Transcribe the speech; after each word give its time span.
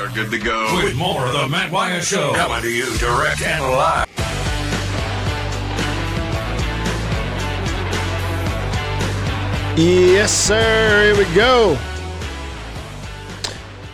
are 0.00 0.08
good 0.08 0.30
to 0.30 0.38
go. 0.38 0.80
With 0.82 0.96
more 0.96 1.26
of 1.26 1.32
the 1.32 1.46
Matt 1.48 1.70
Wyatt 1.70 2.02
Show. 2.02 2.32
Coming 2.34 2.62
to 2.62 2.70
you 2.70 2.96
direct 2.96 3.42
and 3.42 3.62
live. 3.64 4.06
Yes, 9.76 10.32
sir. 10.32 11.14
Here 11.14 11.26
we 11.26 11.34
go. 11.34 11.78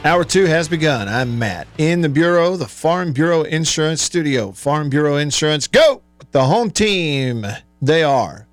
Hour 0.04 0.22
two 0.22 0.44
has 0.44 0.68
begun. 0.68 1.08
I'm 1.08 1.36
Matt 1.38 1.66
in 1.78 2.00
the 2.00 2.08
Bureau, 2.08 2.56
the 2.56 2.68
Farm 2.68 3.12
Bureau 3.12 3.42
Insurance 3.42 4.00
Studio. 4.00 4.52
Farm 4.52 4.88
Bureau 4.88 5.16
Insurance, 5.16 5.66
go! 5.66 6.02
The 6.30 6.44
home 6.44 6.70
team. 6.70 7.44
They 7.82 8.04
are 8.04 8.46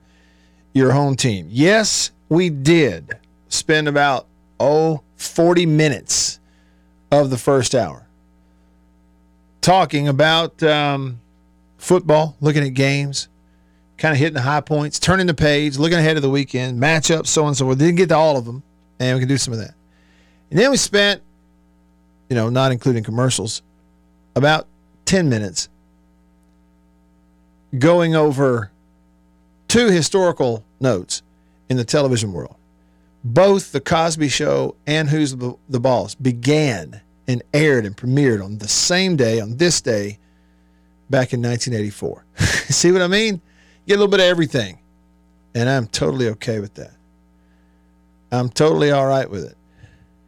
your 0.74 0.92
home 0.92 1.16
team. 1.16 1.48
Yes, 1.52 2.12
we 2.30 2.50
did 2.50 3.20
spend 3.50 3.88
about, 3.88 4.26
oh, 4.60 5.04
40 5.18 5.68
minutes 5.68 6.40
of 7.22 7.30
the 7.30 7.38
first 7.38 7.76
hour 7.76 8.08
talking 9.64 10.08
about 10.08 10.62
um, 10.62 11.20
football, 11.78 12.36
looking 12.42 12.64
at 12.64 12.74
games, 12.74 13.30
kind 13.98 14.14
of 14.14 14.20
hitting 14.20 14.34
the 14.34 14.42
high 14.42 14.62
points, 14.62 15.00
turning 15.00 15.26
the 15.26 15.34
page, 15.34 15.78
looking 15.78 15.98
ahead 15.98 16.18
of 16.18 16.22
the 16.22 16.30
weekend, 16.30 16.80
matchups, 16.80 17.28
so 17.28 17.44
on 17.44 17.50
and 17.50 17.58
so 17.58 17.66
forth. 17.66 17.80
Didn't 17.80 17.96
get 17.96 18.10
to 18.10 18.16
all 18.16 18.38
of 18.38 18.46
them, 18.46 18.62
and 19.00 19.16
we 19.16 19.22
can 19.22 19.30
do 19.30 19.38
some 19.38 19.54
of 19.54 19.60
that. 19.60 19.74
And 20.52 20.60
then 20.60 20.70
we 20.70 20.78
spent, 20.78 21.22
you 22.30 22.36
know, 22.36 22.50
not 22.50 22.72
including 22.72 23.04
commercials, 23.04 23.62
about 24.36 24.68
10 25.06 25.30
minutes 25.30 25.70
going 27.80 28.16
over 28.16 28.72
two 29.68 29.88
historical 29.88 30.64
notes 30.80 31.24
in 31.70 31.78
the 31.78 31.86
television 31.86 32.34
world. 32.34 32.56
Both 33.24 33.72
The 33.72 33.80
Cosby 33.80 34.28
Show 34.28 34.76
and 34.86 35.10
Who's 35.10 35.36
the, 35.36 35.56
the 35.70 35.80
Boss 35.80 36.14
began 36.14 37.02
and 37.28 37.42
aired 37.54 37.86
and 37.86 37.96
premiered 37.96 38.44
on 38.44 38.58
the 38.58 38.68
same 38.68 39.16
day, 39.16 39.40
on 39.40 39.58
this 39.58 39.82
day, 39.82 40.20
back 41.10 41.34
in 41.34 41.42
1984. 41.42 42.26
See 42.70 42.92
what 42.92 43.02
I 43.02 43.08
mean? 43.08 43.42
Get 43.88 43.96
a 43.96 43.98
little 43.98 44.12
bit 44.12 44.20
of 44.20 44.26
everything. 44.26 44.80
And 45.56 45.70
I'm 45.70 45.88
totally 45.88 46.30
okay 46.30 46.60
with 46.60 46.74
that. 46.76 46.94
I'm 48.32 48.50
totally 48.50 48.92
all 48.92 49.06
right 49.06 49.30
with 49.30 49.46
it. 49.46 49.58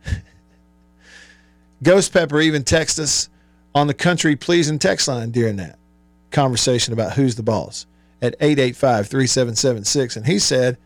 Ghost 1.83 2.13
Pepper 2.13 2.39
even 2.41 2.63
texted 2.63 2.99
us 2.99 3.29
on 3.73 3.87
the 3.87 3.93
country 3.93 4.35
pleasing 4.35 4.77
text 4.77 5.07
line 5.07 5.31
during 5.31 5.55
that 5.57 5.79
conversation 6.31 6.93
about 6.93 7.13
who's 7.13 7.35
the 7.35 7.43
boss 7.43 7.87
at 8.21 8.35
885 8.39 9.07
3776. 9.07 10.17
And 10.17 10.27
he 10.27 10.37
said, 10.37 10.77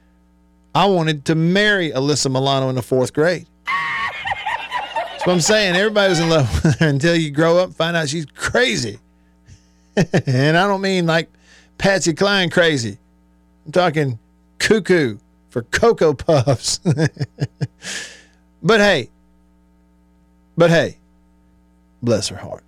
I 0.73 0.85
wanted 0.85 1.25
to 1.25 1.35
marry 1.35 1.91
Alyssa 1.91 2.31
Milano 2.31 2.69
in 2.69 2.75
the 2.75 2.81
fourth 2.81 3.13
grade. 3.13 3.47
That's 5.19 5.27
what 5.27 5.33
I'm 5.33 5.41
saying. 5.41 5.75
Everybody 5.75 6.11
was 6.11 6.19
in 6.21 6.29
love 6.29 6.63
with 6.63 6.79
her 6.79 6.87
until 6.87 7.13
you 7.13 7.29
grow 7.29 7.57
up 7.57 7.73
find 7.73 7.97
out 7.97 8.07
she's 8.07 8.25
crazy. 8.25 8.99
and 10.25 10.57
I 10.57 10.65
don't 10.65 10.79
mean 10.79 11.07
like 11.07 11.29
Patsy 11.77 12.13
Cline 12.13 12.49
crazy. 12.49 12.97
I'm 13.65 13.73
talking 13.73 14.17
cuckoo 14.59 15.17
for 15.49 15.63
Cocoa 15.63 16.13
Puffs. 16.13 16.77
but 18.63 18.79
hey, 18.79 19.09
but 20.57 20.69
hey, 20.69 20.97
bless 22.01 22.29
her 22.29 22.37
heart. 22.37 22.63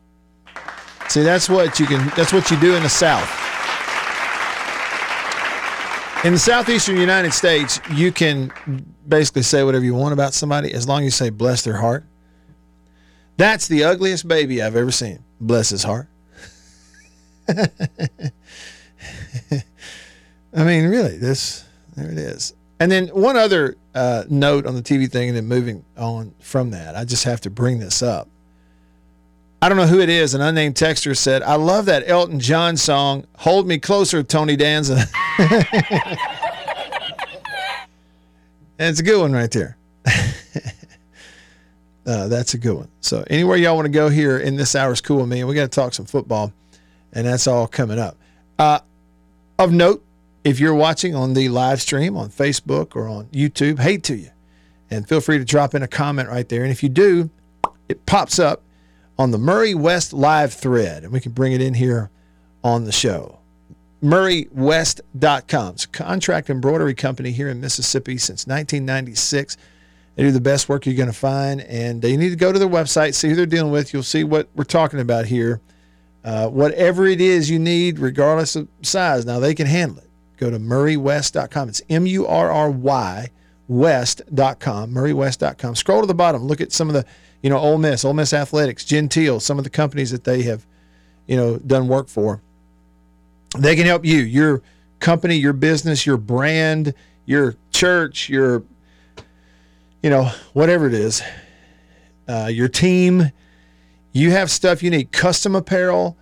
See, 1.08 1.24
that's 1.24 1.48
what 1.48 1.80
you 1.80 1.86
can 1.86 2.12
that's 2.18 2.34
what 2.34 2.52
you 2.52 2.60
do 2.60 2.76
in 2.76 2.84
the 2.84 2.90
South. 2.90 3.30
In 6.26 6.34
the 6.34 6.40
southeastern 6.40 6.98
United 6.98 7.32
States, 7.32 7.80
you 7.94 8.12
can 8.12 8.52
basically 9.08 9.44
say 9.44 9.64
whatever 9.64 9.86
you 9.86 9.96
want 9.96 10.12
about 10.12 10.34
somebody 10.34 10.74
as 10.74 10.86
long 10.86 11.00
as 11.00 11.06
you 11.06 11.12
say 11.12 11.30
bless 11.30 11.64
their 11.64 11.78
heart. 11.78 12.04
That's 13.38 13.68
the 13.68 13.84
ugliest 13.84 14.28
baby 14.28 14.62
I've 14.62 14.76
ever 14.76 14.92
seen. 14.92 15.24
Bless 15.40 15.70
his 15.70 15.84
heart. 15.84 16.08
I 17.50 17.62
mean, 20.54 20.88
really, 20.88 21.18
this 21.18 21.66
there 21.96 22.12
it 22.12 22.18
is. 22.18 22.54
And 22.80 22.92
then 22.92 23.08
one 23.10 23.36
other 23.38 23.76
uh, 23.94 24.24
note 24.30 24.66
on 24.66 24.76
the 24.76 24.82
TV 24.82 25.10
thing, 25.10 25.30
and 25.30 25.38
then 25.38 25.48
moving 25.48 25.86
on 25.98 26.34
from 26.40 26.72
that, 26.72 26.96
I 26.96 27.06
just 27.06 27.24
have 27.26 27.42
to 27.42 27.50
bring 27.50 27.80
this 27.80 28.02
up. 28.02 28.28
I 29.62 29.70
don't 29.70 29.78
know 29.78 29.88
who 29.88 30.00
it 30.02 30.10
is. 30.10 30.34
An 30.34 30.42
unnamed 30.42 30.76
texter 30.76 31.16
said, 31.16 31.44
"I 31.44 31.56
love 31.56 31.86
that 31.86 32.04
Elton 32.08 32.40
John 32.40 32.78
song, 32.78 33.26
Hold 33.38 33.68
Me 33.68 33.78
Closer, 33.78 34.24
Tony 34.24 34.56
Danza." 34.56 35.06
And 38.82 38.90
it's 38.90 39.00
a 39.00 39.04
good 39.04 39.22
one 39.22 39.32
right 39.32 39.52
there. 39.52 39.78
uh, 42.06 42.28
that's 42.28 42.54
a 42.54 42.58
good 42.58 42.76
one. 42.76 42.90
So 43.02 43.24
anywhere 43.30 43.58
y'all 43.58 43.76
want 43.76 43.86
to 43.86 43.92
go 43.92 44.10
here 44.10 44.38
in 44.38 44.56
this 44.56 44.76
hour's 44.76 45.02
cool 45.02 45.18
with 45.18 45.30
me, 45.30 45.40
and 45.40 45.50
we 45.50 45.56
got 45.56 45.72
to 45.72 45.76
talk 45.76 45.94
some 45.94 46.06
football, 46.06 46.52
and 47.14 47.28
that's 47.28 47.48
all 47.48 47.68
coming 47.68 48.00
up. 48.00 48.18
Uh, 48.58 48.80
of 49.60 49.72
note, 49.72 50.04
if 50.44 50.60
you're 50.60 50.76
watching 50.76 51.16
on 51.16 51.34
the 51.34 51.50
live 51.50 51.82
stream 51.82 52.18
on 52.18 52.30
Facebook 52.30 52.96
or 52.96 53.08
on 53.08 53.26
YouTube, 53.28 53.80
hey 53.80 53.98
to 53.98 54.16
you, 54.16 54.32
and 54.90 55.08
feel 55.08 55.22
free 55.22 55.38
to 55.38 55.46
drop 55.46 55.76
in 55.76 55.84
a 55.84 55.88
comment 55.88 56.30
right 56.30 56.48
there. 56.50 56.64
And 56.64 56.72
if 56.72 56.82
you 56.82 56.90
do, 56.90 57.30
it 57.88 58.06
pops 58.06 58.40
up 58.40 58.64
on 59.20 59.32
the 59.32 59.38
Murry 59.38 59.76
West 59.76 60.14
live 60.14 60.54
thread, 60.54 61.04
and 61.04 61.12
we 61.12 61.20
can 61.20 61.32
bring 61.32 61.54
it 61.54 61.62
in 61.62 61.76
here 61.76 62.10
on 62.64 62.86
the 62.86 62.92
show. 62.92 63.38
MurryWest.com. 64.04 65.74
It's 65.74 65.86
a 65.86 65.88
contract 65.90 66.50
embroidery 66.50 66.96
company 66.96 67.32
here 67.32 67.50
in 67.50 67.62
Mississippi 67.62 68.18
since 68.18 68.48
1996. 68.48 69.58
They 70.16 70.24
do 70.24 70.32
the 70.32 70.42
best 70.42 70.68
work 70.68 70.86
you're 70.86 70.96
going 70.96 71.08
to 71.08 71.18
find, 71.18 71.62
and 71.62 72.04
you 72.04 72.18
need 72.18 72.30
to 72.30 72.36
go 72.36 72.52
to 72.52 72.60
their 72.60 72.68
website, 72.68 73.16
see 73.16 73.30
who 73.30 73.36
they're 73.36 73.46
dealing 73.46 73.72
with. 73.72 73.94
You'll 73.94 74.04
see 74.04 74.24
what 74.24 74.50
we're 74.56 74.64
talking 74.64 75.00
about 75.00 75.26
here. 75.26 75.62
Uh, 76.24 76.48
whatever 76.48 77.08
it 77.08 77.22
is 77.22 77.50
you 77.50 77.58
need, 77.58 77.98
regardless 77.98 78.56
of 78.56 78.68
size, 78.82 79.26
now 79.26 79.40
they 79.40 79.56
can 79.56 79.68
handle 79.68 79.98
it. 79.98 80.10
Go 80.38 80.52
to 80.52 80.60
MurryWest.com. 80.60 81.70
It's 81.70 81.82
M 81.90 82.06
U 82.06 82.28
R 82.28 82.52
R 82.52 82.70
Y 82.70 83.30
West.com, 83.72 84.92
MurryWest.com. 84.94 85.76
Scroll 85.76 86.02
to 86.02 86.08
the 86.08 86.14
bottom. 86.14 86.44
Look 86.44 86.60
at 86.60 86.74
some 86.74 86.90
of 86.90 86.94
the, 86.94 87.06
you 87.42 87.50
know, 87.50 87.58
Ole 87.58 87.78
Miss, 87.78 88.04
Ole 88.04 88.14
Miss 88.14 88.34
Athletics, 88.34 88.84
Genteel, 88.84 89.40
some 89.40 89.58
of 89.58 89.64
the 89.64 89.70
companies 89.70 90.12
that 90.12 90.26
they 90.26 90.42
have, 90.42 90.66
you 91.26 91.38
know, 91.38 91.58
done 91.58 91.88
work 91.88 92.10
for. 92.10 92.42
They 93.58 93.78
can 93.78 93.86
help 93.86 94.04
you, 94.04 94.18
your 94.18 94.62
company, 95.00 95.36
your 95.38 95.54
business, 95.54 96.06
your 96.06 96.18
brand, 96.18 96.94
your 97.26 97.56
church, 97.72 98.28
your, 98.28 98.64
you 100.02 100.10
know, 100.10 100.32
whatever 100.54 100.88
it 100.88 100.94
is, 100.94 101.22
uh, 102.28 102.50
your 102.52 102.68
team. 102.68 103.32
You 104.14 104.32
have 104.32 104.52
stuff 104.52 104.84
you 104.84 104.90
need 104.90 105.12
custom 105.12 105.56
apparel, 105.56 106.18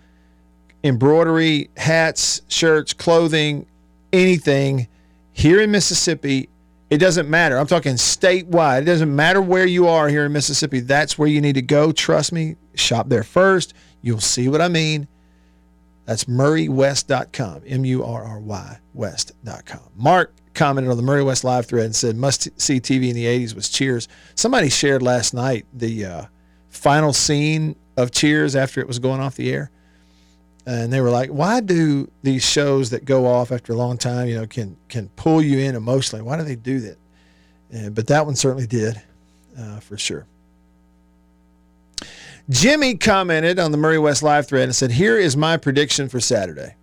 embroidery, 0.83 1.69
hats, 1.77 2.41
shirts, 2.47 2.93
clothing, 2.93 3.65
anything 4.13 4.87
here 5.31 5.61
in 5.61 5.71
Mississippi. 5.71 6.49
It 6.89 6.97
doesn't 6.97 7.29
matter. 7.29 7.57
I'm 7.57 7.67
talking 7.67 7.95
statewide. 7.95 8.81
It 8.81 8.85
doesn't 8.85 9.15
matter 9.15 9.41
where 9.41 9.65
you 9.65 9.87
are 9.87 10.09
here 10.09 10.25
in 10.25 10.31
Mississippi. 10.31 10.79
That's 10.79 11.17
where 11.17 11.27
you 11.27 11.41
need 11.41 11.55
to 11.55 11.61
go. 11.61 11.91
Trust 11.91 12.31
me. 12.31 12.55
Shop 12.75 13.09
there 13.09 13.23
first. 13.23 13.73
You'll 14.01 14.19
see 14.19 14.47
what 14.47 14.61
I 14.61 14.67
mean. 14.67 15.07
That's 16.05 16.25
murrywest.com, 16.25 17.63
M 17.67 17.85
U 17.85 18.03
R 18.03 18.23
R 18.23 18.39
Y 18.39 18.79
West.com. 18.95 19.91
Mark 19.95 20.33
commented 20.53 20.91
on 20.91 20.97
the 20.97 21.03
Murry 21.03 21.23
West 21.23 21.43
live 21.43 21.65
thread 21.65 21.85
and 21.85 21.95
said, 21.95 22.15
must 22.15 22.49
see 22.59 22.79
TV 22.79 23.09
in 23.09 23.15
the 23.15 23.25
80s 23.25 23.55
was 23.55 23.69
Cheers. 23.69 24.07
Somebody 24.35 24.69
shared 24.69 25.01
last 25.01 25.33
night 25.33 25.65
the 25.73 26.05
uh, 26.05 26.25
final 26.69 27.13
scene 27.13 27.75
of 27.97 28.11
Cheers 28.11 28.55
after 28.55 28.81
it 28.81 28.87
was 28.87 28.99
going 28.99 29.21
off 29.21 29.35
the 29.35 29.51
air. 29.51 29.71
And 30.65 30.93
they 30.93 31.01
were 31.01 31.09
like, 31.09 31.29
why 31.29 31.61
do 31.61 32.11
these 32.21 32.43
shows 32.43 32.91
that 32.91 33.05
go 33.05 33.25
off 33.25 33.51
after 33.51 33.73
a 33.73 33.75
long 33.75 33.97
time, 33.97 34.27
you 34.27 34.35
know, 34.35 34.45
can, 34.45 34.77
can 34.87 35.09
pull 35.09 35.41
you 35.41 35.59
in 35.59 35.75
emotionally? 35.75 36.21
Why 36.21 36.37
do 36.37 36.43
they 36.43 36.55
do 36.55 36.79
that? 36.81 36.97
Uh, 37.73 37.89
but 37.89 38.07
that 38.07 38.25
one 38.25 38.35
certainly 38.35 38.67
did, 38.67 39.01
uh, 39.57 39.79
for 39.79 39.97
sure. 39.97 40.25
Jimmy 42.49 42.95
commented 42.95 43.59
on 43.59 43.71
the 43.71 43.77
Murry 43.77 43.99
West 43.99 44.23
live 44.23 44.47
thread 44.47 44.63
and 44.63 44.75
said, 44.75 44.91
Here 44.91 45.17
is 45.17 45.37
my 45.37 45.57
prediction 45.57 46.09
for 46.09 46.19
Saturday. 46.19 46.75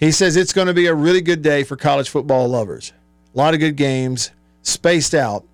He 0.00 0.12
says 0.12 0.36
it's 0.36 0.54
going 0.54 0.66
to 0.66 0.74
be 0.74 0.86
a 0.86 0.94
really 0.94 1.20
good 1.20 1.42
day 1.42 1.62
for 1.62 1.76
college 1.76 2.08
football 2.08 2.48
lovers. 2.48 2.94
A 3.34 3.38
lot 3.38 3.52
of 3.52 3.60
good 3.60 3.76
games 3.76 4.30
spaced 4.62 5.14
out 5.14 5.44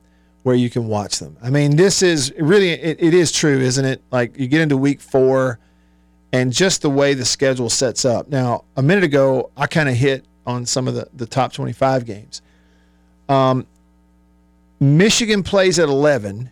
where 0.45 0.55
you 0.55 0.71
can 0.71 0.87
watch 0.87 1.19
them. 1.19 1.37
I 1.43 1.51
mean, 1.51 1.75
this 1.75 2.01
is 2.01 2.33
really, 2.39 2.71
it, 2.71 3.03
it 3.03 3.13
is 3.13 3.33
true, 3.33 3.59
isn't 3.59 3.85
it? 3.85 4.01
Like 4.13 4.39
you 4.39 4.47
get 4.47 4.61
into 4.61 4.77
week 4.77 5.01
four 5.01 5.59
and 6.33 6.53
just 6.53 6.83
the 6.83 6.91
way 6.91 7.13
the 7.13 7.25
schedule 7.25 7.69
sets 7.69 8.05
up. 8.05 8.29
Now, 8.29 8.65
a 8.77 8.83
minute 8.83 9.03
ago, 9.03 9.51
I 9.57 9.67
kind 9.67 9.89
of 9.89 9.97
hit 9.97 10.25
on 10.47 10.65
some 10.65 10.87
of 10.87 10.95
the, 10.95 11.09
the 11.13 11.27
top 11.27 11.53
25 11.53 12.07
games. 12.07 12.41
Um, 13.29 13.67
Michigan 14.79 15.43
plays 15.43 15.81
at 15.81 15.89
11. 15.89 16.51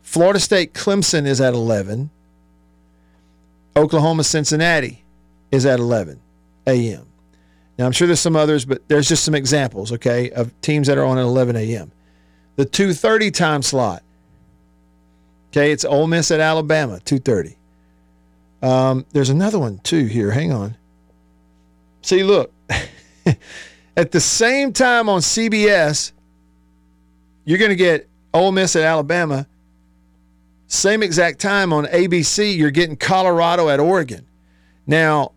Florida 0.00 0.40
State 0.40 0.72
Clemson 0.72 1.26
is 1.26 1.42
at 1.42 1.52
11. 1.52 2.08
Oklahoma 3.76 4.24
Cincinnati 4.24 5.04
is 5.52 5.66
at 5.66 5.78
11 5.78 6.20
a.m. 6.66 7.06
Now, 7.78 7.86
I'm 7.86 7.92
sure 7.92 8.06
there's 8.06 8.20
some 8.20 8.36
others, 8.36 8.64
but 8.64 8.86
there's 8.88 9.08
just 9.08 9.24
some 9.24 9.34
examples, 9.34 9.92
okay, 9.92 10.30
of 10.30 10.58
teams 10.60 10.86
that 10.86 10.96
are 10.96 11.04
on 11.04 11.18
at 11.18 11.22
11 11.22 11.56
a.m. 11.56 11.90
The 12.56 12.66
2:30 12.66 13.32
time 13.34 13.62
slot. 13.62 14.02
Okay, 15.50 15.72
it's 15.72 15.84
Ole 15.84 16.06
Miss 16.06 16.30
at 16.30 16.40
Alabama, 16.40 17.00
2:30. 17.04 17.56
Um, 18.62 19.04
there's 19.12 19.30
another 19.30 19.58
one 19.58 19.78
too 19.78 20.06
here. 20.06 20.30
Hang 20.30 20.52
on. 20.52 20.76
See, 22.02 22.22
look. 22.22 22.52
at 23.96 24.10
the 24.10 24.20
same 24.20 24.72
time 24.72 25.08
on 25.08 25.20
CBS, 25.20 26.12
you're 27.44 27.58
going 27.58 27.70
to 27.70 27.76
get 27.76 28.08
Ole 28.32 28.52
Miss 28.52 28.76
at 28.76 28.82
Alabama. 28.82 29.46
Same 30.66 31.02
exact 31.02 31.40
time 31.40 31.72
on 31.72 31.84
ABC, 31.86 32.56
you're 32.56 32.70
getting 32.70 32.96
Colorado 32.96 33.68
at 33.68 33.80
Oregon. 33.80 34.26
Now, 34.86 35.32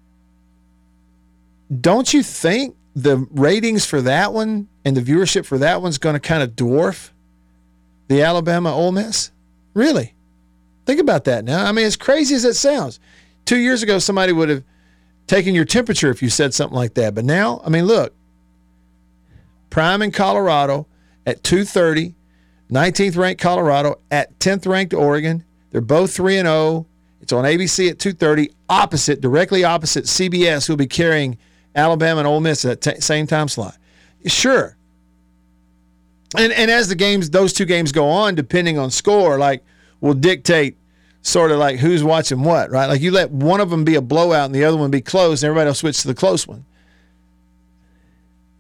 don't 1.82 2.14
you 2.14 2.24
think 2.24 2.76
the 2.96 3.18
ratings 3.32 3.86
for 3.86 4.02
that 4.02 4.34
one 4.34 4.68
and 4.86 4.98
the 4.98 5.02
viewership 5.02 5.46
for 5.46 5.58
that 5.60 5.82
one's 5.82 5.98
going 5.98 6.14
to 6.14 6.20
kind 6.20 6.42
of 6.42 6.52
dwarf 6.52 7.12
the 8.08 8.22
Alabama 8.22 8.74
Ole 8.74 8.92
Miss? 8.92 9.32
Really? 9.74 10.16
Think 10.86 11.00
about 11.00 11.26
that 11.26 11.44
now. 11.44 11.66
I 11.66 11.72
mean, 11.72 11.86
as 11.86 11.98
crazy 11.98 12.34
as 12.34 12.46
it 12.46 12.56
sounds, 12.56 13.00
two 13.46 13.58
years 13.58 13.84
ago, 13.84 14.00
somebody 14.00 14.32
would 14.32 14.50
have 14.50 14.64
taken 15.28 15.54
your 15.54 15.66
temperature 15.66 16.10
if 16.10 16.24
you 16.24 16.30
said 16.30 16.54
something 16.54 16.76
like 16.76 16.94
that. 16.94 17.14
But 17.14 17.26
now, 17.26 17.62
I 17.66 17.70
mean, 17.70 17.86
look, 17.86 18.14
Prime 19.70 20.02
in 20.02 20.12
Colorado 20.12 20.88
at 21.26 21.44
230, 21.44 22.16
19th 22.72 23.18
ranked 23.18 23.42
Colorado 23.42 24.00
at 24.10 24.40
10th 24.40 24.66
ranked 24.66 24.94
Oregon. 24.94 25.44
They're 25.72 25.82
both 25.82 26.14
3 26.14 26.38
and 26.38 26.48
0. 26.48 26.88
It's 27.22 27.34
on 27.34 27.44
ABC 27.44 27.90
at 27.90 27.98
2:30, 27.98 28.52
opposite, 28.70 29.20
directly 29.20 29.64
opposite 29.64 30.06
CBS, 30.06 30.66
who'll 30.66 30.78
be 30.78 30.88
carrying 30.88 31.38
Alabama 31.78 32.20
and 32.20 32.28
Ole 32.28 32.42
Miss 32.42 32.66
at 32.66 32.82
that 32.82 32.96
t- 32.96 33.02
same 33.02 33.28
time 33.28 33.48
slot. 33.48 33.78
Sure. 34.26 34.76
And 36.36 36.52
and 36.52 36.70
as 36.70 36.90
the 36.90 36.96
games, 36.96 37.30
those 37.30 37.54
two 37.54 37.66
games 37.66 37.92
go 37.92 38.10
on, 38.10 38.36
depending 38.36 38.78
on 38.78 38.92
score, 38.92 39.38
like 39.38 39.64
will 40.02 40.14
dictate 40.16 40.76
sort 41.22 41.52
of 41.52 41.60
like 41.60 41.80
who's 41.80 42.04
watching 42.04 42.44
what, 42.44 42.72
right? 42.72 42.88
Like 42.88 43.02
you 43.02 43.12
let 43.12 43.32
one 43.32 43.62
of 43.62 43.70
them 43.70 43.86
be 43.86 43.96
a 43.96 44.02
blowout 44.02 44.48
and 44.48 44.56
the 44.56 44.66
other 44.66 44.76
one 44.76 44.92
be 44.92 45.02
close, 45.02 45.44
and 45.44 45.48
everybody 45.48 45.68
will 45.68 45.76
switch 45.76 46.02
to 46.02 46.08
the 46.08 46.16
close 46.16 46.48
one. 46.48 46.66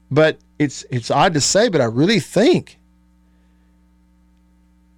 But 0.09 0.37
it's 0.59 0.85
it's 0.89 1.11
odd 1.11 1.33
to 1.33 1.41
say, 1.41 1.69
but 1.69 1.81
I 1.81 1.85
really 1.85 2.19
think 2.19 2.77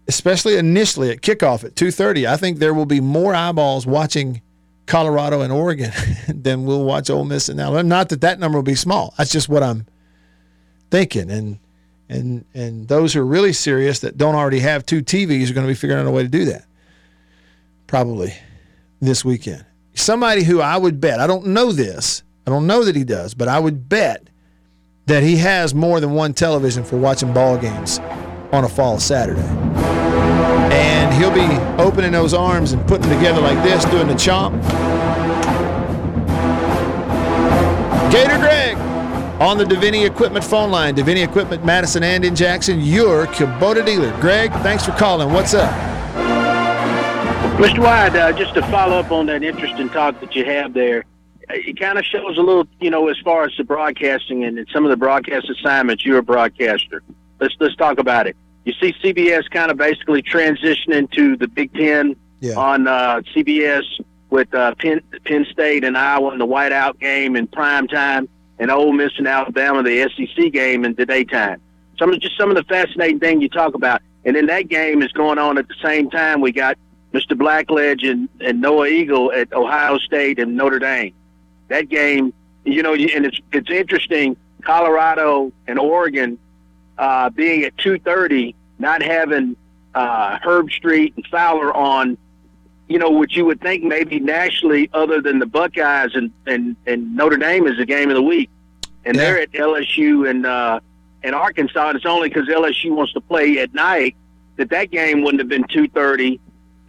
especially 0.08 0.58
initially 0.58 1.12
at 1.12 1.22
kickoff 1.22 1.64
at 1.64 1.76
2:30, 1.76 2.28
I 2.28 2.36
think 2.36 2.60
there 2.60 2.74
will 2.74 2.88
be 2.88 3.00
more 3.00 3.34
eyeballs 3.34 3.86
watching 3.88 4.42
Colorado 4.90 5.42
and 5.42 5.54
Oregon 5.54 5.92
then 6.28 6.66
we'll 6.66 6.84
watch 6.84 7.10
Ole 7.10 7.24
Miss 7.24 7.48
and 7.48 7.60
Alabama. 7.60 7.88
Not 7.88 8.10
that 8.10 8.22
that 8.22 8.40
number 8.40 8.58
will 8.58 8.64
be 8.64 8.76
small. 8.76 9.14
That's 9.18 9.32
just 9.32 9.48
what 9.48 9.64
I'm 9.64 9.86
thinking. 10.90 11.30
And 11.30 11.60
and 12.10 12.44
and 12.56 12.88
those 12.88 13.14
who 13.14 13.22
are 13.22 13.26
really 13.26 13.54
serious 13.54 14.00
that 14.00 14.18
don't 14.18 14.36
already 14.36 14.60
have 14.60 14.86
two 14.86 15.02
TVs 15.04 15.50
are 15.50 15.54
going 15.54 15.68
to 15.68 15.72
be 15.72 15.76
figuring 15.76 16.02
out 16.02 16.08
a 16.08 16.12
way 16.12 16.24
to 16.24 16.28
do 16.28 16.46
that. 16.46 16.66
Probably 17.86 18.34
this 19.00 19.24
weekend. 19.24 19.64
Somebody 19.94 20.44
who 20.44 20.60
I 20.60 20.76
would 20.76 21.00
bet, 21.00 21.20
I 21.20 21.28
don't 21.28 21.48
know 21.48 21.72
this. 21.72 22.24
I 22.48 22.50
don't 22.50 22.66
know 22.66 22.84
that 22.84 22.96
he 22.96 23.04
does, 23.04 23.36
but 23.36 23.48
I 23.48 23.60
would 23.60 23.90
bet 23.90 24.28
that 25.06 25.22
he 25.22 25.38
has 25.38 25.76
more 25.76 26.00
than 26.00 26.14
one 26.14 26.34
television 26.34 26.84
for 26.84 26.98
watching 26.98 27.32
ball 27.32 27.58
games 27.58 28.00
on 28.52 28.64
a 28.64 28.70
fall 28.70 29.00
Saturday. 29.00 29.69
And 30.80 31.14
he'll 31.14 31.34
be 31.34 31.48
opening 31.82 32.12
those 32.12 32.34
arms 32.34 32.72
and 32.72 32.88
putting 32.88 33.10
them 33.10 33.18
together 33.20 33.42
like 33.42 33.62
this, 33.64 33.84
doing 33.86 34.08
the 34.08 34.14
chomp. 34.14 34.60
Gator 38.12 38.38
Greg 38.38 38.78
on 39.40 39.58
the 39.58 39.64
Davini 39.64 40.06
Equipment 40.06 40.44
phone 40.44 40.72
line. 40.72 40.96
Davini 40.96 41.24
Equipment, 41.24 41.64
Madison 41.64 42.04
and 42.04 42.26
in 42.26 42.36
Jackson, 42.36 42.80
your 42.82 43.28
Kubota 43.28 43.86
dealer. 43.86 44.12
Greg, 44.20 44.52
thanks 44.64 44.86
for 44.86 44.92
calling. 44.94 45.32
What's 45.32 45.54
up? 45.54 45.70
Mr. 47.60 47.80
Wyatt, 47.80 48.16
uh, 48.16 48.32
just 48.32 48.54
to 48.54 48.62
follow 48.64 48.98
up 48.98 49.12
on 49.12 49.26
that 49.26 49.44
interesting 49.44 49.90
talk 49.90 50.20
that 50.22 50.34
you 50.34 50.46
have 50.46 50.74
there, 50.74 51.04
it 51.50 51.80
kind 51.80 51.98
of 51.98 52.06
shows 52.06 52.38
a 52.38 52.42
little, 52.42 52.68
you 52.80 52.90
know, 52.90 53.08
as 53.10 53.18
far 53.24 53.44
as 53.44 53.52
the 53.58 53.64
broadcasting 53.64 54.44
and 54.44 54.66
some 54.72 54.86
of 54.86 54.92
the 54.92 54.98
broadcast 54.98 55.50
assignments. 55.50 56.06
You're 56.06 56.20
a 56.20 56.24
broadcaster. 56.24 57.04
Let's 57.40 57.56
let's 57.60 57.76
talk 57.76 58.00
about 58.00 58.28
it. 58.28 58.38
You 58.70 58.76
see 58.80 58.94
CBS 59.02 59.50
kind 59.50 59.72
of 59.72 59.78
basically 59.78 60.22
transitioning 60.22 61.10
to 61.14 61.36
the 61.38 61.48
Big 61.48 61.74
Ten 61.74 62.16
Yeah. 62.40 62.54
on 62.56 62.88
uh, 62.88 63.22
CBS 63.36 63.82
with 64.30 64.54
uh, 64.54 64.76
Penn, 64.76 65.02
Penn 65.26 65.48
State 65.52 65.84
and 65.84 65.98
Iowa 65.98 66.32
in 66.34 66.38
the 66.38 66.46
whiteout 66.46 67.00
game 67.00 67.36
in 67.36 67.48
prime 67.48 67.88
time, 67.88 68.30
and 68.60 68.70
Ole 68.70 68.94
Miss 68.94 69.12
and 69.18 69.28
Alabama 69.28 69.82
the 69.82 70.08
SEC 70.16 70.52
game 70.52 70.86
in 70.86 70.94
the 70.94 71.06
daytime. 71.08 71.60
Some 71.98 72.14
of 72.14 72.20
just 72.22 72.38
some 72.38 72.52
of 72.52 72.56
the 72.58 72.64
fascinating 72.64 73.20
things 73.20 73.42
you 73.42 73.50
talk 73.50 73.74
about, 73.74 74.04
and 74.24 74.36
then 74.36 74.46
that 74.46 74.68
game 74.68 75.02
is 75.02 75.12
going 75.14 75.40
on 75.40 75.58
at 75.58 75.68
the 75.68 75.76
same 75.84 76.12
time. 76.12 76.40
We 76.40 76.52
got 76.52 76.78
Mr. 77.12 77.32
Blackledge 77.36 78.08
and, 78.08 78.30
and 78.40 78.62
Noah 78.62 78.86
Eagle 78.86 79.32
at 79.32 79.52
Ohio 79.52 79.98
State 79.98 80.38
and 80.38 80.56
Notre 80.56 80.78
Dame. 80.78 81.16
That 81.70 81.90
game, 81.90 82.34
you 82.66 82.84
know, 82.84 82.94
and 82.94 83.26
it's 83.26 83.40
it's 83.52 83.72
interesting. 83.72 84.38
Colorado 84.62 85.52
and 85.68 85.80
Oregon 85.80 86.38
uh, 87.00 87.30
being 87.32 87.64
at 87.64 87.76
two 87.78 87.98
thirty, 88.00 88.54
not 88.80 89.02
having 89.02 89.56
uh, 89.94 90.40
Herbstreit 90.40 91.14
and 91.16 91.26
Fowler 91.28 91.76
on, 91.76 92.18
you 92.88 92.98
know, 92.98 93.10
what 93.10 93.32
you 93.34 93.46
would 93.46 93.62
think 93.62 93.84
maybe 93.84 94.20
nationally, 94.20 94.90
other 94.94 95.22
than 95.22 95.40
the 95.40 95.46
Buckeyes 95.46 96.12
and 96.16 96.32
and, 96.48 96.76
and 96.88 97.16
Notre 97.16 97.38
Dame 97.38 97.68
is 97.68 97.78
the 97.78 97.86
game 97.86 98.10
of 98.10 98.16
the 98.16 98.22
week, 98.22 98.50
and 99.06 99.16
Yeah. 99.16 99.24
they're 99.24 99.42
at 99.42 99.52
LSU 99.52 100.30
and 100.30 100.46
uh, 100.46 100.80
and 101.24 101.36
Arkansas. 101.36 101.90
And 101.90 101.98
it's 101.98 102.06
only 102.06 102.30
because 102.30 102.48
LSU 102.48 102.92
wants 102.92 103.14
to 103.14 103.22
play 103.22 103.60
at 103.60 103.74
night 103.74 104.16
that 104.58 104.70
that 104.70 104.90
game 104.92 105.22
wouldn't 105.22 105.40
have 105.40 105.50
been 105.50 105.66
two 105.70 105.88
thirty, 105.90 106.40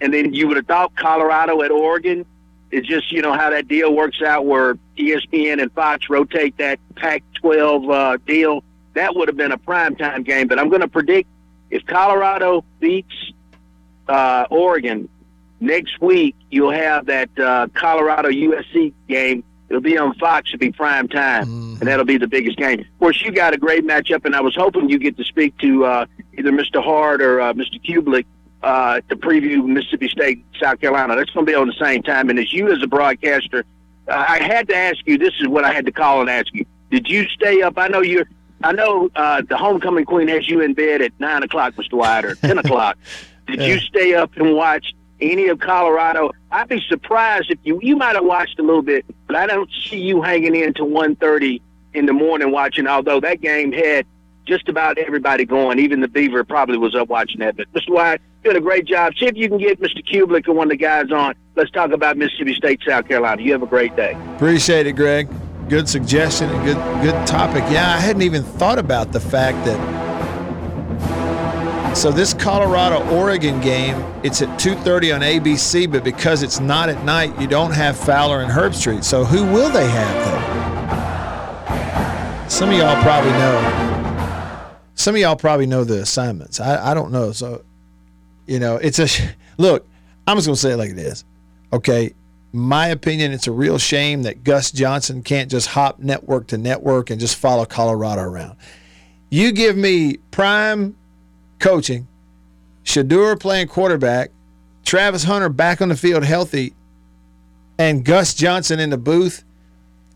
and 0.00 0.12
then 0.14 0.32
you 0.32 0.46
would 0.48 0.56
have 0.56 0.66
thought 0.66 0.94
Colorado 0.96 1.62
at 1.62 1.70
Oregon. 1.70 2.24
It's 2.70 2.86
just 2.86 3.10
you 3.10 3.20
know 3.20 3.32
how 3.32 3.50
that 3.50 3.66
deal 3.66 3.92
works 3.94 4.22
out, 4.22 4.46
where 4.46 4.76
ESPN 4.96 5.60
and 5.60 5.72
Fox 5.72 6.08
rotate 6.08 6.56
that 6.58 6.78
Pac-12 6.94 7.92
uh, 7.92 8.18
deal. 8.26 8.62
That 8.94 9.16
would 9.16 9.28
have 9.28 9.36
been 9.36 9.52
a 9.52 9.58
primetime 9.58 10.24
game. 10.24 10.46
But 10.48 10.58
I'm 10.60 10.68
going 10.68 10.80
to 10.82 10.88
predict 10.88 11.28
if 11.70 11.86
Colorado 11.86 12.64
beats 12.80 13.32
uh, 14.08 14.46
Oregon 14.50 15.08
next 15.60 16.00
week, 16.00 16.34
you'll 16.50 16.72
have 16.72 17.06
that 17.06 17.30
uh, 17.38 17.68
Colorado 17.74 18.28
USC 18.28 18.92
game. 19.08 19.44
It'll 19.68 19.80
be 19.80 19.96
on 19.96 20.14
Fox. 20.14 20.50
It'll 20.50 20.58
be 20.58 20.72
prime 20.72 21.06
time, 21.06 21.44
and 21.48 21.82
that'll 21.82 22.04
be 22.04 22.18
the 22.18 22.26
biggest 22.26 22.58
game. 22.58 22.80
Of 22.80 22.98
course, 22.98 23.22
you 23.22 23.30
got 23.30 23.54
a 23.54 23.56
great 23.56 23.86
matchup, 23.86 24.24
and 24.24 24.34
I 24.34 24.40
was 24.40 24.54
hoping 24.56 24.90
you 24.90 24.98
get 24.98 25.16
to 25.16 25.24
speak 25.24 25.56
to 25.58 25.84
uh, 25.84 26.06
either 26.36 26.50
Mr. 26.50 26.82
Hart 26.82 27.22
or 27.22 27.40
uh, 27.40 27.52
Mr. 27.52 27.80
Kublik 27.84 28.24
uh, 28.62 29.00
to 29.08 29.16
preview 29.16 29.64
Mississippi 29.64 30.08
State, 30.08 30.44
South 30.60 30.80
Carolina. 30.80 31.14
That's 31.14 31.30
going 31.30 31.46
to 31.46 31.52
be 31.52 31.56
on 31.56 31.68
the 31.68 31.74
same 31.74 32.02
time. 32.02 32.30
And 32.30 32.38
as 32.38 32.52
you, 32.52 32.72
as 32.72 32.82
a 32.82 32.88
broadcaster, 32.88 33.64
uh, 34.08 34.24
I 34.28 34.42
had 34.42 34.68
to 34.68 34.76
ask 34.76 34.98
you. 35.06 35.18
This 35.18 35.34
is 35.38 35.46
what 35.46 35.64
I 35.64 35.72
had 35.72 35.86
to 35.86 35.92
call 35.92 36.20
and 36.20 36.28
ask 36.28 36.52
you. 36.52 36.66
Did 36.90 37.08
you 37.08 37.28
stay 37.28 37.62
up? 37.62 37.74
I 37.76 37.88
know 37.88 38.00
you're. 38.00 38.28
I 38.62 38.72
know 38.72 39.10
uh, 39.16 39.42
the 39.48 39.56
homecoming 39.56 40.04
queen 40.04 40.28
has 40.28 40.48
you 40.48 40.60
in 40.60 40.74
bed 40.74 41.00
at 41.02 41.12
nine 41.18 41.42
o'clock, 41.42 41.74
Mr. 41.74 41.94
Wyatt, 41.94 42.24
or 42.24 42.34
ten 42.34 42.58
o'clock. 42.64 42.98
Did 43.46 43.62
you 43.62 43.78
stay 43.78 44.14
up 44.14 44.36
and 44.36 44.54
watch 44.54 44.92
any 45.20 45.48
of 45.48 45.58
Colorado? 45.58 46.32
I'd 46.50 46.68
be 46.68 46.80
surprised 46.88 47.50
if 47.50 47.58
you 47.64 47.80
you 47.82 47.96
might 47.96 48.14
have 48.16 48.24
watched 48.24 48.58
a 48.58 48.62
little 48.62 48.82
bit, 48.82 49.04
but 49.26 49.36
I 49.36 49.46
don't 49.46 49.70
see 49.88 49.98
you 49.98 50.22
hanging 50.22 50.54
in 50.54 50.74
to 50.74 50.84
one 50.84 51.16
thirty 51.16 51.62
in 51.94 52.06
the 52.06 52.12
morning 52.12 52.52
watching. 52.52 52.86
Although 52.86 53.20
that 53.20 53.40
game 53.40 53.72
had 53.72 54.06
just 54.46 54.68
about 54.68 54.98
everybody 54.98 55.44
going, 55.44 55.78
even 55.78 56.00
the 56.00 56.08
Beaver 56.08 56.44
probably 56.44 56.76
was 56.76 56.94
up 56.94 57.08
watching 57.08 57.40
that. 57.40 57.56
But 57.56 57.72
Mr. 57.72 57.90
Wyatt, 57.90 58.20
doing 58.44 58.56
a 58.56 58.60
great 58.60 58.84
job. 58.84 59.14
See 59.18 59.26
if 59.26 59.36
you 59.36 59.48
can 59.48 59.58
get 59.58 59.80
Mr. 59.80 60.04
Kublik 60.04 60.48
or 60.48 60.52
one 60.52 60.66
of 60.66 60.70
the 60.70 60.76
guys 60.76 61.10
on. 61.10 61.34
Let's 61.56 61.70
talk 61.70 61.92
about 61.92 62.16
Mississippi 62.16 62.54
State, 62.54 62.80
South 62.86 63.06
Carolina. 63.08 63.40
You 63.42 63.52
have 63.52 63.62
a 63.62 63.66
great 63.66 63.94
day. 63.96 64.16
Appreciate 64.36 64.86
it, 64.86 64.92
Greg. 64.92 65.28
Good 65.70 65.88
suggestion 65.88 66.50
and 66.50 66.64
good 66.64 66.76
good 67.00 67.26
topic. 67.28 67.62
Yeah, 67.70 67.94
I 67.94 68.00
hadn't 68.00 68.22
even 68.22 68.42
thought 68.42 68.80
about 68.80 69.12
the 69.12 69.20
fact 69.20 69.64
that 69.66 69.78
so 71.96 72.10
this 72.10 72.34
Colorado 72.34 73.08
Oregon 73.16 73.60
game, 73.60 73.96
it's 74.24 74.42
at 74.42 74.48
2:30 74.58 75.14
on 75.14 75.20
ABC, 75.20 75.86
but 75.86 76.02
because 76.02 76.42
it's 76.42 76.58
not 76.58 76.88
at 76.88 77.04
night, 77.04 77.40
you 77.40 77.46
don't 77.46 77.70
have 77.70 77.96
Fowler 77.96 78.40
and 78.40 78.50
Herbstreit. 78.50 79.04
So 79.04 79.24
who 79.24 79.44
will 79.44 79.70
they 79.70 79.88
have 79.88 80.24
then? 81.68 82.50
Some 82.50 82.70
of 82.70 82.76
y'all 82.76 83.00
probably 83.04 83.30
know. 83.30 83.60
Some 84.96 85.14
of 85.14 85.20
y'all 85.20 85.36
probably 85.36 85.66
know 85.66 85.84
the 85.84 86.02
assignments. 86.02 86.58
I, 86.58 86.90
I 86.90 86.94
don't 86.94 87.12
know. 87.12 87.30
So, 87.30 87.62
you 88.46 88.58
know, 88.58 88.74
it's 88.74 88.98
a 88.98 89.06
look. 89.56 89.86
I'm 90.26 90.36
just 90.36 90.48
gonna 90.48 90.56
say 90.56 90.72
it 90.72 90.78
like 90.78 90.90
it 90.90 90.98
is. 90.98 91.24
Okay, 91.72 92.12
my 92.52 92.88
opinion, 92.88 93.32
it's 93.32 93.46
a 93.46 93.52
real 93.52 93.78
shame 93.78 94.22
that 94.22 94.42
Gus 94.44 94.70
Johnson 94.70 95.22
can't 95.22 95.50
just 95.50 95.68
hop 95.68 95.98
network 96.00 96.48
to 96.48 96.58
network 96.58 97.10
and 97.10 97.20
just 97.20 97.36
follow 97.36 97.64
Colorado 97.64 98.22
around. 98.22 98.56
You 99.30 99.52
give 99.52 99.76
me 99.76 100.16
prime 100.30 100.96
coaching, 101.60 102.08
Shedeur 102.84 103.38
playing 103.38 103.68
quarterback, 103.68 104.30
Travis 104.84 105.24
Hunter 105.24 105.48
back 105.48 105.80
on 105.80 105.88
the 105.88 105.96
field 105.96 106.24
healthy, 106.24 106.74
and 107.78 108.04
Gus 108.04 108.34
Johnson 108.34 108.80
in 108.80 108.90
the 108.90 108.98
booth, 108.98 109.44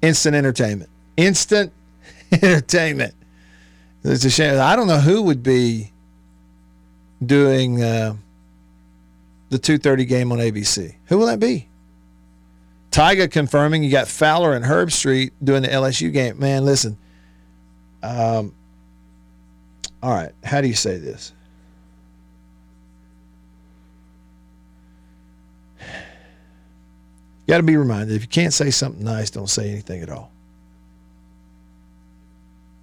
instant 0.02 0.34
entertainment. 0.34 0.90
Instant 1.16 1.72
entertainment. 2.32 3.14
It's 4.02 4.24
a 4.24 4.30
shame. 4.30 4.60
I 4.60 4.76
don't 4.76 4.88
know 4.88 4.98
who 4.98 5.22
would 5.22 5.42
be 5.42 5.92
doing 7.24 7.82
uh, 7.82 8.16
the 9.50 9.58
2:30 9.58 10.06
game 10.08 10.32
on 10.32 10.38
ABC? 10.38 10.94
Who 11.06 11.18
will 11.18 11.26
that 11.26 11.40
be? 11.40 11.68
Tyga 12.94 13.28
confirming 13.28 13.82
you 13.82 13.90
got 13.90 14.06
Fowler 14.06 14.52
and 14.54 14.64
Herbstreit 14.64 15.32
doing 15.42 15.62
the 15.62 15.68
LSU 15.68 16.12
game. 16.12 16.38
Man, 16.38 16.64
listen. 16.64 16.96
Um, 18.04 18.54
all 20.00 20.14
right, 20.14 20.30
how 20.44 20.60
do 20.60 20.68
you 20.68 20.76
say 20.76 20.98
this? 20.98 21.32
You 25.80 25.86
got 27.48 27.56
to 27.56 27.64
be 27.64 27.76
reminded 27.76 28.14
if 28.14 28.22
you 28.22 28.28
can't 28.28 28.54
say 28.54 28.70
something 28.70 29.02
nice, 29.02 29.28
don't 29.28 29.50
say 29.50 29.70
anything 29.70 30.00
at 30.00 30.08
all. 30.08 30.30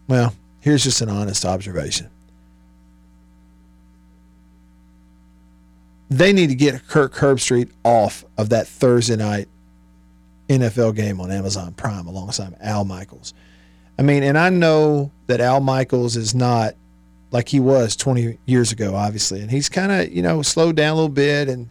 Well, 0.09 0.35
here's 0.59 0.83
just 0.83 0.99
an 0.99 1.07
honest 1.07 1.45
observation. 1.45 2.09
They 6.09 6.33
need 6.33 6.47
to 6.47 6.55
get 6.55 6.85
Kirk 6.89 7.13
Herbstreit 7.13 7.69
off 7.85 8.25
of 8.37 8.49
that 8.49 8.67
Thursday 8.67 9.15
night 9.15 9.47
NFL 10.58 10.96
game 10.96 11.20
on 11.20 11.31
Amazon 11.31 11.74
Prime 11.74 12.08
alongside 12.08 12.55
Al 12.62 12.86
Michaels. 12.86 13.34
I 13.98 14.03
mean, 14.03 14.24
and 14.24 14.38
I 14.38 14.50
know 14.50 15.12
that 15.27 15.41
Al 15.41 15.60
Michaels 15.60 16.15
is 16.15 16.34
not 16.34 16.75
like 17.31 17.50
he 17.50 17.60
was 17.60 17.96
20 17.96 18.38
years 18.46 18.72
ago, 18.72 18.96
obviously, 18.96 19.41
and 19.41 19.50
he's 19.51 19.70
kind 19.70 19.91
of, 19.91 20.12
you 20.12 20.22
know, 20.22 20.41
slowed 20.41 20.75
down 20.75 20.93
a 20.93 20.96
little 20.96 21.10
bit 21.10 21.48
and 21.48 21.70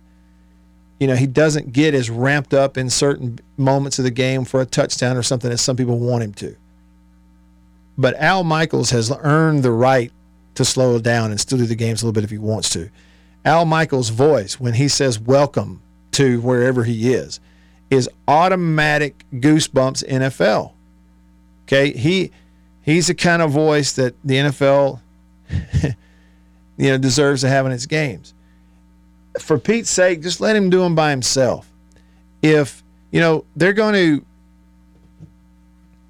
you 1.00 1.06
know, 1.06 1.16
he 1.16 1.26
doesn't 1.26 1.72
get 1.72 1.94
as 1.94 2.10
ramped 2.10 2.52
up 2.52 2.76
in 2.76 2.90
certain 2.90 3.38
moments 3.56 3.98
of 3.98 4.04
the 4.04 4.10
game 4.10 4.44
for 4.44 4.60
a 4.60 4.66
touchdown 4.66 5.16
or 5.16 5.22
something 5.22 5.50
as 5.50 5.62
some 5.62 5.74
people 5.74 5.98
want 5.98 6.22
him 6.22 6.34
to. 6.34 6.54
But 7.96 8.14
Al 8.16 8.44
Michaels 8.44 8.90
has 8.90 9.10
earned 9.20 9.62
the 9.62 9.72
right 9.72 10.12
to 10.56 10.64
slow 10.64 10.98
down 10.98 11.30
and 11.30 11.40
still 11.40 11.56
do 11.56 11.64
the 11.64 11.74
games 11.74 12.02
a 12.02 12.04
little 12.04 12.12
bit 12.12 12.24
if 12.24 12.30
he 12.30 12.38
wants 12.38 12.68
to. 12.70 12.90
Al 13.46 13.64
Michaels' 13.64 14.10
voice, 14.10 14.60
when 14.60 14.74
he 14.74 14.88
says 14.88 15.18
welcome 15.18 15.80
to 16.12 16.38
wherever 16.42 16.84
he 16.84 17.14
is, 17.14 17.40
is 17.90 18.08
automatic 18.28 19.24
goosebumps 19.34 20.06
NFL. 20.08 20.72
Okay. 21.64 21.92
He 21.92 22.30
he's 22.82 23.08
the 23.08 23.14
kind 23.14 23.42
of 23.42 23.50
voice 23.50 23.92
that 23.92 24.14
the 24.24 24.34
NFL 24.34 25.00
you 26.76 26.88
know 26.90 26.98
deserves 26.98 27.42
to 27.42 27.48
have 27.48 27.66
in 27.66 27.72
its 27.72 27.86
games 27.86 28.34
for 29.38 29.58
Pete's 29.58 29.90
sake, 29.90 30.22
just 30.22 30.40
let 30.40 30.56
him 30.56 30.70
do 30.70 30.80
them 30.80 30.94
by 30.94 31.10
himself. 31.10 31.70
If, 32.42 32.82
you 33.10 33.20
know, 33.20 33.44
they're 33.56 33.72
going 33.72 33.94
to, 33.94 34.24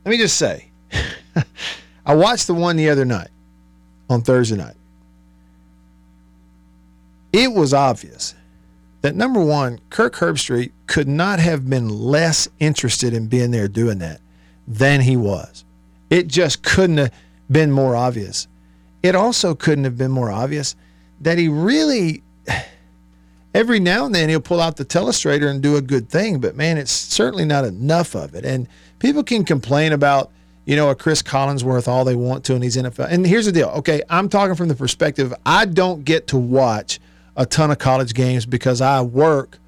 let 0.05 0.11
me 0.11 0.17
just 0.17 0.37
say, 0.37 0.71
I 2.07 2.15
watched 2.15 2.47
the 2.47 2.55
one 2.55 2.77
the 2.77 2.89
other 2.89 3.05
night 3.05 3.29
on 4.09 4.23
Thursday 4.23 4.57
night. 4.57 4.77
It 7.33 7.53
was 7.53 7.75
obvious 7.75 8.35
that 9.03 9.17
number 9.17 9.43
one, 9.43 9.81
Kirk 9.91 10.15
Herbstreit 10.15 10.73
could 10.87 11.09
not 11.09 11.39
have 11.39 11.69
been 11.69 11.89
less 11.89 12.49
interested 12.59 13.15
in 13.15 13.29
being 13.29 13.51
there 13.51 13.69
doing 13.69 13.99
that 13.99 14.21
than 14.69 15.01
he 15.01 15.17
was. 15.17 15.65
It 16.11 16.29
just 16.29 16.63
couldn't 16.63 16.99
have 16.99 17.13
been 17.51 17.73
more 17.73 17.97
obvious. 17.97 18.47
It 19.03 19.15
also 19.15 19.55
couldn't 19.55 19.85
have 19.85 19.97
been 19.97 20.11
more 20.11 20.31
obvious 20.31 20.77
that 21.21 21.39
he 21.39 21.49
really 21.49 22.23
every 23.55 23.81
now 23.81 24.07
and 24.07 24.15
then 24.15 24.29
he'll 24.29 24.41
pull 24.41 24.61
out 24.61 24.77
the 24.77 24.85
telestrator 24.85 25.49
and 25.49 25.63
do 25.63 25.77
a 25.77 25.83
good 25.83 26.09
thing, 26.09 26.39
but 26.41 26.57
man, 26.57 26.79
it's 26.79 26.93
certainly 26.93 27.45
not 27.45 27.65
enough 27.65 28.15
of 28.15 28.35
it. 28.35 28.45
And 28.45 28.69
people 28.99 29.25
can 29.25 29.45
complain 29.45 29.93
about, 29.93 30.31
you 30.67 30.77
know, 30.77 30.91
a 30.91 30.95
Chris 30.95 31.23
Collinsworth 31.23 31.89
all 31.89 32.05
they 32.05 32.15
want 32.15 32.45
to 32.45 32.55
in 32.55 32.61
these 32.61 32.77
NFL. 32.77 33.09
And 33.11 33.27
here's 33.27 33.47
the 33.47 33.53
deal. 33.53 33.69
Okay, 33.71 34.03
I'm 34.09 34.29
talking 34.29 34.55
from 34.55 34.69
the 34.69 34.75
perspective 34.75 35.35
I 35.45 35.65
don't 35.65 36.05
get 36.05 36.29
to 36.29 36.37
watch 36.37 37.01
a 37.41 37.47
ton 37.47 37.71
of 37.71 37.79
college 37.79 38.15
games 38.15 38.47
because 38.47 38.81
I 38.81 39.01
work 39.01 39.59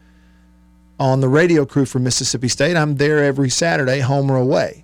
on 1.01 1.21
the 1.21 1.29
radio 1.29 1.67
crew 1.67 1.87
for 1.87 1.99
Mississippi 1.99 2.49
State. 2.49 2.77
I'm 2.77 2.97
there 2.97 3.25
every 3.25 3.51
Saturday, 3.51 4.01
home 4.01 4.31
or 4.31 4.37
away 4.37 4.83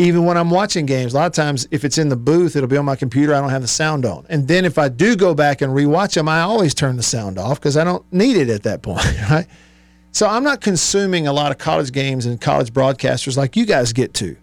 even 0.00 0.24
when 0.24 0.38
I'm 0.38 0.48
watching 0.48 0.86
games, 0.86 1.12
a 1.12 1.16
lot 1.16 1.26
of 1.26 1.32
times 1.32 1.68
if 1.70 1.84
it's 1.84 1.98
in 1.98 2.08
the 2.08 2.16
booth, 2.16 2.56
it'll 2.56 2.68
be 2.68 2.78
on 2.78 2.86
my 2.86 2.96
computer. 2.96 3.34
I 3.34 3.40
don't 3.40 3.50
have 3.50 3.60
the 3.60 3.68
sound 3.68 4.06
on. 4.06 4.24
And 4.30 4.48
then 4.48 4.64
if 4.64 4.78
I 4.78 4.88
do 4.88 5.14
go 5.14 5.34
back 5.34 5.60
and 5.60 5.74
rewatch 5.74 6.14
them, 6.14 6.26
I 6.26 6.40
always 6.40 6.72
turn 6.72 6.96
the 6.96 7.02
sound 7.02 7.38
off 7.38 7.60
because 7.60 7.76
I 7.76 7.84
don't 7.84 8.10
need 8.10 8.36
it 8.36 8.48
at 8.48 8.62
that 8.62 8.80
point, 8.82 9.04
right? 9.30 9.46
So 10.12 10.26
I'm 10.26 10.42
not 10.42 10.62
consuming 10.62 11.26
a 11.26 11.34
lot 11.34 11.52
of 11.52 11.58
college 11.58 11.92
games 11.92 12.24
and 12.24 12.40
college 12.40 12.72
broadcasters 12.72 13.36
like 13.36 13.56
you 13.56 13.66
guys 13.66 13.92
get 13.92 14.14
to. 14.14 14.36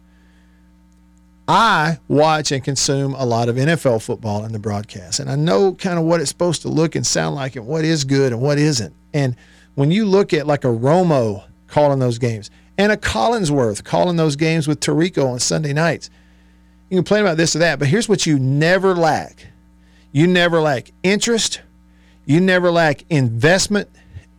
I 1.47 1.99
watch 2.07 2.51
and 2.51 2.63
consume 2.63 3.13
a 3.13 3.25
lot 3.25 3.47
of 3.47 3.55
NFL 3.55 4.01
football 4.01 4.43
in 4.43 4.51
the 4.51 4.59
broadcast, 4.59 5.19
and 5.19 5.29
I 5.29 5.35
know 5.35 5.73
kind 5.73 5.97
of 5.97 6.05
what 6.05 6.19
it's 6.19 6.29
supposed 6.29 6.61
to 6.63 6.67
look 6.67 6.95
and 6.95 7.05
sound 7.05 7.35
like, 7.35 7.55
and 7.55 7.65
what 7.65 7.85
is 7.85 8.03
good 8.03 8.33
and 8.33 8.41
what 8.41 8.57
isn't. 8.57 8.93
And 9.13 9.35
when 9.75 9.91
you 9.91 10.05
look 10.05 10.33
at 10.33 10.45
like 10.45 10.65
a 10.65 10.67
Romo 10.67 11.45
calling 11.67 11.99
those 11.99 12.17
games, 12.17 12.49
and 12.77 12.91
a 12.91 12.97
Collinsworth 12.97 13.83
calling 13.83 14.17
those 14.17 14.35
games 14.35 14.67
with 14.67 14.79
Tirico 14.79 15.31
on 15.31 15.39
Sunday 15.39 15.73
nights. 15.73 16.09
You 16.89 16.95
can 16.95 17.03
complain 17.03 17.21
about 17.21 17.37
this 17.37 17.55
or 17.55 17.59
that, 17.59 17.79
but 17.79 17.87
here's 17.87 18.07
what 18.07 18.25
you 18.25 18.39
never 18.39 18.95
lack 18.95 19.47
you 20.13 20.25
never 20.25 20.61
lack 20.61 20.91
interest, 21.03 21.61
you 22.25 22.39
never 22.39 22.71
lack 22.71 23.03
investment 23.09 23.89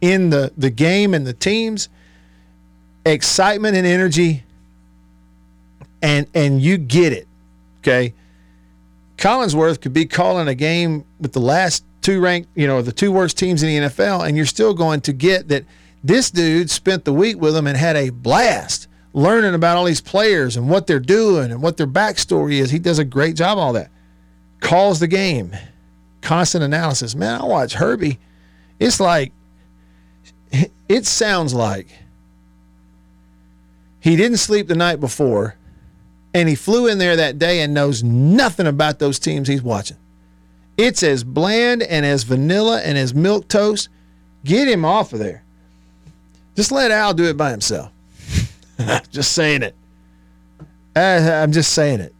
in 0.00 0.30
the, 0.30 0.50
the 0.56 0.70
game 0.70 1.12
and 1.12 1.26
the 1.26 1.34
teams, 1.34 1.88
excitement 3.04 3.76
and 3.76 3.86
energy, 3.86 4.42
and 6.02 6.26
and 6.35 6.61
you 6.61 6.78
get 6.78 7.12
it. 7.12 7.26
Okay. 7.81 8.14
Collinsworth 9.17 9.81
could 9.81 9.93
be 9.93 10.07
calling 10.07 10.47
a 10.47 10.55
game 10.55 11.05
with 11.21 11.33
the 11.33 11.40
last 11.40 11.85
two 12.02 12.21
ranked, 12.21 12.49
you 12.55 12.67
know, 12.67 12.83
the 12.83 12.93
two 12.93 13.11
worst 13.11 13.37
teams 13.37 13.62
in 13.62 13.69
the 13.69 13.88
NFL, 13.88 14.26
and 14.26 14.37
you're 14.37 14.47
still 14.47 14.75
going 14.75 15.00
to 15.02 15.12
get 15.12 15.49
that 15.49 15.64
this 16.05 16.31
dude 16.31 16.71
spent 16.71 17.05
the 17.05 17.12
week 17.12 17.40
with 17.40 17.55
them 17.55 17.67
and 17.67 17.76
had 17.76 17.97
a 17.97 18.11
blast 18.11 18.87
learning 19.12 19.55
about 19.55 19.76
all 19.76 19.85
these 19.85 20.00
players 20.00 20.57
and 20.57 20.69
what 20.69 20.87
they're 20.87 21.00
doing 21.00 21.50
and 21.50 21.61
what 21.61 21.76
their 21.76 21.87
backstory 21.87 22.61
is. 22.61 22.71
He 22.71 22.78
does 22.78 22.99
a 22.99 23.05
great 23.05 23.35
job 23.35 23.59
all 23.59 23.73
that. 23.73 23.90
Calls 24.61 25.00
the 25.00 25.09
game, 25.09 25.57
constant 26.21 26.62
analysis. 26.62 27.14
Man, 27.14 27.40
I 27.40 27.45
watch 27.45 27.75
Herbie. 27.75 28.19
It's 28.78 29.00
like, 29.00 29.33
it 30.88 31.07
sounds 31.07 31.52
like 31.52 31.88
he 34.00 34.17
didn't 34.17 34.38
sleep 34.38 34.69
the 34.69 34.76
night 34.76 35.00
before 35.00 35.57
and 36.38 36.49
he 36.49 36.54
flew 36.54 36.87
in 36.87 36.99
there 36.99 37.16
that 37.16 37.37
day 37.37 37.61
and 37.62 37.75
knows 37.75 38.04
nothing 38.04 38.68
about 38.68 39.00
those 39.00 39.18
teams 39.18 39.49
he's 39.49 39.62
watching. 39.62 39.97
It's 40.76 41.02
as 41.02 41.25
bland 41.25 41.83
and 41.83 42.07
as 42.07 42.23
vanilla 42.23 42.80
and 42.80 42.97
as 42.97 43.12
milquetoast. 43.12 43.88
Get 44.45 44.68
him 44.68 44.85
off 44.85 45.12
of 45.12 45.18
there. 45.18 45.42
Just 46.54 46.71
let 46.71 46.92
Al 46.92 47.12
do 47.12 47.25
it 47.25 47.37
by 47.37 47.50
himself. 47.50 47.90
just 49.11 49.33
saying 49.33 49.62
it. 49.62 49.75
Uh, 50.95 51.40
I'm 51.42 51.50
just 51.50 51.73
saying 51.73 51.99
it. 51.99 52.14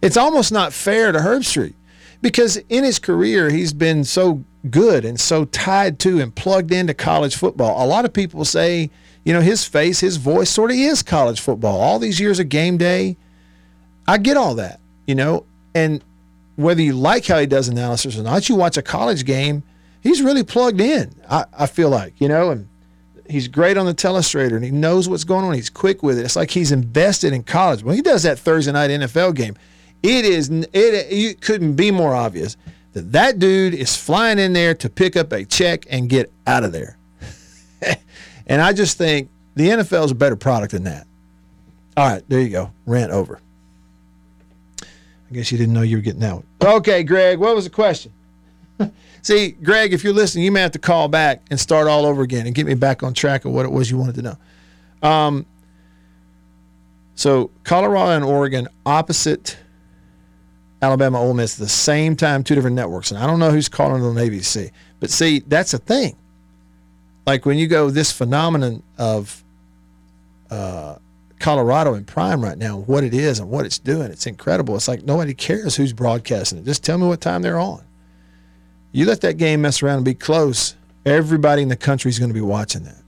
It's 0.00 0.16
almost 0.16 0.52
not 0.52 0.72
fair 0.72 1.10
to 1.10 1.18
Herbstreit 1.18 1.74
because 2.20 2.58
in 2.68 2.84
his 2.84 3.00
career, 3.00 3.50
he's 3.50 3.72
been 3.72 4.04
so 4.04 4.44
good 4.70 5.04
and 5.04 5.18
so 5.18 5.46
tied 5.46 5.98
to 6.00 6.20
and 6.20 6.32
plugged 6.32 6.72
into 6.72 6.94
college 6.94 7.34
football. 7.34 7.84
A 7.84 7.86
lot 7.86 8.04
of 8.04 8.12
people 8.12 8.44
say, 8.44 8.88
you 9.24 9.32
know, 9.32 9.40
his 9.40 9.64
face, 9.64 9.98
his 9.98 10.16
voice 10.16 10.48
sort 10.48 10.70
of 10.70 10.76
is 10.76 11.02
college 11.02 11.40
football. 11.40 11.80
All 11.80 11.98
these 11.98 12.20
years 12.20 12.38
of 12.38 12.48
game 12.48 12.76
day, 12.76 13.16
I 14.06 14.18
get 14.18 14.36
all 14.36 14.54
that, 14.56 14.80
you 15.06 15.14
know, 15.14 15.46
and 15.74 16.02
whether 16.56 16.82
you 16.82 16.94
like 16.94 17.26
how 17.26 17.38
he 17.38 17.46
does 17.46 17.68
analysis 17.68 18.18
or 18.18 18.22
not, 18.22 18.48
you 18.48 18.56
watch 18.56 18.76
a 18.76 18.82
college 18.82 19.24
game, 19.24 19.62
he's 20.00 20.22
really 20.22 20.42
plugged 20.42 20.80
in. 20.80 21.14
I, 21.28 21.44
I 21.58 21.66
feel 21.66 21.88
like, 21.88 22.20
you 22.20 22.28
know, 22.28 22.50
and 22.50 22.68
he's 23.28 23.48
great 23.48 23.76
on 23.76 23.86
the 23.86 23.94
telestrator 23.94 24.54
and 24.54 24.64
he 24.64 24.70
knows 24.70 25.08
what's 25.08 25.24
going 25.24 25.44
on. 25.44 25.54
He's 25.54 25.70
quick 25.70 26.02
with 26.02 26.18
it. 26.18 26.24
It's 26.24 26.36
like 26.36 26.50
he's 26.50 26.72
invested 26.72 27.32
in 27.32 27.42
college. 27.42 27.82
When 27.82 27.96
he 27.96 28.02
does 28.02 28.22
that 28.24 28.38
Thursday 28.38 28.72
night 28.72 28.90
NFL 28.90 29.34
game, 29.34 29.56
it 30.02 30.24
is 30.24 30.50
it, 30.50 30.68
it 30.72 31.40
couldn't 31.40 31.74
be 31.74 31.90
more 31.90 32.14
obvious 32.14 32.56
that 32.92 33.12
that 33.12 33.38
dude 33.38 33.74
is 33.74 33.96
flying 33.96 34.38
in 34.38 34.52
there 34.52 34.74
to 34.74 34.90
pick 34.90 35.16
up 35.16 35.32
a 35.32 35.44
check 35.44 35.86
and 35.88 36.08
get 36.08 36.30
out 36.46 36.64
of 36.64 36.72
there. 36.72 36.98
and 38.46 38.60
I 38.60 38.72
just 38.72 38.98
think 38.98 39.30
the 39.54 39.68
NFL 39.68 40.06
is 40.06 40.10
a 40.10 40.14
better 40.14 40.36
product 40.36 40.72
than 40.72 40.84
that. 40.84 41.06
All 41.96 42.08
right, 42.08 42.22
there 42.28 42.40
you 42.40 42.48
go. 42.50 42.70
Rant 42.86 43.12
over. 43.12 43.40
I 45.32 45.34
guess 45.34 45.50
you 45.50 45.56
didn't 45.56 45.72
know 45.72 45.80
you 45.80 45.96
were 45.96 46.02
getting 46.02 46.20
that 46.20 46.34
one. 46.34 46.44
Okay, 46.62 47.02
Greg, 47.02 47.38
what 47.38 47.56
was 47.56 47.64
the 47.64 47.70
question? 47.70 48.12
See, 49.22 49.52
Greg, 49.52 49.94
if 49.94 50.04
you're 50.04 50.12
listening, 50.12 50.44
you 50.44 50.52
may 50.52 50.60
have 50.60 50.72
to 50.72 50.78
call 50.78 51.08
back 51.08 51.40
and 51.50 51.58
start 51.58 51.88
all 51.88 52.04
over 52.04 52.20
again 52.20 52.44
and 52.44 52.54
get 52.54 52.66
me 52.66 52.74
back 52.74 53.02
on 53.02 53.14
track 53.14 53.46
of 53.46 53.52
what 53.52 53.64
it 53.64 53.72
was 53.72 53.90
you 53.90 53.96
wanted 53.96 54.16
to 54.16 54.22
know. 54.22 55.08
Um, 55.08 55.46
so 57.14 57.50
Colorado 57.64 58.10
and 58.10 58.24
Oregon 58.26 58.68
opposite 58.84 59.56
Alabama 60.82 61.18
Ole 61.18 61.32
Miss 61.32 61.54
at 61.54 61.60
the 61.60 61.68
same 61.68 62.14
time, 62.14 62.44
two 62.44 62.54
different 62.54 62.76
networks. 62.76 63.10
And 63.10 63.18
I 63.18 63.26
don't 63.26 63.38
know 63.38 63.52
who's 63.52 63.70
calling 63.70 64.02
on 64.02 64.16
ABC. 64.16 64.70
But 65.00 65.08
see, 65.08 65.38
that's 65.38 65.72
a 65.72 65.78
thing. 65.78 66.14
Like 67.26 67.46
when 67.46 67.56
you 67.56 67.68
go 67.68 67.88
this 67.88 68.12
phenomenon 68.12 68.82
of 68.98 69.42
uh, 70.50 70.96
Colorado 71.42 71.94
in 71.94 72.04
prime 72.04 72.42
right 72.42 72.56
now, 72.56 72.78
what 72.78 73.04
it 73.04 73.12
is 73.12 73.38
and 73.38 73.50
what 73.50 73.66
it's 73.66 73.78
doing, 73.78 74.10
it's 74.10 74.26
incredible. 74.26 74.76
It's 74.76 74.88
like 74.88 75.02
nobody 75.02 75.34
cares 75.34 75.76
who's 75.76 75.92
broadcasting 75.92 76.58
it. 76.58 76.64
Just 76.64 76.84
tell 76.84 76.96
me 76.96 77.06
what 77.06 77.20
time 77.20 77.42
they're 77.42 77.58
on. 77.58 77.82
You 78.92 79.06
let 79.06 79.20
that 79.22 79.38
game 79.38 79.62
mess 79.62 79.82
around 79.82 79.96
and 79.96 80.04
be 80.04 80.14
close, 80.14 80.76
Everybody 81.04 81.62
in 81.62 81.68
the 81.68 81.76
country 81.76 82.10
is 82.10 82.18
going 82.18 82.30
to 82.30 82.34
be 82.34 82.40
watching 82.40 82.84
that. 82.84 83.02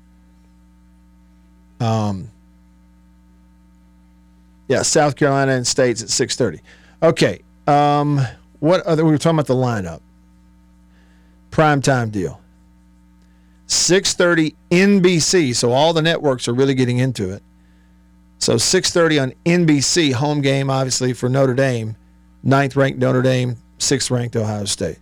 Um, 1.85 2.31
yeah, 4.67 4.83
South 4.83 5.15
Carolina 5.15 5.53
and 5.53 5.67
States 5.67 6.03
at 6.03 6.09
six 6.09 6.35
thirty. 6.35 6.61
Okay. 7.03 7.43
Um, 7.67 8.21
what 8.59 8.81
other? 8.83 9.05
We 9.05 9.13
were 9.13 9.19
talking 9.19 9.39
about 9.39 9.47
the 9.47 9.55
lineup. 9.55 10.01
Prime 11.51 11.81
time 11.81 12.11
deal. 12.11 12.41
Six 13.67 14.15
thirty 14.15 14.57
NBC. 14.71 15.55
So 15.55 15.71
all 15.71 15.93
the 15.93 16.03
networks 16.03 16.49
are 16.49 16.55
really 16.55 16.75
getting 16.75 16.99
into 16.99 17.31
it. 17.31 17.43
So 18.45 18.57
6:30 18.57 19.23
on 19.23 19.33
NBC, 19.47 20.13
home 20.13 20.43
game 20.43 20.69
obviously 20.69 21.15
for 21.15 21.31
Notre 21.31 21.55
Dame, 21.55 21.97
ninth 22.43 22.77
ranked 22.77 22.99
Notre 22.99 23.23
Dame, 23.23 23.57
sixth 23.79 24.11
ranked 24.11 24.37
Ohio 24.37 24.67
State. 24.67 24.99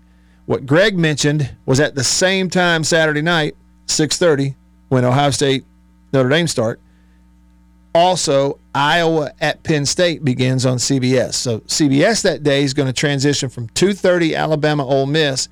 What 0.46 0.64
Greg 0.64 0.96
mentioned 0.96 1.50
was 1.66 1.80
at 1.80 1.96
the 1.96 2.04
same 2.04 2.48
time 2.48 2.84
Saturday 2.84 3.20
night, 3.20 3.56
6:30, 3.88 4.54
when 4.90 5.04
Ohio 5.04 5.30
State 5.30 5.64
Notre 6.12 6.28
Dame 6.28 6.46
start. 6.46 6.78
Also, 7.92 8.60
Iowa 8.76 9.32
at 9.40 9.64
Penn 9.64 9.86
State 9.86 10.24
begins 10.24 10.64
on 10.64 10.78
CBS. 10.78 11.34
So 11.34 11.62
CBS 11.66 12.22
that 12.22 12.44
day 12.44 12.62
is 12.62 12.72
going 12.72 12.86
to 12.86 12.92
transition 12.92 13.48
from 13.48 13.66
2:30 13.70 14.36
Alabama 14.36 14.86
Ole 14.86 15.06
Miss 15.06 15.48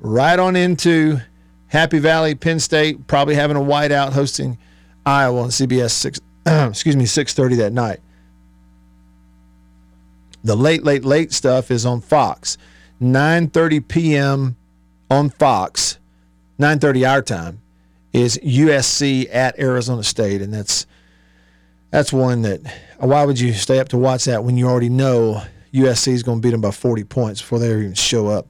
right 0.00 0.38
on 0.38 0.56
into 0.56 1.20
Happy 1.66 1.98
Valley 1.98 2.34
Penn 2.34 2.60
State, 2.60 3.06
probably 3.06 3.34
having 3.34 3.58
a 3.58 3.60
whiteout 3.60 4.14
hosting 4.14 4.56
Iowa 5.04 5.42
on 5.42 5.50
CBS 5.50 5.90
six 5.90 6.18
excuse 6.68 6.96
me, 6.96 7.04
6:30 7.04 7.56
that 7.56 7.72
night. 7.72 8.00
The 10.44 10.56
late, 10.56 10.84
late, 10.84 11.04
late 11.04 11.32
stuff 11.32 11.72
is 11.72 11.84
on 11.84 12.00
Fox. 12.00 12.56
9:30 13.02 13.88
p.m. 13.88 14.56
on 15.10 15.28
Fox, 15.28 15.98
9:30 16.60 17.08
our 17.08 17.20
time, 17.20 17.60
is 18.12 18.38
USC 18.38 19.28
at 19.34 19.58
Arizona 19.58 20.04
State, 20.04 20.40
and 20.40 20.54
that's 20.54 20.86
that's 21.90 22.12
one 22.12 22.42
that. 22.42 22.60
Why 22.98 23.24
would 23.24 23.38
you 23.38 23.52
stay 23.52 23.78
up 23.78 23.88
to 23.88 23.98
watch 23.98 24.24
that 24.24 24.44
when 24.44 24.56
you 24.56 24.68
already 24.68 24.88
know 24.88 25.42
USC 25.74 26.12
is 26.12 26.22
going 26.22 26.38
to 26.38 26.42
beat 26.42 26.52
them 26.52 26.62
by 26.62 26.70
40 26.70 27.04
points 27.04 27.42
before 27.42 27.58
they 27.58 27.68
even 27.68 27.92
show 27.92 28.28
up? 28.28 28.46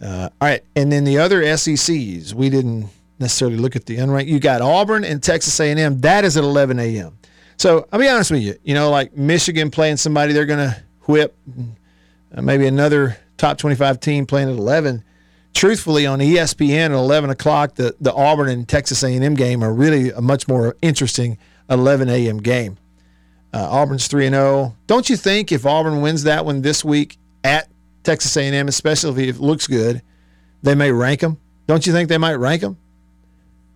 Uh, 0.00 0.28
all 0.40 0.48
right, 0.48 0.62
and 0.76 0.92
then 0.92 1.04
the 1.04 1.18
other 1.18 1.40
SECs, 1.56 2.34
we 2.34 2.50
didn't 2.50 2.90
necessarily 3.22 3.56
look 3.56 3.76
at 3.76 3.86
the 3.86 3.96
unranked. 3.96 4.26
You 4.26 4.38
got 4.38 4.60
Auburn 4.60 5.04
and 5.04 5.22
Texas 5.22 5.58
A&M. 5.58 6.00
That 6.00 6.24
is 6.24 6.36
at 6.36 6.44
11 6.44 6.78
a.m. 6.78 7.18
So 7.56 7.86
I'll 7.92 7.98
be 7.98 8.08
honest 8.08 8.30
with 8.30 8.42
you. 8.42 8.56
You 8.62 8.74
know, 8.74 8.90
like 8.90 9.16
Michigan 9.16 9.70
playing 9.70 9.96
somebody 9.96 10.32
they're 10.32 10.46
going 10.46 10.70
to 10.70 10.82
whip, 11.02 11.36
uh, 12.34 12.42
maybe 12.42 12.66
another 12.66 13.16
top 13.36 13.58
25 13.58 14.00
team 14.00 14.26
playing 14.26 14.50
at 14.50 14.56
11. 14.56 15.04
Truthfully, 15.54 16.06
on 16.06 16.18
ESPN 16.18 16.86
at 16.86 16.92
11 16.92 17.30
o'clock, 17.30 17.74
the, 17.74 17.94
the 18.00 18.12
Auburn 18.12 18.48
and 18.48 18.68
Texas 18.68 19.02
A&M 19.02 19.34
game 19.34 19.62
are 19.62 19.72
really 19.72 20.10
a 20.10 20.20
much 20.20 20.48
more 20.48 20.76
interesting 20.82 21.38
11 21.68 22.08
a.m. 22.08 22.38
game. 22.38 22.78
Uh, 23.52 23.68
Auburn's 23.70 24.08
3 24.08 24.26
and 24.26 24.34
0. 24.34 24.76
Don't 24.86 25.10
you 25.10 25.16
think 25.16 25.52
if 25.52 25.66
Auburn 25.66 26.00
wins 26.00 26.22
that 26.24 26.46
one 26.46 26.62
this 26.62 26.84
week 26.84 27.18
at 27.44 27.68
Texas 28.02 28.34
A&M, 28.36 28.66
especially 28.66 29.28
if 29.28 29.36
it 29.36 29.42
looks 29.42 29.66
good, 29.66 30.00
they 30.62 30.74
may 30.74 30.90
rank 30.90 31.20
them? 31.20 31.38
Don't 31.66 31.86
you 31.86 31.92
think 31.92 32.08
they 32.08 32.18
might 32.18 32.34
rank 32.34 32.62
them? 32.62 32.78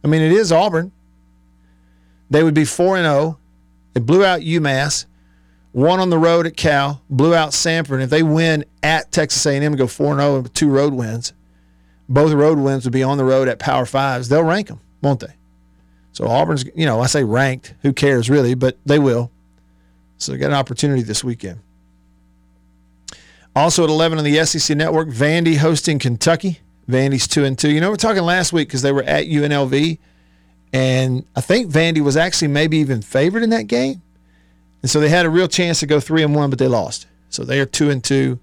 I 0.07 0.09
mean, 0.09 0.23
it 0.23 0.31
is 0.31 0.53
Auburn. 0.53 0.93
They 2.31 2.45
would 2.45 2.55
be 2.55 2.65
4 2.65 2.99
and 2.99 3.07
0. 3.07 3.41
They 3.93 4.01
blew 4.01 4.25
out 4.25 4.41
UMass, 4.41 5.05
won 5.73 5.99
on 5.99 6.11
the 6.11 6.19
road 6.19 6.47
at 6.47 6.57
Cal, 6.57 7.03
blew 7.11 7.35
out 7.35 7.51
Samford. 7.51 8.01
If 8.01 8.11
they 8.11 8.23
win 8.23 8.65
at 8.85 9.11
Texas 9.11 9.45
A&M 9.45 9.65
and 9.65 9.77
go 9.77 9.89
4 9.89 10.17
0 10.17 10.43
with 10.43 10.55
two 10.55 10.71
road 10.71 10.95
wins, 10.95 11.33
both 12.09 12.33
road 12.33 12.61
wins 12.61 12.85
would 12.85 12.93
be 12.93 13.03
on 13.03 13.19
the 13.19 13.25
road 13.25 13.49
at 13.49 13.59
Power 13.59 13.85
Fives. 13.85 14.29
They'll 14.29 14.45
rank 14.45 14.69
them, 14.69 14.79
won't 15.03 15.19
they? 15.19 15.35
So 16.13 16.29
Auburn's, 16.29 16.65
you 16.77 16.87
know, 16.87 17.01
I 17.01 17.07
say 17.07 17.25
ranked. 17.25 17.75
Who 17.83 17.93
cares 17.93 18.31
really? 18.31 18.55
But 18.55 18.79
they 18.87 19.01
will. 19.01 19.33
So 20.19 20.31
they 20.31 20.39
got 20.39 20.53
an 20.53 20.53
opportunity 20.53 21.03
this 21.03 21.25
weekend. 21.25 21.59
Also 23.57 23.83
at 23.83 23.91
11 23.91 24.19
on 24.19 24.25
the 24.25 24.45
SEC 24.45 24.77
Network, 24.77 25.09
Vandy 25.09 25.57
hosting 25.57 25.99
Kentucky. 25.99 26.61
Vandy's 26.89 27.27
two 27.27 27.45
and 27.45 27.59
two. 27.59 27.71
You 27.71 27.81
know, 27.81 27.91
we're 27.91 27.97
talking 27.97 28.23
last 28.23 28.53
week 28.53 28.69
because 28.69 28.83
they 28.83 28.93
were 28.93 29.03
at 29.03 29.27
UNLV, 29.27 29.99
and 30.73 31.25
I 31.35 31.41
think 31.41 31.71
Vandy 31.71 32.01
was 32.01 32.17
actually 32.17 32.49
maybe 32.49 32.79
even 32.79 33.03
favored 33.03 33.43
in 33.43 33.51
that 33.51 33.67
game, 33.67 34.03
and 34.83 34.91
so 34.91 35.01
they 35.01 35.09
had 35.09 35.27
a 35.27 35.31
real 35.31 35.49
chance 35.49 35.81
to 35.81 35.87
go 35.87 36.01
three 36.01 36.23
and 36.23 36.35
one, 36.35 36.51
but 36.51 36.59
they 36.59 36.69
lost. 36.69 37.07
So 37.29 37.45
they 37.45 37.61
are 37.61 37.67
two 37.67 37.91
and 37.91 38.03
two. 38.03 38.39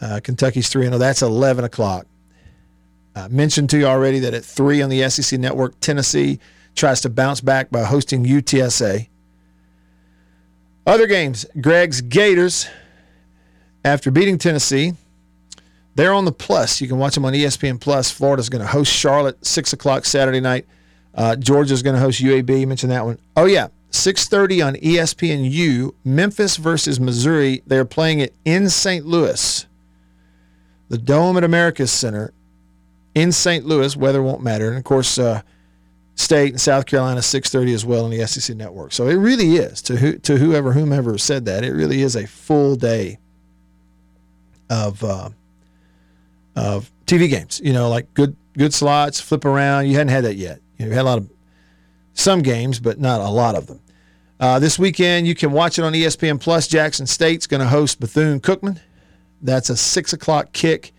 Uh, 0.00 0.20
Kentucky's 0.22 0.68
three 0.68 0.84
and 0.84 0.92
zero. 0.92 0.98
That's 0.98 1.22
eleven 1.22 1.64
o'clock. 1.64 2.06
I 3.16 3.28
mentioned 3.28 3.70
to 3.70 3.78
you 3.78 3.86
already 3.86 4.20
that 4.20 4.34
at 4.34 4.44
three 4.44 4.80
on 4.80 4.90
the 4.90 5.08
SEC 5.08 5.40
Network, 5.40 5.80
Tennessee 5.80 6.38
tries 6.76 7.00
to 7.00 7.10
bounce 7.10 7.40
back 7.40 7.70
by 7.70 7.82
hosting 7.82 8.24
UTSA. 8.24 9.08
Other 10.86 11.06
games, 11.06 11.44
Greg's 11.60 12.00
Gators, 12.00 12.68
after 13.84 14.10
beating 14.10 14.38
Tennessee, 14.38 14.94
they're 15.98 16.14
on 16.14 16.24
the 16.24 16.32
plus. 16.32 16.80
You 16.80 16.86
can 16.86 16.96
watch 16.98 17.16
them 17.16 17.24
on 17.24 17.32
ESPN 17.32 17.80
Plus. 17.80 18.08
Florida's 18.08 18.48
going 18.48 18.62
to 18.62 18.68
host 18.68 18.92
Charlotte 18.92 19.44
six 19.44 19.72
o'clock 19.72 20.04
Saturday 20.04 20.38
night. 20.38 20.64
Uh, 21.12 21.34
Georgia's 21.34 21.82
going 21.82 21.96
to 21.96 22.00
host 22.00 22.22
UAB. 22.22 22.60
You 22.60 22.68
mentioned 22.68 22.92
that 22.92 23.04
one. 23.04 23.18
Oh 23.36 23.46
yeah, 23.46 23.66
six 23.90 24.28
thirty 24.28 24.62
on 24.62 24.76
ESPNU. 24.76 25.92
Memphis 26.04 26.56
versus 26.56 27.00
Missouri. 27.00 27.64
They're 27.66 27.84
playing 27.84 28.20
it 28.20 28.32
in 28.44 28.70
St. 28.70 29.06
Louis. 29.06 29.66
The 30.88 30.98
Dome 30.98 31.36
at 31.36 31.42
America's 31.42 31.90
Center 31.90 32.32
in 33.16 33.32
St. 33.32 33.66
Louis. 33.66 33.96
Weather 33.96 34.22
won't 34.22 34.40
matter, 34.40 34.68
and 34.68 34.78
of 34.78 34.84
course, 34.84 35.18
uh, 35.18 35.42
State 36.14 36.52
and 36.52 36.60
South 36.60 36.86
Carolina 36.86 37.22
six 37.22 37.50
thirty 37.50 37.74
as 37.74 37.84
well 37.84 38.04
on 38.04 38.12
the 38.12 38.24
SEC 38.24 38.56
network. 38.56 38.92
So 38.92 39.08
it 39.08 39.16
really 39.16 39.56
is 39.56 39.82
to 39.82 39.96
who, 39.96 40.16
to 40.18 40.36
whoever 40.36 40.74
whomever 40.74 41.18
said 41.18 41.44
that. 41.46 41.64
It 41.64 41.72
really 41.72 42.02
is 42.02 42.14
a 42.14 42.28
full 42.28 42.76
day 42.76 43.18
of. 44.70 45.02
Uh, 45.02 45.30
of 46.58 46.90
TV 47.06 47.28
games. 47.28 47.60
You 47.62 47.72
know, 47.72 47.88
like 47.88 48.12
good 48.14 48.36
good 48.56 48.74
slots, 48.74 49.20
flip 49.20 49.44
around. 49.44 49.86
You 49.86 49.94
hadn't 49.94 50.08
had 50.08 50.24
that 50.24 50.36
yet. 50.36 50.60
You, 50.76 50.84
know, 50.84 50.90
you 50.90 50.96
had 50.96 51.02
a 51.02 51.10
lot 51.10 51.18
of 51.18 51.30
some 52.14 52.42
games, 52.42 52.80
but 52.80 52.98
not 52.98 53.20
a 53.20 53.28
lot 53.28 53.54
of 53.54 53.66
them. 53.66 53.80
Uh, 54.40 54.58
this 54.58 54.78
weekend, 54.78 55.26
you 55.26 55.34
can 55.34 55.52
watch 55.52 55.78
it 55.78 55.82
on 55.82 55.92
ESPN 55.92 56.40
Plus. 56.40 56.68
Jackson 56.68 57.06
State's 57.06 57.46
going 57.46 57.60
to 57.60 57.66
host 57.66 57.98
Bethune 57.98 58.40
Cookman. 58.40 58.80
That's 59.42 59.70
a 59.70 59.76
six 59.76 60.12
o'clock 60.12 60.52
kick 60.52 60.92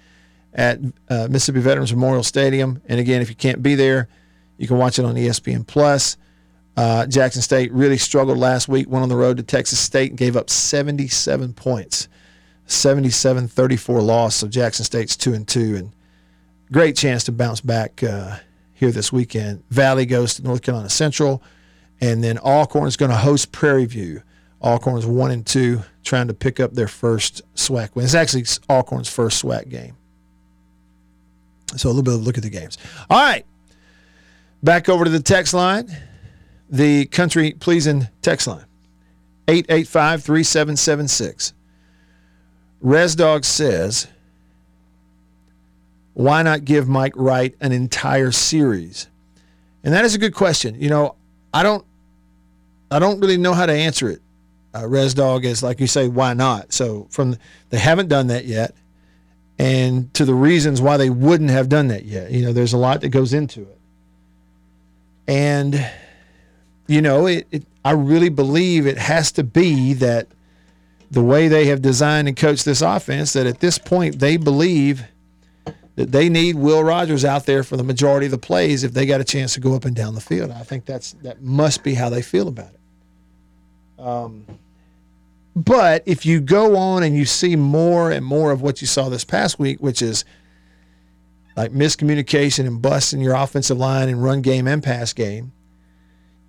at 0.53 0.79
uh, 1.09 1.27
Mississippi 1.29 1.59
Veterans 1.59 1.93
Memorial 1.93 2.23
Stadium. 2.23 2.81
And 2.87 2.99
again, 2.99 3.21
if 3.21 3.29
you 3.29 3.35
can't 3.35 3.61
be 3.61 3.75
there, 3.75 4.07
you 4.57 4.67
can 4.67 4.77
watch 4.77 4.99
it 4.99 5.05
on 5.05 5.15
ESPN 5.15 5.65
Plus. 5.65 6.17
Uh, 6.75 7.05
Jackson 7.05 7.41
State 7.41 7.71
really 7.71 7.97
struggled 7.97 8.37
last 8.37 8.67
week. 8.67 8.89
Went 8.89 9.03
on 9.03 9.09
the 9.09 9.15
road 9.15 9.37
to 9.37 9.43
Texas 9.43 9.79
State 9.79 10.11
and 10.11 10.17
gave 10.17 10.35
up 10.35 10.49
77 10.49 11.53
points. 11.53 12.07
77-34 12.69 14.01
loss. 14.01 14.35
So 14.35 14.47
Jackson 14.47 14.85
State's 14.85 15.17
two 15.17 15.33
and 15.33 15.47
two, 15.47 15.75
and 15.75 15.91
great 16.71 16.95
chance 16.95 17.23
to 17.25 17.31
bounce 17.31 17.61
back 17.61 18.03
uh, 18.03 18.37
here 18.73 18.91
this 18.91 19.11
weekend. 19.11 19.63
Valley 19.69 20.05
goes 20.05 20.35
to 20.35 20.43
North 20.43 20.61
Carolina 20.61 20.89
Central, 20.89 21.43
and 21.99 22.23
then 22.23 22.37
Alcorn 22.37 22.87
is 22.87 22.95
going 22.95 23.11
to 23.11 23.17
host 23.17 23.51
Prairie 23.51 23.85
View. 23.85 24.21
Alcorn's 24.61 25.05
one 25.05 25.31
and 25.31 25.45
two, 25.45 25.81
trying 26.03 26.27
to 26.27 26.33
pick 26.33 26.59
up 26.59 26.73
their 26.73 26.87
first 26.87 27.41
SWAC 27.55 27.95
win. 27.95 28.05
It's 28.05 28.13
actually 28.13 28.45
Alcorn's 28.69 29.09
first 29.09 29.43
SWAC 29.43 29.69
game. 29.69 29.95
So 31.75 31.87
a 31.87 31.91
little 31.91 32.03
bit 32.03 32.13
of 32.13 32.21
a 32.21 32.23
look 32.23 32.37
at 32.37 32.43
the 32.43 32.49
games. 32.49 32.77
All 33.09 33.19
right, 33.19 33.45
back 34.61 34.89
over 34.89 35.05
to 35.05 35.09
the 35.09 35.21
text 35.21 35.53
line, 35.53 35.89
the 36.69 37.05
country 37.05 37.51
pleasing 37.51 38.09
text 38.21 38.47
line, 38.47 38.65
885 39.47 40.23
3776. 40.23 41.53
ResDog 42.83 43.45
says, 43.45 44.07
why 46.13 46.43
not 46.43 46.65
give 46.65 46.87
Mike 46.87 47.13
Wright 47.15 47.55
an 47.61 47.71
entire 47.71 48.31
series? 48.31 49.07
And 49.83 49.93
that 49.93 50.05
is 50.05 50.15
a 50.15 50.17
good 50.17 50.33
question. 50.33 50.79
You 50.79 50.89
know, 50.89 51.15
I 51.53 51.63
don't, 51.63 51.85
I 52.91 52.99
don't 52.99 53.19
really 53.19 53.37
know 53.37 53.53
how 53.53 53.65
to 53.65 53.73
answer 53.73 54.09
it. 54.09 54.21
Uh, 54.73 54.81
ResDog 54.81 55.45
is 55.45 55.63
like 55.63 55.79
you 55.79 55.87
say, 55.87 56.07
why 56.07 56.33
not? 56.33 56.73
So 56.73 57.07
from 57.09 57.37
they 57.69 57.79
haven't 57.79 58.07
done 58.07 58.27
that 58.27 58.45
yet, 58.45 58.75
and 59.57 60.13
to 60.13 60.25
the 60.25 60.33
reasons 60.33 60.79
why 60.79 60.97
they 60.97 61.09
wouldn't 61.09 61.49
have 61.49 61.69
done 61.69 61.87
that 61.87 62.05
yet. 62.05 62.31
You 62.31 62.43
know, 62.43 62.53
there's 62.53 62.73
a 62.73 62.77
lot 62.77 63.01
that 63.01 63.09
goes 63.09 63.33
into 63.33 63.61
it, 63.61 63.77
and 65.27 65.89
you 66.85 67.01
know, 67.01 67.25
it, 67.25 67.47
it 67.49 67.63
I 67.83 67.91
really 67.91 68.29
believe 68.29 68.85
it 68.85 68.99
has 68.99 69.31
to 69.33 69.43
be 69.43 69.93
that 69.95 70.27
the 71.11 71.23
way 71.23 71.47
they 71.47 71.65
have 71.65 71.81
designed 71.81 72.27
and 72.27 72.37
coached 72.37 72.65
this 72.65 72.81
offense 72.81 73.33
that 73.33 73.47
at 73.47 73.59
this 73.59 73.77
point 73.77 74.19
they 74.19 74.37
believe 74.37 75.03
that 75.95 76.11
they 76.11 76.29
need 76.29 76.55
Will 76.55 76.83
Rogers 76.83 77.25
out 77.25 77.45
there 77.45 77.63
for 77.63 77.75
the 77.75 77.83
majority 77.83 78.27
of 78.27 78.31
the 78.31 78.37
plays 78.37 78.83
if 78.83 78.93
they 78.93 79.05
got 79.05 79.19
a 79.19 79.25
chance 79.25 79.53
to 79.55 79.59
go 79.59 79.75
up 79.75 79.85
and 79.85 79.95
down 79.95 80.15
the 80.15 80.21
field. 80.21 80.51
I 80.51 80.63
think 80.63 80.85
that's 80.85 81.13
that 81.23 81.41
must 81.41 81.83
be 81.83 81.93
how 81.93 82.09
they 82.09 82.21
feel 82.21 82.47
about 82.47 82.71
it. 82.73 82.79
Um, 84.01 84.45
but 85.55 86.03
if 86.05 86.25
you 86.25 86.39
go 86.39 86.77
on 86.77 87.03
and 87.03 87.15
you 87.17 87.25
see 87.25 87.55
more 87.57 88.11
and 88.11 88.25
more 88.25 88.51
of 88.51 88.61
what 88.61 88.79
you 88.79 88.87
saw 88.87 89.09
this 89.09 89.25
past 89.25 89.59
week, 89.59 89.79
which 89.81 90.01
is 90.01 90.23
like 91.57 91.71
miscommunication 91.71 92.65
and 92.65 92.81
busting 92.81 93.19
your 93.19 93.35
offensive 93.35 93.77
line 93.77 94.07
and 94.07 94.23
run 94.23 94.41
game 94.41 94.67
and 94.67 94.81
pass 94.81 95.11
game, 95.11 95.51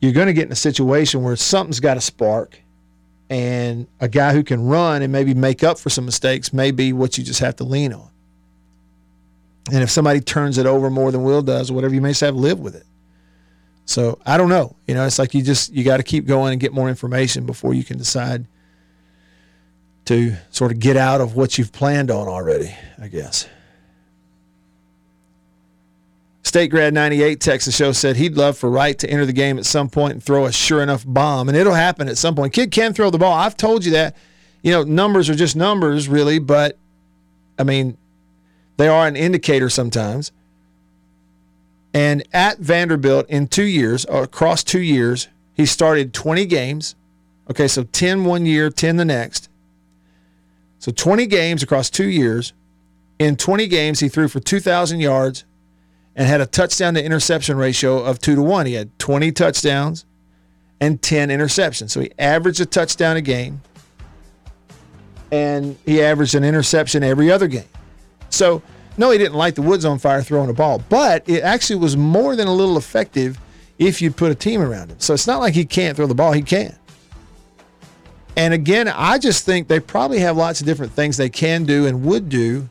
you're 0.00 0.12
going 0.12 0.28
to 0.28 0.32
get 0.32 0.46
in 0.46 0.52
a 0.52 0.56
situation 0.56 1.24
where 1.24 1.34
something's 1.34 1.80
got 1.80 1.94
to 1.94 2.00
spark. 2.00 2.60
And 3.30 3.86
a 4.00 4.08
guy 4.08 4.32
who 4.32 4.42
can 4.42 4.66
run 4.66 5.02
and 5.02 5.12
maybe 5.12 5.32
make 5.34 5.62
up 5.62 5.78
for 5.78 5.88
some 5.88 6.04
mistakes 6.04 6.52
may 6.52 6.72
be 6.72 6.92
what 6.92 7.16
you 7.16 7.24
just 7.24 7.40
have 7.40 7.56
to 7.56 7.64
lean 7.64 7.92
on. 7.92 8.10
And 9.72 9.82
if 9.82 9.90
somebody 9.90 10.20
turns 10.20 10.58
it 10.58 10.66
over 10.66 10.90
more 10.90 11.12
than 11.12 11.22
Will 11.22 11.40
does 11.40 11.70
whatever, 11.70 11.94
you 11.94 12.00
may 12.00 12.10
just 12.10 12.22
have 12.22 12.34
to 12.34 12.40
live 12.40 12.58
with 12.58 12.74
it. 12.74 12.84
So 13.84 14.18
I 14.26 14.36
don't 14.36 14.48
know. 14.48 14.74
You 14.86 14.94
know, 14.94 15.06
it's 15.06 15.18
like 15.18 15.32
you 15.34 15.42
just 15.42 15.72
you 15.72 15.84
got 15.84 15.98
to 15.98 16.02
keep 16.02 16.26
going 16.26 16.52
and 16.52 16.60
get 16.60 16.72
more 16.72 16.88
information 16.88 17.46
before 17.46 17.72
you 17.72 17.84
can 17.84 17.98
decide 17.98 18.46
to 20.06 20.34
sort 20.50 20.72
of 20.72 20.80
get 20.80 20.96
out 20.96 21.20
of 21.20 21.36
what 21.36 21.56
you've 21.56 21.72
planned 21.72 22.10
on 22.10 22.26
already, 22.26 22.74
I 23.00 23.08
guess. 23.08 23.48
State 26.50 26.72
Grad 26.72 26.92
98 26.92 27.40
Texas 27.40 27.76
show 27.76 27.92
said 27.92 28.16
he'd 28.16 28.36
love 28.36 28.58
for 28.58 28.68
Wright 28.68 28.98
to 28.98 29.08
enter 29.08 29.24
the 29.24 29.32
game 29.32 29.56
at 29.56 29.64
some 29.64 29.88
point 29.88 30.14
and 30.14 30.20
throw 30.20 30.46
a 30.46 30.52
sure 30.52 30.82
enough 30.82 31.04
bomb. 31.06 31.48
And 31.48 31.56
it'll 31.56 31.74
happen 31.74 32.08
at 32.08 32.18
some 32.18 32.34
point. 32.34 32.52
Kid 32.52 32.72
can 32.72 32.92
throw 32.92 33.08
the 33.08 33.18
ball. 33.18 33.32
I've 33.32 33.56
told 33.56 33.84
you 33.84 33.92
that. 33.92 34.16
You 34.60 34.72
know, 34.72 34.82
numbers 34.82 35.30
are 35.30 35.36
just 35.36 35.54
numbers, 35.54 36.08
really, 36.08 36.40
but 36.40 36.76
I 37.56 37.62
mean, 37.62 37.96
they 38.78 38.88
are 38.88 39.06
an 39.06 39.14
indicator 39.14 39.70
sometimes. 39.70 40.32
And 41.94 42.24
at 42.32 42.58
Vanderbilt 42.58 43.30
in 43.30 43.46
two 43.46 43.62
years, 43.62 44.04
or 44.06 44.24
across 44.24 44.64
two 44.64 44.80
years, 44.80 45.28
he 45.54 45.66
started 45.66 46.12
20 46.12 46.46
games. 46.46 46.96
Okay, 47.48 47.68
so 47.68 47.84
10 47.84 48.24
one 48.24 48.44
year, 48.44 48.70
10 48.70 48.96
the 48.96 49.04
next. 49.04 49.48
So 50.80 50.90
20 50.90 51.26
games 51.26 51.62
across 51.62 51.90
two 51.90 52.08
years. 52.08 52.52
In 53.20 53.36
20 53.36 53.68
games, 53.68 54.00
he 54.00 54.08
threw 54.08 54.26
for 54.26 54.40
2,000 54.40 54.98
yards 54.98 55.44
and 56.20 56.28
had 56.28 56.42
a 56.42 56.46
touchdown 56.46 56.92
to 56.92 57.02
interception 57.02 57.56
ratio 57.56 57.96
of 58.04 58.18
two 58.18 58.34
to 58.34 58.42
one. 58.42 58.66
He 58.66 58.74
had 58.74 58.98
20 58.98 59.32
touchdowns 59.32 60.04
and 60.78 61.00
10 61.00 61.30
interceptions. 61.30 61.92
So 61.92 62.02
he 62.02 62.12
averaged 62.18 62.60
a 62.60 62.66
touchdown 62.66 63.16
a 63.16 63.22
game 63.22 63.62
and 65.32 65.78
he 65.86 66.02
averaged 66.02 66.34
an 66.34 66.44
interception 66.44 67.02
every 67.02 67.30
other 67.30 67.48
game. 67.48 67.64
So, 68.28 68.60
no, 68.98 69.10
he 69.10 69.16
didn't 69.16 69.34
light 69.34 69.54
the 69.54 69.62
woods 69.62 69.86
on 69.86 69.98
fire 69.98 70.20
throwing 70.20 70.50
a 70.50 70.52
ball, 70.52 70.82
but 70.90 71.26
it 71.26 71.42
actually 71.42 71.76
was 71.76 71.96
more 71.96 72.36
than 72.36 72.48
a 72.48 72.52
little 72.52 72.76
effective 72.76 73.38
if 73.78 74.02
you 74.02 74.10
put 74.10 74.30
a 74.30 74.34
team 74.34 74.60
around 74.60 74.90
him. 74.90 75.00
So 75.00 75.14
it's 75.14 75.26
not 75.26 75.40
like 75.40 75.54
he 75.54 75.64
can't 75.64 75.96
throw 75.96 76.06
the 76.06 76.14
ball, 76.14 76.32
he 76.32 76.42
can. 76.42 76.76
And 78.36 78.52
again, 78.52 78.88
I 78.88 79.16
just 79.16 79.46
think 79.46 79.68
they 79.68 79.80
probably 79.80 80.18
have 80.18 80.36
lots 80.36 80.60
of 80.60 80.66
different 80.66 80.92
things 80.92 81.16
they 81.16 81.30
can 81.30 81.64
do 81.64 81.86
and 81.86 82.04
would 82.04 82.28
do. 82.28 82.68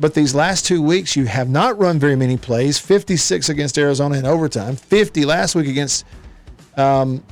But 0.00 0.14
these 0.14 0.34
last 0.34 0.64
two 0.64 0.80
weeks, 0.80 1.16
you 1.16 1.26
have 1.26 1.48
not 1.48 1.78
run 1.78 1.98
very 1.98 2.14
many 2.14 2.36
plays 2.36 2.78
56 2.78 3.48
against 3.48 3.76
Arizona 3.78 4.16
in 4.16 4.26
overtime, 4.26 4.76
50 4.76 5.24
last 5.24 5.54
week 5.54 5.66
against 5.66 6.04
um, 6.76 7.22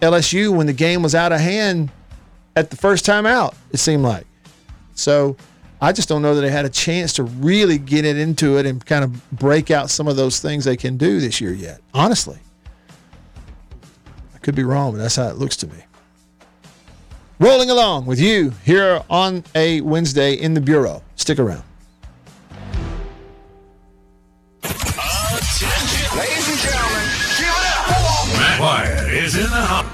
LSU 0.00 0.54
when 0.56 0.66
the 0.66 0.72
game 0.72 1.02
was 1.02 1.14
out 1.14 1.32
of 1.32 1.40
hand 1.40 1.90
at 2.54 2.70
the 2.70 2.76
first 2.76 3.04
time 3.04 3.26
out, 3.26 3.54
it 3.72 3.78
seemed 3.78 4.02
like. 4.02 4.26
So 4.94 5.36
I 5.80 5.92
just 5.92 6.08
don't 6.08 6.22
know 6.22 6.34
that 6.34 6.42
they 6.42 6.50
had 6.50 6.64
a 6.64 6.70
chance 6.70 7.12
to 7.14 7.24
really 7.24 7.78
get 7.78 8.04
it 8.04 8.16
into 8.16 8.58
it 8.58 8.66
and 8.66 8.84
kind 8.84 9.02
of 9.02 9.30
break 9.30 9.70
out 9.70 9.90
some 9.90 10.06
of 10.06 10.16
those 10.16 10.38
things 10.38 10.64
they 10.64 10.76
can 10.76 10.96
do 10.96 11.18
this 11.18 11.40
year 11.40 11.52
yet, 11.52 11.80
honestly. 11.92 12.38
I 14.34 14.38
could 14.38 14.54
be 14.54 14.64
wrong, 14.64 14.92
but 14.92 14.98
that's 14.98 15.16
how 15.16 15.28
it 15.28 15.36
looks 15.36 15.56
to 15.58 15.66
me 15.66 15.84
rolling 17.42 17.70
along 17.70 18.06
with 18.06 18.20
you 18.20 18.52
here 18.64 19.02
on 19.10 19.42
a 19.56 19.80
Wednesday 19.80 20.34
in 20.34 20.54
the 20.54 20.60
Bureau. 20.60 21.02
Stick 21.16 21.40
around. 21.40 21.64
Is 29.22 29.36
in 29.36 29.42
the 29.42 29.50
house. 29.50 29.86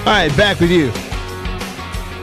All 0.00 0.12
right, 0.12 0.36
back 0.36 0.60
with 0.60 0.70
you. 0.70 0.92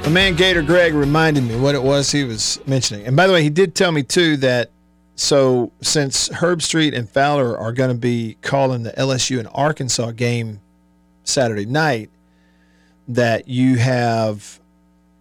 My 0.04 0.10
man 0.10 0.36
Gator 0.36 0.62
Greg 0.62 0.94
reminded 0.94 1.44
me 1.46 1.56
what 1.56 1.74
it 1.74 1.82
was 1.82 2.12
he 2.12 2.24
was 2.24 2.60
mentioning. 2.68 3.08
And 3.08 3.16
by 3.16 3.26
the 3.26 3.34
way, 3.34 3.42
he 3.42 3.50
did 3.50 3.74
tell 3.74 3.92
me 3.92 4.04
too 4.04 4.38
that 4.38 4.70
so 5.16 5.72
since 5.82 6.30
Herbstreit 6.30 6.96
and 6.96 7.10
Fowler 7.10 7.58
are 7.58 7.74
going 7.74 7.90
to 7.90 7.98
be 7.98 8.38
calling 8.44 8.84
the 8.84 8.92
LSU 8.92 9.40
and 9.40 9.50
Arkansas 9.54 10.12
game 10.12 10.62
Saturday 11.24 11.66
night, 11.66 12.12
that 13.08 13.48
you 13.48 13.78
have 13.78 14.60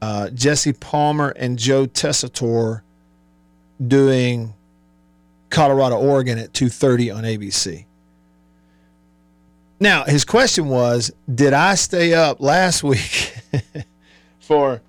uh, 0.02 0.28
Jesse 0.28 0.74
Palmer 0.74 1.30
and 1.36 1.58
Joe 1.58 1.86
Tessitore 1.86 2.82
doing 3.88 4.55
Colorado 5.51 5.99
Oregon 5.99 6.38
at 6.38 6.53
2:30 6.53 7.11
on 7.11 7.25
ABC. 7.25 7.85
Now, 9.81 10.05
his 10.05 10.25
question 10.25 10.68
was, 10.68 11.11
did 11.33 11.53
I 11.53 11.75
stay 11.75 12.14
up 12.14 12.40
last 12.40 12.85
week 12.85 13.35
for 14.40 14.81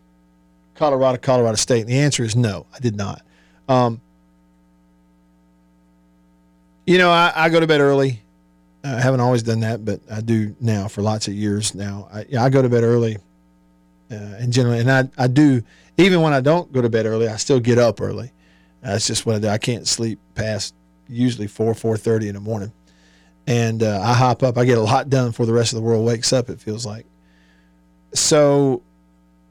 Colorado 0.75 1.17
Colorado 1.17 1.55
State? 1.55 1.81
And 1.81 1.89
the 1.89 1.99
answer 1.99 2.23
is 2.23 2.35
no, 2.35 2.67
I 2.73 2.79
did 2.79 2.95
not. 2.95 3.23
Um, 3.67 3.99
you 6.85 6.97
know, 6.97 7.09
I, 7.09 7.31
I, 7.33 7.49
go 7.49 7.59
to 7.59 7.65
bed 7.65 7.81
early. 7.81 8.21
I 8.83 8.99
haven't 8.99 9.21
always 9.21 9.41
done 9.41 9.61
that, 9.61 9.83
but 9.83 10.01
I 10.11 10.21
do 10.21 10.55
now 10.59 10.89
for 10.89 11.01
lots 11.01 11.27
of 11.27 11.33
years 11.33 11.73
now. 11.73 12.07
I, 12.13 12.25
I 12.37 12.49
go 12.49 12.61
to 12.61 12.69
bed 12.69 12.83
early, 12.83 13.15
uh, 14.11 14.15
and 14.15 14.51
generally, 14.51 14.79
and 14.79 14.91
I, 14.91 15.09
I 15.17 15.27
do 15.27 15.63
even 15.97 16.21
when 16.21 16.33
I 16.33 16.41
don't 16.41 16.71
go 16.71 16.81
to 16.81 16.89
bed 16.89 17.05
early, 17.05 17.27
I 17.27 17.37
still 17.37 17.59
get 17.59 17.77
up 17.77 18.01
early. 18.01 18.31
That's 18.83 19.07
just 19.07 19.25
what 19.25 19.35
I 19.35 19.39
do. 19.39 19.47
I 19.47 19.57
can't 19.57 19.87
sleep 19.87 20.19
past 20.35 20.75
usually 21.07 21.47
four 21.47 21.73
four 21.73 21.97
thirty 21.97 22.27
in 22.27 22.35
the 22.35 22.41
morning, 22.41 22.71
and 23.47 23.81
uh, 23.81 24.01
I 24.01 24.13
hop 24.13 24.43
up. 24.43 24.57
I 24.57 24.65
get 24.65 24.77
a 24.77 24.81
lot 24.81 25.09
done 25.09 25.29
before 25.29 25.45
the 25.45 25.53
rest 25.53 25.73
of 25.73 25.77
the 25.77 25.83
world 25.83 26.05
wakes 26.05 26.33
up. 26.33 26.49
It 26.49 26.59
feels 26.59 26.85
like. 26.85 27.05
So, 28.13 28.83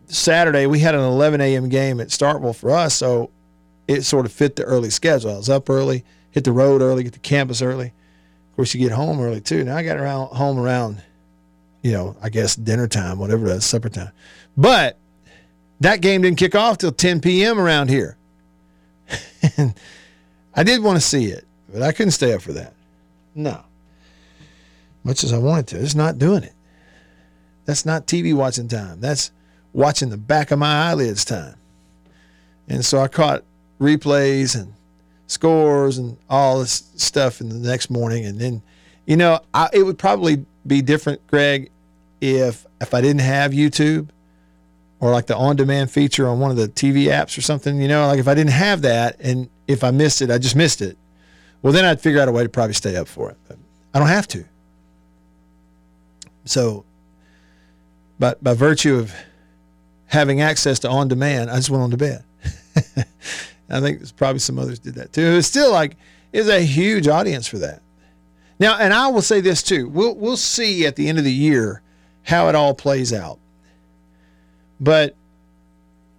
Saturday 0.07 0.67
we 0.67 0.79
had 0.79 0.95
an 0.95 1.01
11 1.01 1.41
a.m. 1.41 1.69
game 1.69 2.01
at 2.01 2.09
Starkville 2.09 2.55
for 2.55 2.71
us, 2.71 2.95
so 2.95 3.31
it 3.89 4.03
sort 4.03 4.25
of 4.25 4.33
fit 4.33 4.55
the 4.55 4.63
early 4.63 4.91
schedule. 4.91 5.33
I 5.33 5.37
was 5.37 5.49
up 5.49 5.69
early 5.69 6.05
hit 6.33 6.45
the 6.45 6.53
road 6.53 6.83
early, 6.83 7.05
get 7.05 7.13
to 7.13 7.21
campus 7.21 7.63
early. 7.63 7.87
Of 7.87 8.57
course, 8.57 8.75
you 8.75 8.81
get 8.81 8.93
home 8.93 9.21
early 9.21 9.41
too. 9.41 9.63
Now 9.63 9.77
I 9.77 9.85
got 9.85 9.99
around 9.99 10.29
home 10.29 10.59
around, 10.59 11.01
you 11.83 11.93
know, 11.93 12.17
I 12.21 12.31
guess 12.31 12.57
dinner 12.57 12.89
time, 12.89 13.19
whatever 13.19 13.47
that's 13.47 13.65
supper 13.65 13.89
time. 13.89 14.11
But 14.57 14.99
that 15.81 16.01
game 16.01 16.23
didn't 16.23 16.39
kick 16.39 16.55
off 16.55 16.79
till 16.79 16.93
10 16.93 17.21
p.m. 17.21 17.61
around 17.61 17.89
here. 17.89 18.17
And 19.57 19.75
I 20.55 20.63
did 20.63 20.83
want 20.83 20.97
to 20.97 21.07
see 21.07 21.27
it, 21.27 21.47
but 21.73 21.83
I 21.83 21.93
couldn't 21.93 22.13
stay 22.13 22.33
up 22.33 22.43
for 22.43 22.53
that. 22.53 22.75
No. 23.35 23.63
Much 25.05 25.25
as 25.25 25.33
I 25.33 25.39
wanted 25.39 25.67
to, 25.69 25.81
it's 25.81 25.95
not 25.95 26.19
doing 26.19 26.43
it. 26.45 26.53
That's 27.65 27.87
not 27.87 28.07
TV 28.07 28.35
watching 28.35 28.69
time. 28.69 29.01
That's 29.01 29.31
watching 29.73 30.11
the 30.11 30.17
back 30.17 30.51
of 30.51 30.59
my 30.59 30.91
eyelids 30.91 31.25
time. 31.25 31.57
And 32.69 32.85
so 32.85 33.01
I 33.01 33.09
caught 33.09 33.45
replays 33.81 34.55
and 34.55 34.73
scores 35.27 35.99
and 35.99 36.17
all 36.29 36.61
this 36.61 36.85
stuff 36.97 37.41
in 37.41 37.49
the 37.49 37.57
next 37.57 37.91
morning. 37.91 38.25
And 38.25 38.39
then, 38.39 38.63
you 39.07 39.17
know, 39.17 39.41
I, 39.55 39.69
it 39.73 39.83
would 39.83 39.99
probably 39.99 40.45
be 40.67 40.83
different, 40.83 41.27
Greg, 41.27 41.71
if 42.21 42.67
if 42.81 42.95
I 42.95 43.01
didn't 43.01 43.23
have 43.23 43.53
YouTube 43.53 44.09
or 45.03 45.11
like 45.11 45.27
the 45.27 45.37
on-demand 45.37 45.91
feature 45.91 46.29
on 46.29 46.39
one 46.39 46.53
of 46.53 46.57
the 46.57 46.69
TV 46.69 47.07
apps 47.07 47.37
or 47.37 47.41
something. 47.41 47.83
You 47.83 47.89
know, 47.89 48.07
like 48.07 48.21
if 48.21 48.29
I 48.29 48.35
didn't 48.35 48.53
have 48.53 48.83
that 48.83 49.21
and 49.21 49.51
if 49.67 49.83
I 49.83 49.91
missed 49.91 50.23
it, 50.23 50.31
I 50.31 50.39
just 50.39 50.55
missed 50.55 50.81
it. 50.81 50.97
Well, 51.61 51.73
then 51.73 51.85
I'd 51.85 52.01
figure 52.01 52.21
out 52.21 52.29
a 52.29 52.33
way 52.33 52.45
to 52.45 52.49
probably 52.49 52.75
stay 52.75 52.95
up 52.95 53.09
for 53.09 53.29
it. 53.29 53.37
But 53.49 53.59
I 53.93 53.99
don't 53.99 54.07
have 54.07 54.29
to. 54.29 54.45
So, 56.45 56.85
but 58.21 58.43
by 58.45 58.55
virtue 58.55 58.95
of 58.95 59.13
having 60.07 60.41
access 60.41 60.79
to 60.81 60.89
on 60.89 61.09
demand, 61.09 61.51
I 61.51 61.57
just 61.57 61.69
went 61.69 61.83
on 61.83 61.91
to 61.91 61.97
bed. 61.97 62.23
I 63.69 63.81
think 63.81 63.99
there's 63.99 64.13
probably 64.13 64.39
some 64.39 64.57
others 64.57 64.79
did 64.79 64.95
that 64.95 65.13
too. 65.13 65.35
It's 65.37 65.49
still 65.49 65.73
like 65.73 65.97
is 66.33 66.49
a 66.49 66.61
huge 66.61 67.09
audience 67.09 67.49
for 67.49 67.59
that. 67.59 67.83
Now, 68.61 68.79
and 68.79 68.95
I 68.95 69.09
will 69.09 69.23
say 69.23 69.41
this 69.41 69.65
too. 69.65 69.89
We'll 69.89 70.15
we'll 70.15 70.37
see 70.37 70.87
at 70.87 70.95
the 70.95 71.09
end 71.09 71.19
of 71.19 71.25
the 71.25 71.33
year 71.33 71.83
how 72.23 72.49
it 72.49 72.55
all 72.55 72.73
plays 72.73 73.13
out. 73.13 73.41
But 74.83 75.15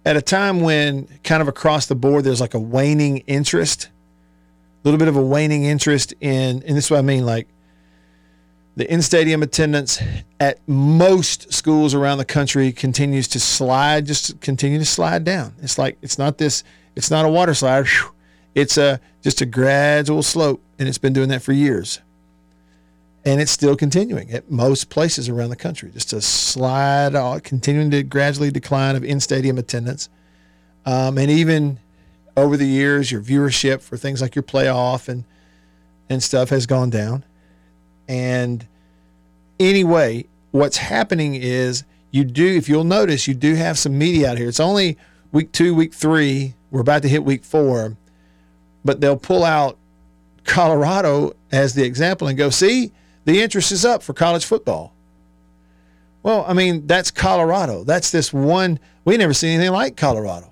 at 0.06 0.16
a 0.16 0.22
time 0.22 0.62
when 0.62 1.06
kind 1.22 1.42
of 1.42 1.48
across 1.48 1.84
the 1.84 1.94
board 1.94 2.24
there's 2.24 2.40
like 2.40 2.54
a 2.54 2.58
waning 2.58 3.18
interest, 3.26 3.84
a 3.86 4.88
little 4.88 4.98
bit 4.98 5.08
of 5.08 5.16
a 5.16 5.22
waning 5.22 5.64
interest 5.64 6.14
in, 6.20 6.62
and 6.62 6.76
this 6.76 6.86
is 6.86 6.90
what 6.90 6.98
I 6.98 7.02
mean, 7.02 7.26
like 7.26 7.46
the 8.76 8.90
in 8.90 9.02
stadium 9.02 9.42
attendance 9.42 10.02
at 10.40 10.66
most 10.66 11.52
schools 11.52 11.92
around 11.92 12.16
the 12.18 12.24
country 12.24 12.72
continues 12.72 13.28
to 13.28 13.38
slide, 13.38 14.06
just 14.06 14.40
continue 14.40 14.78
to 14.78 14.86
slide 14.86 15.24
down. 15.24 15.54
It's 15.60 15.76
like 15.76 15.98
it's 16.00 16.18
not 16.18 16.38
this 16.38 16.64
it's 16.96 17.10
not 17.10 17.26
a 17.26 17.28
water 17.28 17.52
slide. 17.52 17.86
It's 18.54 18.78
a 18.78 18.98
just 19.22 19.42
a 19.42 19.46
gradual 19.46 20.22
slope, 20.22 20.62
and 20.78 20.88
it's 20.88 20.98
been 20.98 21.12
doing 21.12 21.28
that 21.28 21.42
for 21.42 21.52
years. 21.52 22.00
And 23.24 23.40
it's 23.40 23.50
still 23.50 23.76
continuing 23.76 24.30
at 24.30 24.50
most 24.50 24.90
places 24.90 25.28
around 25.28 25.50
the 25.50 25.56
country. 25.56 25.90
Just 25.90 26.12
a 26.12 26.20
slide, 26.20 27.14
on, 27.14 27.40
continuing 27.40 27.90
to 27.90 28.02
gradually 28.02 28.50
decline 28.50 28.96
of 28.96 29.04
in 29.04 29.20
stadium 29.20 29.58
attendance, 29.58 30.08
um, 30.86 31.18
and 31.18 31.30
even 31.30 31.78
over 32.36 32.56
the 32.56 32.66
years, 32.66 33.10
your 33.10 33.20
viewership 33.20 33.80
for 33.80 33.96
things 33.96 34.20
like 34.20 34.34
your 34.34 34.42
playoff 34.42 35.08
and 35.08 35.24
and 36.10 36.22
stuff 36.22 36.50
has 36.50 36.66
gone 36.66 36.90
down. 36.90 37.24
And 38.08 38.66
anyway, 39.58 40.26
what's 40.50 40.76
happening 40.76 41.34
is 41.34 41.84
you 42.10 42.24
do, 42.24 42.46
if 42.46 42.68
you'll 42.68 42.84
notice, 42.84 43.26
you 43.26 43.34
do 43.34 43.54
have 43.54 43.78
some 43.78 43.96
media 43.96 44.30
out 44.30 44.38
here. 44.38 44.48
It's 44.48 44.60
only 44.60 44.98
week 45.32 45.50
two, 45.52 45.74
week 45.74 45.94
three. 45.94 46.54
We're 46.70 46.82
about 46.82 47.02
to 47.02 47.08
hit 47.08 47.24
week 47.24 47.42
four, 47.42 47.96
but 48.84 49.00
they'll 49.00 49.16
pull 49.16 49.44
out 49.44 49.78
Colorado 50.44 51.34
as 51.50 51.74
the 51.74 51.84
example 51.84 52.28
and 52.28 52.36
go, 52.36 52.50
see, 52.50 52.92
the 53.24 53.40
interest 53.40 53.72
is 53.72 53.84
up 53.84 54.02
for 54.02 54.12
college 54.12 54.44
football. 54.44 54.94
Well, 56.22 56.44
I 56.48 56.54
mean, 56.54 56.86
that's 56.86 57.10
Colorado. 57.10 57.84
That's 57.84 58.10
this 58.10 58.32
one. 58.32 58.78
We 59.04 59.16
never 59.16 59.34
seen 59.34 59.50
anything 59.50 59.72
like 59.72 59.96
Colorado. 59.96 60.50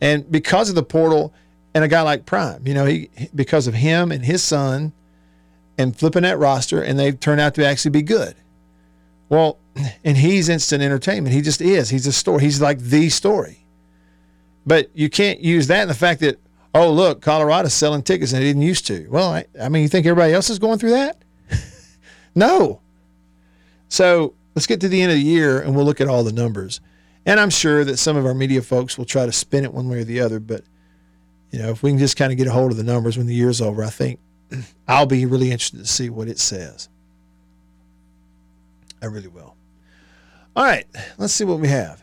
And 0.00 0.30
because 0.30 0.68
of 0.68 0.74
the 0.74 0.82
portal 0.82 1.34
and 1.74 1.84
a 1.84 1.88
guy 1.88 2.02
like 2.02 2.26
Prime, 2.26 2.66
you 2.66 2.74
know, 2.74 2.86
he 2.86 3.10
because 3.34 3.66
of 3.66 3.74
him 3.74 4.12
and 4.12 4.24
his 4.24 4.42
son 4.42 4.92
and 5.78 5.96
flipping 5.96 6.22
that 6.22 6.38
roster, 6.38 6.82
and 6.82 6.98
they've 6.98 7.18
turned 7.18 7.40
out 7.40 7.54
to 7.54 7.66
actually 7.66 7.90
be 7.90 8.02
good. 8.02 8.34
Well, 9.28 9.58
and 10.04 10.16
he's 10.16 10.48
instant 10.48 10.82
entertainment. 10.82 11.34
He 11.34 11.40
just 11.42 11.60
is. 11.60 11.88
He's 11.88 12.06
a 12.06 12.12
story. 12.12 12.42
He's 12.42 12.60
like 12.60 12.78
the 12.78 13.08
story. 13.08 13.64
But 14.64 14.90
you 14.94 15.10
can't 15.10 15.40
use 15.40 15.66
that 15.66 15.82
in 15.82 15.88
the 15.88 15.94
fact 15.94 16.20
that, 16.20 16.38
oh, 16.74 16.92
look, 16.92 17.20
Colorado's 17.20 17.74
selling 17.74 18.02
tickets 18.02 18.32
and 18.32 18.40
they 18.40 18.46
didn't 18.46 18.62
used 18.62 18.86
to. 18.86 19.08
Well, 19.08 19.32
I, 19.32 19.46
I 19.60 19.68
mean, 19.68 19.82
you 19.82 19.88
think 19.88 20.06
everybody 20.06 20.32
else 20.32 20.50
is 20.50 20.60
going 20.60 20.78
through 20.78 20.90
that? 20.90 21.16
No. 22.34 22.80
So 23.88 24.34
let's 24.54 24.66
get 24.66 24.80
to 24.80 24.88
the 24.88 25.02
end 25.02 25.12
of 25.12 25.18
the 25.18 25.24
year 25.24 25.60
and 25.60 25.74
we'll 25.74 25.84
look 25.84 26.00
at 26.00 26.08
all 26.08 26.24
the 26.24 26.32
numbers. 26.32 26.80
And 27.24 27.38
I'm 27.38 27.50
sure 27.50 27.84
that 27.84 27.98
some 27.98 28.16
of 28.16 28.26
our 28.26 28.34
media 28.34 28.62
folks 28.62 28.98
will 28.98 29.04
try 29.04 29.26
to 29.26 29.32
spin 29.32 29.64
it 29.64 29.72
one 29.72 29.88
way 29.88 30.00
or 30.00 30.04
the 30.04 30.20
other. 30.20 30.40
But, 30.40 30.64
you 31.50 31.58
know, 31.58 31.70
if 31.70 31.82
we 31.82 31.90
can 31.90 31.98
just 31.98 32.16
kind 32.16 32.32
of 32.32 32.38
get 32.38 32.46
a 32.46 32.52
hold 32.52 32.70
of 32.70 32.76
the 32.76 32.82
numbers 32.82 33.16
when 33.16 33.26
the 33.26 33.34
year's 33.34 33.60
over, 33.60 33.84
I 33.84 33.90
think 33.90 34.18
I'll 34.88 35.06
be 35.06 35.26
really 35.26 35.50
interested 35.50 35.78
to 35.78 35.86
see 35.86 36.10
what 36.10 36.28
it 36.28 36.38
says. 36.38 36.88
I 39.00 39.06
really 39.06 39.28
will. 39.28 39.56
All 40.54 40.64
right, 40.64 40.86
let's 41.18 41.32
see 41.32 41.44
what 41.44 41.60
we 41.60 41.68
have 41.68 42.02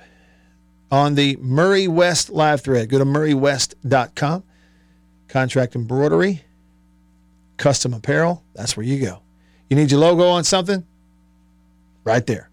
on 0.91 1.15
the 1.15 1.37
Murry 1.39 1.87
West 1.87 2.29
live 2.29 2.61
thread. 2.61 2.89
Go 2.89 2.97
to 2.97 3.05
murrywest.com. 3.05 4.43
Contract 5.27 5.75
embroidery, 5.75 6.41
custom 7.57 7.93
apparel. 7.93 8.43
That's 8.55 8.75
where 8.75 8.85
you 8.85 8.99
go. 8.99 9.21
You 9.69 9.75
need 9.75 9.91
your 9.91 9.99
logo 9.99 10.27
on 10.27 10.43
something? 10.43 10.85
Right 12.03 12.25
there. 12.25 12.49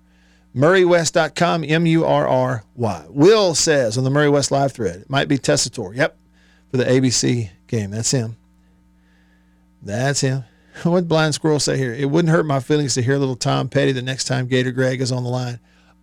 MurryWest.com, 0.54 1.64
M 1.64 1.86
U 1.86 2.04
R 2.04 2.26
R 2.26 2.64
Y. 2.74 3.04
Will 3.08 3.54
says 3.54 3.98
on 3.98 4.04
the 4.04 4.10
Murry 4.10 4.30
West 4.30 4.50
live 4.50 4.72
thread, 4.72 5.02
it 5.02 5.10
might 5.10 5.28
be 5.28 5.38
Tessitore. 5.38 5.94
Yep, 5.94 6.16
for 6.70 6.76
the 6.78 6.84
ABC 6.84 7.50
game. 7.66 7.90
That's 7.90 8.10
him. 8.10 8.36
That's 9.82 10.20
him. 10.20 10.44
What 10.82 11.08
blind 11.08 11.34
squirrel 11.34 11.58
say 11.58 11.78
here? 11.78 11.94
It 11.94 12.10
wouldn't 12.10 12.30
hurt 12.30 12.44
my 12.44 12.60
feelings 12.60 12.92
to 12.94 13.02
hear 13.02 13.16
little 13.16 13.34
Tom 13.34 13.70
Petty 13.70 13.92
the 13.92 14.02
next 14.02 14.24
time 14.24 14.46
Gator 14.46 14.72
Greg 14.72 15.00
is 15.00 15.10
on 15.10 15.24
the 15.24 15.30
line. 15.30 15.58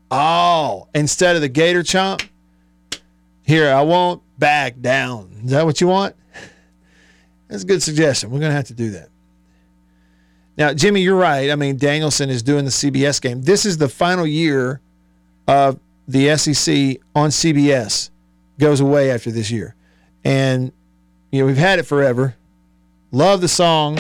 Oh, 0.10 0.88
instead 0.96 1.36
of 1.36 1.44
the 1.44 1.48
Gator 1.50 1.84
chomp, 1.84 2.28
here 3.44 3.72
I 3.72 3.84
won't 3.84 4.24
back 4.40 4.82
down. 4.82 5.42
Is 5.46 5.52
that 5.52 5.66
what 5.66 5.80
you 5.80 5.86
want? 5.86 6.16
That's 7.48 7.62
a 7.62 7.68
good 7.68 7.84
suggestion. 7.84 8.32
We're 8.32 8.40
gonna 8.40 8.54
have 8.54 8.68
to 8.68 8.74
do 8.74 8.90
that. 8.92 9.10
Now, 10.58 10.74
Jimmy, 10.74 11.02
you're 11.02 11.18
right. 11.18 11.50
I 11.50 11.56
mean, 11.56 11.78
Danielson 11.78 12.30
is 12.30 12.44
doing 12.44 12.66
the 12.66 12.72
CBS 12.72 13.22
game. 13.22 13.42
This 13.42 13.66
is 13.66 13.78
the 13.78 13.90
final 13.90 14.28
year 14.28 14.82
of 15.48 15.80
the 16.08 16.36
SEC 16.38 16.98
on 17.16 17.30
CBS. 17.30 18.10
Goes 18.60 18.80
away 18.80 19.10
after 19.10 19.32
this 19.32 19.50
year, 19.50 19.74
and 20.24 20.72
you 21.32 21.40
know 21.40 21.48
we've 21.48 21.58
had 21.58 21.80
it 21.80 21.84
forever. 21.84 22.36
Love 23.12 23.42
the 23.42 23.48
song. 23.48 23.98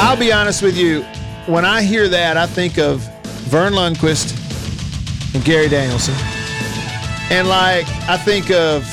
I'll 0.00 0.16
be 0.16 0.32
honest 0.32 0.62
with 0.62 0.76
you. 0.76 1.02
When 1.46 1.64
I 1.64 1.82
hear 1.82 2.08
that, 2.08 2.36
I 2.36 2.46
think 2.46 2.76
of 2.78 3.00
Verne 3.48 3.72
Lundquist 3.72 4.34
and 5.34 5.44
Gary 5.44 5.68
Danielson. 5.68 6.14
And 7.30 7.46
like, 7.46 7.86
I 8.08 8.16
think 8.16 8.50
of 8.50 8.84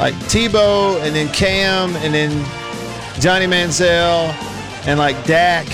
like 0.00 0.14
Tebow 0.30 0.98
and 1.02 1.14
then 1.14 1.28
Cam 1.28 1.94
and 1.96 2.14
then 2.14 2.30
Johnny 3.20 3.44
Manziel 3.44 4.32
and 4.86 4.98
like 4.98 5.22
Dak 5.26 5.66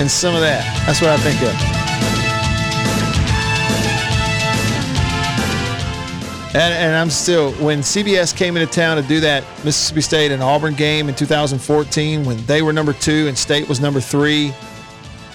and 0.00 0.10
some 0.10 0.34
of 0.34 0.40
that. 0.40 0.64
That's 0.86 1.02
what 1.02 1.10
I 1.10 1.18
think 1.18 1.42
of. 1.42 1.76
And, 6.56 6.72
and 6.72 6.96
I'm 6.96 7.10
still, 7.10 7.52
when 7.54 7.80
CBS 7.80 8.34
came 8.34 8.56
into 8.56 8.72
town 8.72 8.96
to 8.96 9.06
do 9.06 9.20
that 9.20 9.44
Mississippi 9.62 10.00
State 10.00 10.32
and 10.32 10.42
Auburn 10.42 10.72
game 10.72 11.10
in 11.10 11.14
2014, 11.14 12.24
when 12.24 12.42
they 12.46 12.62
were 12.62 12.72
number 12.72 12.94
two 12.94 13.28
and 13.28 13.36
State 13.36 13.68
was 13.68 13.78
number 13.78 14.00
three, 14.00 14.54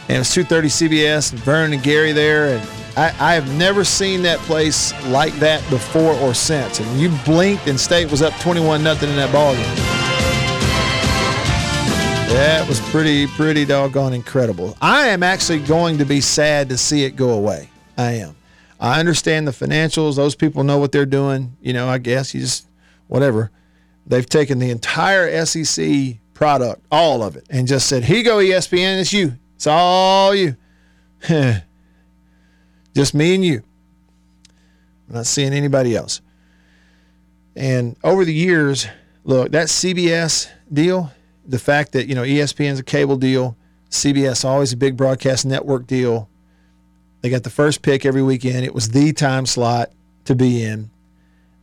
and 0.08 0.18
it 0.18 0.18
was 0.18 0.30
2:30 0.30 0.72
CBS 0.72 1.32
and 1.32 1.40
Verne 1.42 1.74
and 1.74 1.84
Gary 1.84 2.12
there, 2.12 2.58
and 2.58 2.68
I, 2.98 3.14
I 3.20 3.34
have 3.36 3.58
never 3.58 3.84
seen 3.84 4.22
that 4.24 4.40
place 4.40 4.94
like 5.08 5.34
that 5.36 5.68
before 5.70 6.14
or 6.16 6.34
since. 6.34 6.80
And 6.80 7.00
you 7.00 7.10
blinked 7.26 7.68
and 7.68 7.80
State 7.80 8.12
was 8.12 8.22
up 8.22 8.34
21 8.42 8.84
nothing 8.84 9.10
in 9.10 9.16
that 9.16 9.32
ball 9.32 9.54
game. 9.54 9.76
That 12.36 12.68
was 12.68 12.80
pretty, 12.92 13.28
pretty 13.28 13.66
doggone 13.66 14.14
incredible. 14.14 14.78
I 14.82 15.08
am 15.08 15.24
actually 15.24 15.60
going 15.60 15.98
to 16.00 16.06
be 16.06 16.22
sad 16.22 16.70
to 16.70 16.78
see 16.78 17.04
it 17.04 17.16
go 17.16 17.32
away. 17.32 17.70
I 17.98 18.14
am. 18.14 18.36
I 18.80 19.00
understand 19.00 19.48
the 19.48 19.52
financials. 19.52 20.16
Those 20.16 20.36
people 20.36 20.64
know 20.64 20.78
what 20.78 20.92
they're 20.92 21.06
doing. 21.06 21.56
You 21.62 21.74
know, 21.74 21.88
I 21.88 21.98
guess 21.98 22.34
you 22.34 22.42
just, 22.42 22.68
whatever. 23.08 23.52
They've 24.06 24.28
taken 24.28 24.60
the 24.60 24.70
entire 24.70 25.46
SEC 25.46 26.18
product, 26.34 26.84
all 26.92 27.22
of 27.22 27.36
it, 27.36 27.46
and 27.50 27.68
just 27.68 27.88
said, 27.88 28.04
here 28.04 28.18
you 28.18 28.24
go, 28.24 28.38
ESPN. 28.38 29.00
It's 29.00 29.14
you. 29.14 29.34
It's 29.56 29.68
all 29.68 30.34
you. 30.34 30.56
just 32.96 33.14
me 33.14 33.36
and 33.36 33.44
you. 33.44 33.64
I'm 35.10 35.16
not 35.16 35.26
seeing 35.26 35.54
anybody 35.54 35.96
else. 35.96 36.22
And 37.56 37.98
over 38.04 38.24
the 38.24 38.34
years, 38.34 38.88
look, 39.24 39.52
that 39.52 39.68
CBS 39.68 40.50
deal, 40.72 41.12
the 41.46 41.60
fact 41.60 41.92
that, 41.94 42.08
you 42.08 42.16
know, 42.16 42.24
ESPN's 42.24 42.80
a 42.80 42.84
cable 42.84 43.18
deal, 43.18 43.58
CBS 43.90 44.46
always 44.46 44.72
a 44.72 44.78
big 44.78 44.96
broadcast 44.96 45.46
network 45.46 45.86
deal. 45.86 46.30
They 47.22 47.30
got 47.30 47.44
the 47.44 47.50
first 47.50 47.82
pick 47.82 48.06
every 48.06 48.24
weekend. 48.24 48.66
It 48.66 48.74
was 48.74 48.90
the 48.90 49.12
time 49.14 49.46
slot 49.46 49.92
to 50.26 50.36
be 50.36 50.64
in. 50.64 50.90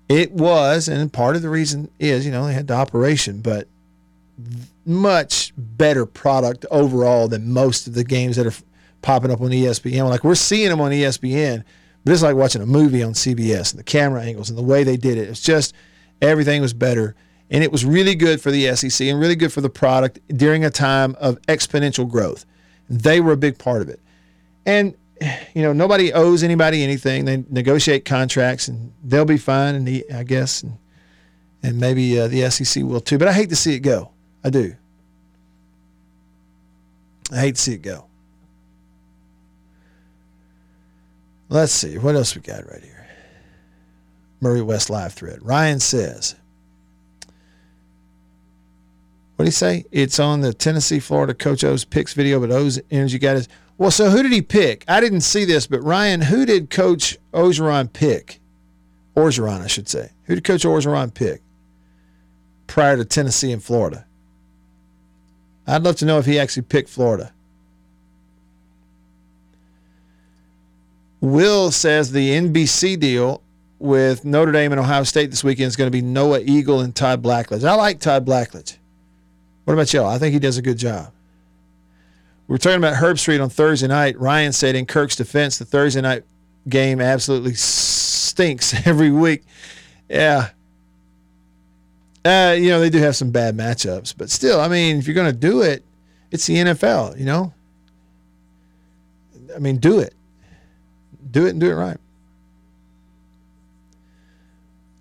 It 0.09 0.33
was, 0.33 0.89
and 0.89 1.13
part 1.13 1.37
of 1.37 1.43
the 1.43 1.49
reason 1.49 1.91
is, 1.99 2.25
you 2.25 2.33
know, 2.33 2.47
they 2.47 2.55
had 2.55 2.67
the 2.67 2.75
operation, 2.75 3.41
but 3.41 3.67
much 4.87 5.53
better 5.57 6.07
product 6.07 6.65
overall 6.71 7.29
than 7.29 7.53
most 7.53 7.87
of 7.87 7.95
the 7.95 8.05
games 8.05 8.37
that 8.37 8.47
are 8.47 8.55
popping 9.03 9.31
up 9.31 9.41
on 9.41 9.51
ESPN. 9.51 10.09
Like 10.09 10.25
we're 10.25 10.35
seeing 10.35 10.69
them 10.69 10.81
on 10.81 10.91
ESPN, 10.91 11.65
but 12.05 12.13
it's 12.13 12.23
like 12.23 12.37
watching 12.37 12.63
a 12.63 12.67
movie 12.67 13.03
on 13.03 13.13
CBS 13.13 13.73
and 13.73 13.79
the 13.79 13.85
camera 13.85 14.23
angles 14.23 14.49
and 14.49 14.59
the 14.59 14.63
way 14.63 14.85
they 14.85 14.97
did 14.97 15.19
it. 15.19 15.29
It's 15.29 15.41
just 15.43 15.75
everything 16.21 16.61
was 16.61 16.75
better. 16.75 17.15
And 17.51 17.65
it 17.65 17.73
was 17.73 17.85
really 17.85 18.15
good 18.15 18.41
for 18.41 18.51
the 18.51 18.75
SEC 18.77 19.07
and 19.07 19.19
really 19.19 19.37
good 19.37 19.53
for 19.53 19.63
the 19.63 19.71
product 19.71 20.19
during 20.29 20.65
a 20.65 20.71
time 20.71 21.17
of 21.19 21.41
exponential 21.43 22.09
growth. 22.09 22.45
They 22.91 23.21
were 23.21 23.33
a 23.33 23.39
big 23.39 23.59
part 23.59 23.81
of 23.83 23.89
it. 23.89 24.01
And 24.67 24.95
you 25.55 25.63
know, 25.63 25.73
nobody 25.73 26.13
owes 26.13 26.43
anybody 26.43 26.83
anything. 26.83 27.25
They 27.25 27.45
negotiate 27.49 28.05
contracts, 28.05 28.69
and 28.69 28.93
they'll 29.03 29.25
be 29.25 29.39
fine. 29.39 29.75
And 29.75 29.87
the, 29.87 30.05
I 30.13 30.23
guess, 30.23 30.63
and, 30.63 30.79
and 31.63 31.79
maybe 31.79 32.19
uh, 32.19 32.29
the 32.29 32.49
SEC 32.51 32.85
will 32.85 33.01
too. 33.01 33.19
But 33.19 33.29
I 33.29 33.33
hate 33.33 33.49
to 33.51 33.57
see 33.57 33.75
it 33.75 33.81
go. 33.81 34.11
I 34.45 34.51
do. 34.51 34.75
I 37.33 37.41
hate 37.41 37.57
to 37.57 37.61
see 37.61 37.75
it 37.75 37.83
go. 37.83 38.07
Let's 41.49 41.73
see 41.73 41.97
what 41.99 42.15
else 42.15 42.35
we 42.35 42.43
got 42.43 42.71
right 42.71 42.83
here. 42.83 43.07
Murry 44.41 44.63
West 44.63 44.91
live 44.91 45.15
thread. 45.15 45.39
Ryan 45.43 45.81
says, 45.81 46.37
"What 49.37 49.45
do 49.45 49.47
you 49.47 49.53
say? 49.53 49.85
It's 49.91 50.21
on 50.21 50.43
the 50.43 50.53
Tennessee 50.53 51.01
Florida 51.01 51.35
Coach 51.35 51.65
O's 51.65 51.85
picks 51.85 52.13
video, 52.13 52.39
but 52.39 52.51
O's 52.51 52.79
energy 52.91 53.19
got 53.19 53.37
his." 53.37 53.49
Well, 53.79 53.91
so 53.91 54.11
who 54.11 54.23
did 54.23 54.33
he 54.33 54.43
pick? 54.43 54.85
I 54.89 55.01
didn't 55.01 55.21
see 55.23 55.45
this, 55.45 55.67
but 55.67 55.83
Ryan, 55.83 56.23
who 56.23 56.45
did 56.45 56.69
Coach 56.69 57.17
Orgeron 57.33 57.93
pick? 57.93 58.41
Orgeron, 59.17 59.61
I 59.61 59.69
should 59.69 59.89
say. 59.89 60.11
Who 60.25 60.35
did 60.35 60.45
Coach 60.45 60.65
Orgeron 60.65 61.15
pick 61.15 61.43
prior 62.67 62.97
to 62.97 63.05
Tennessee 63.05 63.53
and 63.53 63.63
Florida? 63.63 64.05
I'd 65.67 65.83
love 65.83 65.97
to 65.97 66.05
know 66.05 66.19
if 66.19 66.27
he 66.27 66.39
actually 66.39 66.63
picked 66.63 66.89
Florida. 66.89 67.33
Will 71.21 71.71
says 71.71 72.13
the 72.13 72.31
NBC 72.31 72.99
deal 72.99 73.43
with 73.79 74.25
Notre 74.25 74.53
Dame 74.53 74.73
and 74.73 74.81
Ohio 74.81 75.05
State 75.05 75.31
this 75.31 75.43
weekend 75.43 75.69
is 75.69 75.77
going 75.77 75.87
to 75.87 75.93
be 75.97 76.03
Noah 76.03 76.41
Eagle 76.41 76.81
and 76.81 76.95
Todd 76.95 77.23
Blackledge. 77.23 77.65
I 77.65 77.75
like 77.75 78.01
Todd 78.01 78.25
Blackledge. 78.27 78.77
What 79.65 79.75
about 79.75 79.93
y'all? 79.93 80.07
I 80.07 80.19
think 80.19 80.33
he 80.33 80.39
does 80.39 80.59
a 80.59 80.63
good 80.63 80.79
job. 80.79 81.13
We 82.47 82.55
were 82.55 82.59
talking 82.59 82.79
about 82.79 82.95
Herbstreit 82.95 83.43
on 83.43 83.51
Thursday 83.51 83.89
night. 83.89 84.19
Ryan 84.19 84.53
said 84.53 84.75
in 84.75 84.87
Kirk's 84.87 85.17
defense, 85.17 85.59
the 85.59 85.65
Thursday 85.65 86.01
night 86.01 86.25
game 86.69 87.01
absolutely 87.01 87.55
stinks 87.55 88.75
every 88.87 89.11
week. 89.11 89.45
Yeah. 90.09 90.51
Uh, 92.25 92.57
you 92.59 92.71
know, 92.71 92.81
they 92.81 92.91
do 92.91 92.99
have 92.99 93.17
some 93.17 93.31
bad 93.31 93.57
matchups, 93.57 94.15
but 94.17 94.31
still, 94.31 94.61
I 94.61 94.69
mean, 94.69 94.99
if 94.99 95.07
you're 95.07 95.15
going 95.15 95.33
to 95.33 95.39
do 95.39 95.63
it, 95.63 95.85
it's 96.31 96.47
the 96.47 96.57
NFL, 96.57 97.19
you 97.19 97.25
know? 97.25 97.53
I 99.55 99.59
mean, 99.59 99.77
do 99.79 100.01
it. 100.01 100.15
Do 101.39 101.47
it 101.47 101.51
and 101.51 101.61
do 101.61 101.71
it 101.71 101.75
right. 101.75 101.99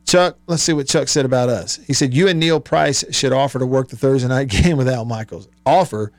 Chuck, 0.05 0.37
let's 0.45 0.61
see 0.61 0.71
what 0.71 0.87
Chuck 0.87 1.07
said 1.07 1.25
about 1.25 1.49
us. 1.49 1.77
He 1.87 1.93
said, 1.93 2.13
You 2.13 2.27
and 2.27 2.39
Neil 2.39 2.59
Price 2.59 3.03
should 3.09 3.33
offer 3.33 3.57
to 3.57 3.65
work 3.65 3.89
the 3.89 3.97
Thursday 3.97 4.27
night 4.27 4.47
game 4.49 4.77
with 4.77 4.87
Al 4.87 5.03
Michaels. 5.03 5.47
Offer? 5.65 6.11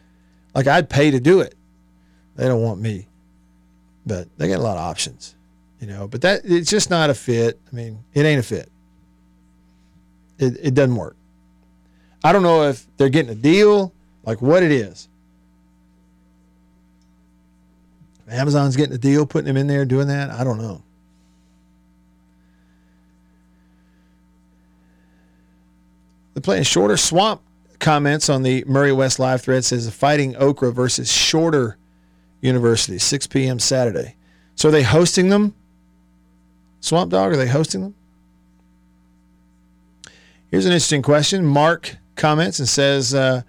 Like 0.56 0.66
I'd 0.66 0.90
pay 0.90 1.12
to 1.12 1.20
do 1.20 1.38
it. 1.38 1.54
They 2.34 2.48
don't 2.48 2.60
want 2.64 2.80
me. 2.80 3.06
But 4.04 4.26
they 4.38 4.48
got 4.48 4.58
a 4.58 4.62
lot 4.62 4.76
of 4.76 4.82
options, 4.82 5.36
you 5.78 5.86
know. 5.86 6.08
But 6.08 6.22
that 6.22 6.40
it's 6.42 6.68
just 6.68 6.90
not 6.90 7.10
a 7.10 7.14
fit. 7.14 7.60
I 7.70 7.76
mean, 7.76 8.02
it 8.12 8.26
ain't 8.26 8.40
a 8.40 8.42
fit. 8.42 8.72
It, 10.40 10.56
it 10.60 10.74
doesn't 10.74 10.96
work. 10.96 11.14
I 12.24 12.32
don't 12.32 12.42
know 12.42 12.64
if 12.64 12.88
they're 12.96 13.08
getting 13.08 13.30
a 13.30 13.36
deal, 13.36 13.92
like 14.24 14.42
what 14.42 14.64
it 14.64 14.72
is. 14.72 15.07
Amazon's 18.30 18.76
getting 18.76 18.94
a 18.94 18.98
deal, 18.98 19.26
putting 19.26 19.48
him 19.48 19.56
in 19.56 19.66
there, 19.66 19.84
doing 19.84 20.08
that. 20.08 20.30
I 20.30 20.44
don't 20.44 20.58
know. 20.58 20.82
They're 26.34 26.42
playing 26.42 26.64
shorter 26.64 26.96
swamp 26.96 27.42
comments 27.78 28.28
on 28.28 28.42
the 28.42 28.64
Murry 28.66 28.92
West 28.92 29.18
live 29.18 29.40
thread 29.42 29.64
says 29.64 29.88
fighting 29.92 30.36
Okra 30.36 30.72
versus 30.72 31.10
Shorter 31.10 31.76
University, 32.40 32.98
6 32.98 33.26
p.m. 33.28 33.58
Saturday. 33.58 34.16
So 34.54 34.68
are 34.68 34.72
they 34.72 34.82
hosting 34.82 35.28
them? 35.28 35.54
Swamp 36.80 37.10
Dog, 37.10 37.32
are 37.32 37.36
they 37.36 37.48
hosting 37.48 37.82
them? 37.82 37.94
Here's 40.50 40.64
an 40.64 40.72
interesting 40.72 41.02
question. 41.02 41.44
Mark 41.44 41.96
comments 42.14 42.58
and 42.58 42.68
says, 42.68 43.14
uh, 43.14 43.42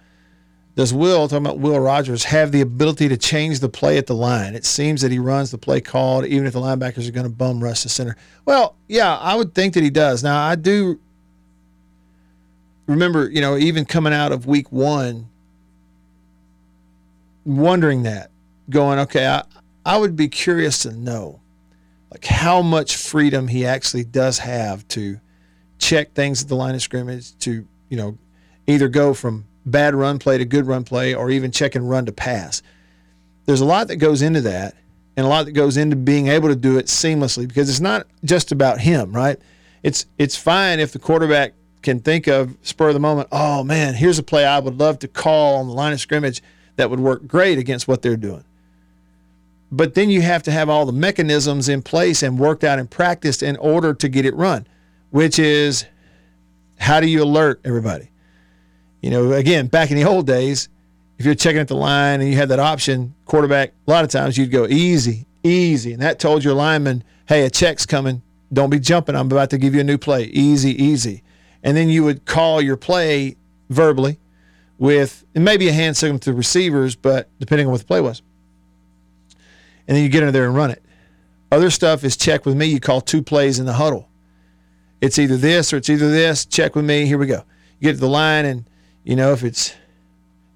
Does 0.80 0.94
Will, 0.94 1.28
talking 1.28 1.44
about 1.44 1.58
Will 1.58 1.78
Rogers, 1.78 2.24
have 2.24 2.52
the 2.52 2.62
ability 2.62 3.10
to 3.10 3.18
change 3.18 3.60
the 3.60 3.68
play 3.68 3.98
at 3.98 4.06
the 4.06 4.14
line? 4.14 4.54
It 4.54 4.64
seems 4.64 5.02
that 5.02 5.12
he 5.12 5.18
runs 5.18 5.50
the 5.50 5.58
play 5.58 5.82
called, 5.82 6.24
even 6.24 6.46
if 6.46 6.54
the 6.54 6.58
linebackers 6.58 7.06
are 7.06 7.12
going 7.12 7.26
to 7.26 7.30
bum 7.30 7.62
rush 7.62 7.82
the 7.82 7.90
center. 7.90 8.16
Well, 8.46 8.76
yeah, 8.88 9.14
I 9.18 9.34
would 9.34 9.54
think 9.54 9.74
that 9.74 9.82
he 9.82 9.90
does. 9.90 10.22
Now, 10.22 10.42
I 10.42 10.54
do 10.54 10.98
remember, 12.86 13.28
you 13.28 13.42
know, 13.42 13.58
even 13.58 13.84
coming 13.84 14.14
out 14.14 14.32
of 14.32 14.46
week 14.46 14.72
one, 14.72 15.28
wondering 17.44 18.04
that, 18.04 18.30
going, 18.70 19.00
okay, 19.00 19.26
I, 19.26 19.42
I 19.84 19.98
would 19.98 20.16
be 20.16 20.28
curious 20.28 20.78
to 20.84 20.92
know, 20.92 21.40
like, 22.10 22.24
how 22.24 22.62
much 22.62 22.96
freedom 22.96 23.48
he 23.48 23.66
actually 23.66 24.04
does 24.04 24.38
have 24.38 24.88
to 24.88 25.20
check 25.76 26.14
things 26.14 26.42
at 26.42 26.48
the 26.48 26.56
line 26.56 26.74
of 26.74 26.80
scrimmage, 26.80 27.36
to, 27.40 27.68
you 27.90 27.96
know, 27.98 28.16
either 28.66 28.88
go 28.88 29.12
from 29.12 29.44
bad 29.70 29.94
run 29.94 30.18
play 30.18 30.38
to 30.38 30.44
good 30.44 30.66
run 30.66 30.84
play, 30.84 31.14
or 31.14 31.30
even 31.30 31.50
check 31.50 31.74
and 31.74 31.88
run 31.88 32.06
to 32.06 32.12
pass. 32.12 32.62
There's 33.46 33.60
a 33.60 33.64
lot 33.64 33.88
that 33.88 33.96
goes 33.96 34.22
into 34.22 34.40
that, 34.42 34.74
and 35.16 35.26
a 35.26 35.28
lot 35.28 35.46
that 35.46 35.52
goes 35.52 35.76
into 35.76 35.96
being 35.96 36.28
able 36.28 36.48
to 36.48 36.56
do 36.56 36.78
it 36.78 36.86
seamlessly 36.86 37.46
because 37.46 37.68
it's 37.68 37.80
not 37.80 38.06
just 38.24 38.52
about 38.52 38.80
him, 38.80 39.12
right? 39.12 39.38
It's 39.82 40.06
it's 40.18 40.36
fine 40.36 40.80
if 40.80 40.92
the 40.92 40.98
quarterback 40.98 41.54
can 41.82 42.00
think 42.00 42.26
of 42.26 42.56
spur 42.62 42.88
of 42.88 42.94
the 42.94 43.00
moment, 43.00 43.28
oh 43.32 43.64
man, 43.64 43.94
here's 43.94 44.18
a 44.18 44.22
play 44.22 44.44
I 44.44 44.58
would 44.58 44.78
love 44.78 44.98
to 45.00 45.08
call 45.08 45.56
on 45.56 45.66
the 45.66 45.72
line 45.72 45.92
of 45.92 46.00
scrimmage 46.00 46.42
that 46.76 46.90
would 46.90 47.00
work 47.00 47.26
great 47.26 47.58
against 47.58 47.88
what 47.88 48.02
they're 48.02 48.16
doing. 48.16 48.44
But 49.72 49.94
then 49.94 50.10
you 50.10 50.20
have 50.22 50.42
to 50.44 50.50
have 50.50 50.68
all 50.68 50.84
the 50.84 50.92
mechanisms 50.92 51.68
in 51.68 51.82
place 51.82 52.22
and 52.22 52.38
worked 52.38 52.64
out 52.64 52.78
and 52.78 52.90
practiced 52.90 53.42
in 53.42 53.56
order 53.56 53.94
to 53.94 54.08
get 54.08 54.26
it 54.26 54.34
run, 54.34 54.66
which 55.10 55.38
is 55.38 55.86
how 56.78 57.00
do 57.00 57.06
you 57.06 57.22
alert 57.22 57.60
everybody? 57.64 58.09
You 59.00 59.10
know, 59.10 59.32
again, 59.32 59.66
back 59.66 59.90
in 59.90 59.96
the 59.96 60.04
old 60.04 60.26
days, 60.26 60.68
if 61.18 61.24
you're 61.24 61.34
checking 61.34 61.60
at 61.60 61.68
the 61.68 61.76
line 61.76 62.20
and 62.20 62.30
you 62.30 62.36
had 62.36 62.48
that 62.48 62.58
option, 62.58 63.14
quarterback, 63.26 63.72
a 63.86 63.90
lot 63.90 64.04
of 64.04 64.10
times 64.10 64.36
you'd 64.38 64.50
go 64.50 64.66
easy, 64.66 65.26
easy. 65.42 65.92
And 65.92 66.02
that 66.02 66.18
told 66.18 66.44
your 66.44 66.54
lineman, 66.54 67.04
hey, 67.26 67.44
a 67.44 67.50
check's 67.50 67.86
coming. 67.86 68.22
Don't 68.52 68.70
be 68.70 68.80
jumping. 68.80 69.14
I'm 69.14 69.26
about 69.26 69.50
to 69.50 69.58
give 69.58 69.74
you 69.74 69.80
a 69.80 69.84
new 69.84 69.98
play. 69.98 70.24
Easy, 70.24 70.70
easy 70.82 71.22
and 71.62 71.76
then 71.76 71.88
you 71.88 72.04
would 72.04 72.24
call 72.24 72.60
your 72.60 72.76
play 72.76 73.36
verbally 73.68 74.18
with 74.78 75.24
maybe 75.34 75.68
a 75.68 75.72
hand 75.72 75.96
signal 75.96 76.18
to 76.20 76.30
the 76.30 76.36
receivers, 76.36 76.96
but 76.96 77.28
depending 77.38 77.66
on 77.66 77.72
what 77.72 77.80
the 77.80 77.86
play 77.86 78.00
was. 78.00 78.22
And 79.86 79.96
then 79.96 80.02
you 80.02 80.08
get 80.08 80.22
into 80.22 80.32
there 80.32 80.46
and 80.46 80.54
run 80.54 80.70
it. 80.70 80.82
Other 81.52 81.70
stuff 81.70 82.04
is 82.04 82.16
check 82.16 82.46
with 82.46 82.56
me. 82.56 82.66
You 82.66 82.80
call 82.80 83.00
two 83.00 83.22
plays 83.22 83.58
in 83.58 83.66
the 83.66 83.72
huddle. 83.74 84.08
It's 85.00 85.18
either 85.18 85.36
this 85.36 85.72
or 85.72 85.78
it's 85.78 85.90
either 85.90 86.10
this. 86.10 86.46
Check 86.46 86.76
with 86.76 86.84
me. 86.84 87.06
Here 87.06 87.18
we 87.18 87.26
go. 87.26 87.44
You 87.78 87.88
get 87.88 87.92
to 87.94 87.98
the 87.98 88.08
line, 88.08 88.44
and 88.44 88.64
you 89.10 89.16
know 89.16 89.32
if 89.32 89.44
it's 89.44 89.74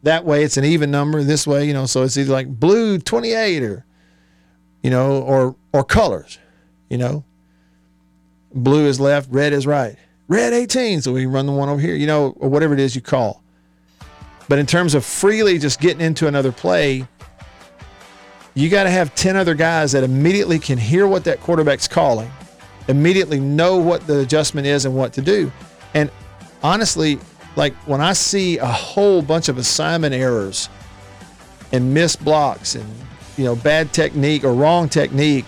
that 0.04 0.24
way, 0.24 0.44
it's 0.44 0.56
an 0.56 0.64
even 0.64 0.90
number. 0.90 1.22
This 1.22 1.46
way, 1.46 1.66
you 1.66 1.74
know, 1.74 1.86
so 1.86 2.02
it's 2.02 2.16
either 2.16 2.32
like 2.32 2.48
blue 2.48 2.98
28 2.98 3.62
or 3.62 3.84
you 4.82 4.90
know, 4.90 5.20
or 5.22 5.56
or 5.72 5.84
colors. 5.84 6.38
You 6.88 6.98
know, 6.98 7.24
blue 8.54 8.86
is 8.86 8.98
left, 9.00 9.28
red 9.30 9.52
is 9.52 9.66
right 9.66 9.96
red 10.28 10.52
18, 10.52 11.02
so 11.02 11.12
we 11.12 11.26
run 11.26 11.46
the 11.46 11.52
one 11.52 11.68
over 11.68 11.80
here, 11.80 11.94
you 11.94 12.06
know, 12.06 12.34
or 12.38 12.48
whatever 12.48 12.74
it 12.74 12.80
is 12.80 12.94
you 12.94 13.02
call. 13.02 13.42
But 14.48 14.58
in 14.58 14.66
terms 14.66 14.94
of 14.94 15.04
freely 15.04 15.58
just 15.58 15.80
getting 15.80 16.00
into 16.00 16.26
another 16.26 16.52
play, 16.52 17.06
you 18.54 18.68
got 18.68 18.84
to 18.84 18.90
have 18.90 19.14
10 19.14 19.36
other 19.36 19.54
guys 19.54 19.92
that 19.92 20.04
immediately 20.04 20.58
can 20.58 20.78
hear 20.78 21.06
what 21.06 21.24
that 21.24 21.40
quarterback's 21.40 21.88
calling, 21.88 22.30
immediately 22.88 23.40
know 23.40 23.78
what 23.78 24.06
the 24.06 24.20
adjustment 24.20 24.66
is 24.66 24.84
and 24.84 24.94
what 24.94 25.12
to 25.14 25.22
do. 25.22 25.50
And 25.94 26.10
honestly, 26.62 27.18
like 27.56 27.74
when 27.86 28.00
I 28.00 28.12
see 28.12 28.58
a 28.58 28.66
whole 28.66 29.22
bunch 29.22 29.48
of 29.48 29.58
assignment 29.58 30.14
errors 30.14 30.68
and 31.72 31.94
missed 31.94 32.24
blocks 32.24 32.74
and 32.74 32.86
you 33.36 33.44
know 33.44 33.56
bad 33.56 33.92
technique 33.92 34.44
or 34.44 34.54
wrong 34.54 34.88
technique 34.88 35.44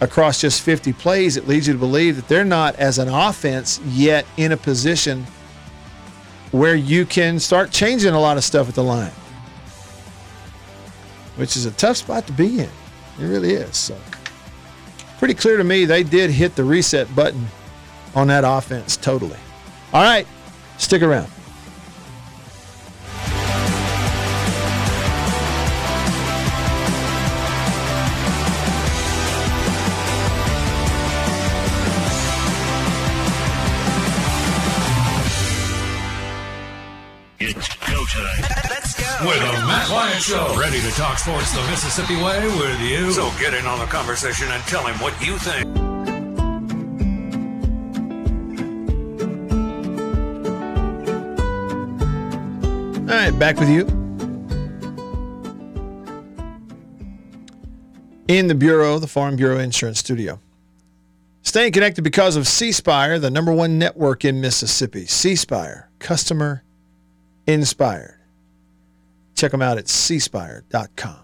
across 0.00 0.40
just 0.40 0.62
50 0.62 0.92
plays, 0.94 1.36
it 1.36 1.46
leads 1.46 1.66
you 1.66 1.74
to 1.74 1.78
believe 1.78 2.16
that 2.16 2.26
they're 2.28 2.44
not, 2.44 2.74
as 2.76 2.98
an 2.98 3.08
offense, 3.08 3.80
yet 3.86 4.24
in 4.36 4.52
a 4.52 4.56
position 4.56 5.26
where 6.52 6.74
you 6.74 7.04
can 7.04 7.38
start 7.38 7.70
changing 7.70 8.14
a 8.14 8.20
lot 8.20 8.36
of 8.36 8.44
stuff 8.44 8.68
at 8.68 8.74
the 8.74 8.82
line, 8.82 9.12
which 11.36 11.56
is 11.56 11.66
a 11.66 11.70
tough 11.72 11.98
spot 11.98 12.26
to 12.26 12.32
be 12.32 12.60
in. 12.60 12.68
It 13.20 13.26
really 13.26 13.52
is. 13.52 13.76
So, 13.76 13.96
pretty 15.18 15.34
clear 15.34 15.58
to 15.58 15.64
me 15.64 15.84
they 15.84 16.02
did 16.02 16.30
hit 16.30 16.56
the 16.56 16.64
reset 16.64 17.14
button 17.14 17.46
on 18.14 18.26
that 18.28 18.44
offense 18.44 18.96
totally. 18.96 19.38
All 19.92 20.02
right, 20.02 20.26
stick 20.80 21.02
around. 21.02 21.30
It's 37.42 37.68
show. 37.68 38.20
Let's 38.68 38.94
go 39.00 39.26
with 39.26 39.38
the 39.38 39.66
Matt 39.66 39.90
Wyatt 39.90 40.22
Show. 40.22 40.58
Ready 40.58 40.80
to 40.80 40.90
talk 40.90 41.18
sports 41.18 41.52
the 41.52 41.62
Mississippi 41.70 42.16
way 42.16 42.44
with 42.44 42.80
you? 42.80 43.10
So 43.12 43.30
get 43.38 43.54
in 43.54 43.66
on 43.66 43.78
the 43.78 43.86
conversation 43.86 44.48
and 44.50 44.62
tell 44.64 44.86
him 44.86 44.96
what 45.00 45.14
you 45.24 45.38
think. 45.38 45.79
All 53.10 53.16
right, 53.16 53.36
back 53.36 53.58
with 53.58 53.68
you. 53.68 53.80
In 58.28 58.46
the 58.46 58.54
Bureau, 58.54 59.00
the 59.00 59.08
Farm 59.08 59.34
Bureau 59.34 59.58
Insurance 59.58 59.98
Studio. 59.98 60.38
Staying 61.42 61.72
connected 61.72 62.02
because 62.02 62.36
of 62.36 62.46
C 62.46 62.70
Spire, 62.70 63.18
the 63.18 63.28
number 63.28 63.52
one 63.52 63.80
network 63.80 64.24
in 64.24 64.40
Mississippi. 64.40 65.06
C 65.06 65.34
Spire, 65.34 65.90
customer 65.98 66.62
inspired. 67.48 68.20
Check 69.34 69.50
them 69.50 69.60
out 69.60 69.76
at 69.76 69.86
cspire.com. 69.86 71.16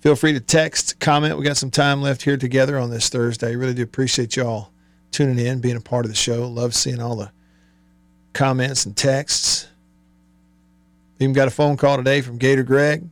Feel 0.00 0.16
free 0.16 0.32
to 0.32 0.40
text, 0.40 0.98
comment. 0.98 1.38
We 1.38 1.44
got 1.44 1.56
some 1.56 1.70
time 1.70 2.02
left 2.02 2.22
here 2.22 2.36
together 2.36 2.76
on 2.76 2.90
this 2.90 3.08
Thursday. 3.08 3.54
Really 3.54 3.74
do 3.74 3.84
appreciate 3.84 4.34
y'all 4.34 4.72
tuning 5.12 5.38
in, 5.38 5.60
being 5.60 5.76
a 5.76 5.80
part 5.80 6.04
of 6.04 6.10
the 6.10 6.16
show. 6.16 6.48
Love 6.48 6.74
seeing 6.74 7.00
all 7.00 7.14
the 7.14 7.30
comments 8.32 8.84
and 8.84 8.96
texts. 8.96 9.68
We 11.18 11.24
even 11.24 11.34
got 11.34 11.48
a 11.48 11.52
phone 11.52 11.76
call 11.76 11.96
today 11.96 12.20
from 12.20 12.36
Gator 12.36 12.62
Greg. 12.62 13.08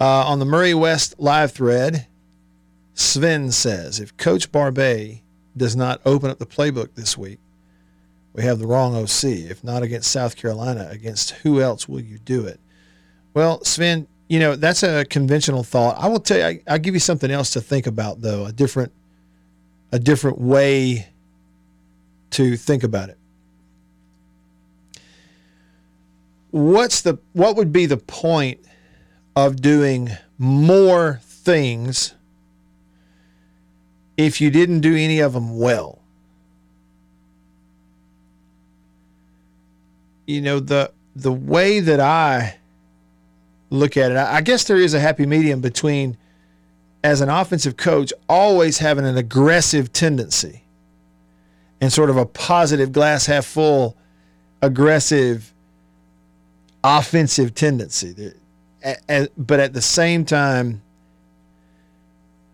Uh, 0.00 0.26
on 0.26 0.38
the 0.38 0.44
Murry 0.44 0.74
West 0.74 1.14
live 1.18 1.52
thread, 1.52 2.06
Sven 2.94 3.50
says 3.50 3.98
if 3.98 4.16
Coach 4.16 4.52
Barbay 4.52 5.22
does 5.56 5.74
not 5.74 6.00
open 6.04 6.30
up 6.30 6.38
the 6.38 6.46
playbook 6.46 6.94
this 6.94 7.16
week, 7.16 7.38
we 8.34 8.42
have 8.44 8.58
the 8.58 8.66
wrong 8.66 8.94
OC. 8.94 9.24
If 9.24 9.64
not 9.64 9.82
against 9.82 10.10
South 10.10 10.36
Carolina, 10.36 10.86
against 10.90 11.30
who 11.30 11.60
else 11.60 11.88
will 11.88 12.00
you 12.00 12.18
do 12.18 12.46
it? 12.46 12.60
Well, 13.34 13.64
Sven, 13.64 14.06
you 14.28 14.38
know 14.38 14.54
that's 14.54 14.82
a 14.82 15.04
conventional 15.06 15.64
thought. 15.64 15.96
I 15.98 16.08
will 16.08 16.20
tell 16.20 16.38
you. 16.38 16.44
I, 16.44 16.72
I'll 16.72 16.78
give 16.78 16.94
you 16.94 17.00
something 17.00 17.30
else 17.30 17.50
to 17.52 17.60
think 17.60 17.86
about, 17.86 18.20
though. 18.20 18.44
A 18.44 18.52
different, 18.52 18.92
a 19.90 19.98
different 19.98 20.38
way 20.38 21.08
to 22.30 22.56
think 22.56 22.84
about 22.84 23.08
it. 23.08 23.17
What's 26.50 27.02
the 27.02 27.18
what 27.32 27.56
would 27.56 27.72
be 27.72 27.86
the 27.86 27.96
point 27.96 28.60
of 29.36 29.60
doing 29.60 30.10
more 30.38 31.20
things 31.22 32.14
if 34.16 34.40
you 34.40 34.50
didn't 34.50 34.80
do 34.80 34.96
any 34.96 35.20
of 35.20 35.34
them 35.34 35.58
well? 35.58 36.00
You 40.26 40.40
know 40.40 40.60
the 40.60 40.92
the 41.14 41.32
way 41.32 41.80
that 41.80 42.00
I 42.00 42.58
look 43.70 43.96
at 43.96 44.10
it, 44.12 44.16
I 44.16 44.40
guess 44.40 44.64
there 44.64 44.76
is 44.76 44.94
a 44.94 45.00
happy 45.00 45.26
medium 45.26 45.60
between 45.60 46.16
as 47.04 47.20
an 47.20 47.28
offensive 47.28 47.76
coach 47.76 48.12
always 48.28 48.78
having 48.78 49.04
an 49.04 49.16
aggressive 49.16 49.92
tendency 49.92 50.64
and 51.80 51.92
sort 51.92 52.10
of 52.10 52.16
a 52.16 52.26
positive 52.26 52.92
glass 52.92 53.26
half 53.26 53.44
full 53.44 53.96
aggressive 54.62 55.52
offensive 56.82 57.54
tendency. 57.54 58.32
But 59.36 59.60
at 59.60 59.72
the 59.72 59.82
same 59.82 60.24
time 60.24 60.82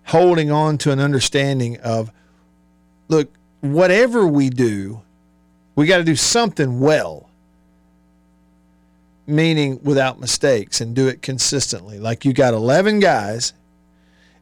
holding 0.05 0.51
on 0.51 0.79
to 0.79 0.91
an 0.93 1.01
understanding 1.01 1.79
of 1.81 2.11
look 3.09 3.31
whatever 3.61 4.27
we 4.27 4.51
do 4.51 5.01
we 5.75 5.87
got 5.87 5.99
to 5.99 6.05
do 6.05 6.14
something 6.14 6.79
well 6.79 7.29
meaning 9.27 9.81
without 9.83 10.20
mistakes 10.20 10.83
and 10.83 10.95
do 10.95 11.09
it 11.09 11.22
consistently. 11.22 11.99
Like 11.99 12.27
you 12.27 12.35
got 12.35 12.53
11 12.53 13.01
guys 13.01 13.55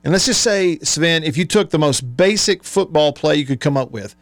and 0.03 0.13
let's 0.13 0.27
just 0.27 0.43
say 0.43 0.79
Sven 0.81 1.23
if 1.23 1.37
you 1.37 1.45
took 1.45 1.71
the 1.71 1.79
most 1.79 2.17
basic 2.17 2.65
football 2.65 3.13
play 3.13 3.37
you 3.37 3.47
could 3.47 3.61
come 3.61 3.77
up 3.77 3.93
with 3.93 4.17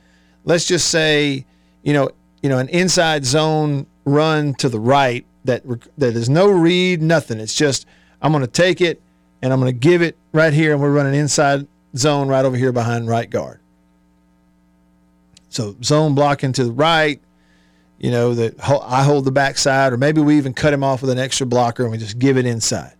let's 0.45 0.67
just 0.67 0.89
say 0.89 1.47
you 1.83 1.95
know 1.95 2.11
you 2.43 2.51
know 2.51 2.59
an 2.59 2.69
inside 2.69 3.25
zone 3.25 3.87
run 4.05 4.55
to 4.55 4.69
the 4.69 4.79
right 4.79 5.25
that 5.45 5.63
that 5.99 6.15
is 6.17 6.29
no 6.29 6.51
read, 6.51 7.03
nothing. 7.03 7.41
It's 7.41 7.55
just 7.55 7.87
I'm 8.21 8.33
going 8.33 8.45
to 8.45 8.51
take 8.51 8.81
it 8.81 9.01
and 9.43 9.53
I'm 9.53 9.61
going 9.61 9.73
to 9.73 9.79
give 9.79 10.03
it 10.03 10.17
right 10.33 10.53
here, 10.53 10.73
and 10.73 10.81
we're 10.81 10.93
running 10.93 11.15
inside 11.15 11.67
zone 11.97 12.29
right 12.29 12.45
over 12.45 12.57
here 12.57 12.73
behind 12.73 13.09
right 13.09 13.29
guard. 13.29 13.59
So 15.49 15.77
zone 15.83 16.15
blocking 16.15 16.53
to 16.53 16.65
the 16.65 16.73
right, 16.73 17.21
you 17.99 18.11
know 18.11 18.35
that 18.35 18.55
I 18.63 19.03
hold 19.03 19.25
the 19.25 19.33
backside, 19.33 19.93
or 19.93 19.97
maybe 19.97 20.21
we 20.21 20.37
even 20.37 20.55
cut 20.55 20.73
him 20.73 20.85
off 20.85 21.01
with 21.03 21.11
an 21.11 21.19
extra 21.19 21.47
blocker 21.47 21.83
and 21.83 21.93
we 21.93 21.99
just 21.99 22.19
give 22.19 22.37
it 22.37 22.47
inside. 22.47 22.95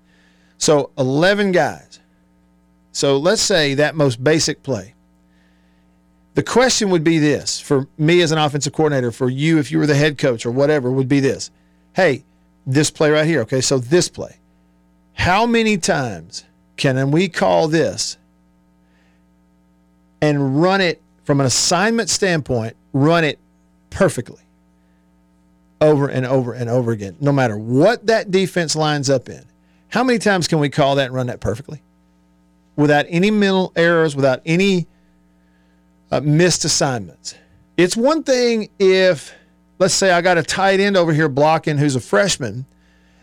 So 0.59 0.91
11 0.99 1.53
guys. 1.53 2.01
So 2.93 3.19
let's 3.19 3.41
say 3.41 3.75
that 3.75 3.95
most 3.95 4.23
basic 4.23 4.63
play. 4.63 4.95
The 6.35 6.43
question 6.43 6.91
would 6.91 7.05
be 7.05 7.19
this 7.19 7.61
for 7.61 7.87
me 7.99 8.21
as 8.21 8.33
an 8.33 8.39
offensive 8.39 8.73
coordinator, 8.73 9.11
for 9.13 9.29
you 9.29 9.59
if 9.59 9.71
you 9.71 9.79
were 9.79 9.87
the 9.87 9.95
head 9.95 10.19
coach 10.19 10.45
or 10.45 10.51
whatever, 10.51 10.91
would 10.91 11.09
be 11.09 11.21
this. 11.21 11.51
Hey, 11.95 12.25
this 12.67 12.91
play 12.91 13.11
right 13.11 13.27
here. 13.27 13.41
Okay, 13.43 13.61
so 13.61 13.79
this 13.79 14.09
play. 14.09 14.37
How 15.15 15.47
many 15.47 15.77
times 15.77 16.45
can 16.77 17.11
we 17.11 17.29
call 17.29 17.69
this 17.69 18.17
and 20.23 20.61
run 20.61 20.81
it 20.81 21.03
from 21.25 21.41
an 21.41 21.47
assignment 21.47 22.09
standpoint, 22.09 22.77
run 22.93 23.25
it 23.25 23.39
perfectly 23.91 24.43
over 25.81 26.09
and 26.09 26.27
over 26.27 26.53
and 26.53 26.69
over 26.69 26.93
again, 26.93 27.17
no 27.21 27.33
matter 27.33 27.57
what 27.57 28.07
that 28.07 28.31
defense 28.31 28.75
lines 28.77 29.11
up 29.11 29.29
in? 29.29 29.45
How 29.89 30.05
many 30.05 30.19
times 30.19 30.49
can 30.49 30.59
we 30.59 30.71
call 30.71 30.97
that 30.97 31.07
and 31.07 31.15
run 31.15 31.27
that 31.27 31.41
perfectly? 31.41 31.83
Without 32.77 33.07
any 33.09 33.31
mental 33.31 33.73
errors, 33.77 34.15
without 34.17 34.41
any 34.47 34.87
uh, 36.11 36.21
missed 36.21 36.65
assignments. 36.65 37.35
It's 37.77 37.97
one 37.97 38.23
thing 38.23 38.71
if 38.79 39.35
let's 39.81 39.95
say 39.95 40.13
I 40.13 40.21
got 40.21 40.39
a 40.39 40.43
tight 40.45 40.79
end 40.79 40.97
over 40.97 41.13
here 41.13 41.29
blocking 41.29 41.79
who's 41.79 41.97
a 41.97 42.01
freshman, 42.01 42.67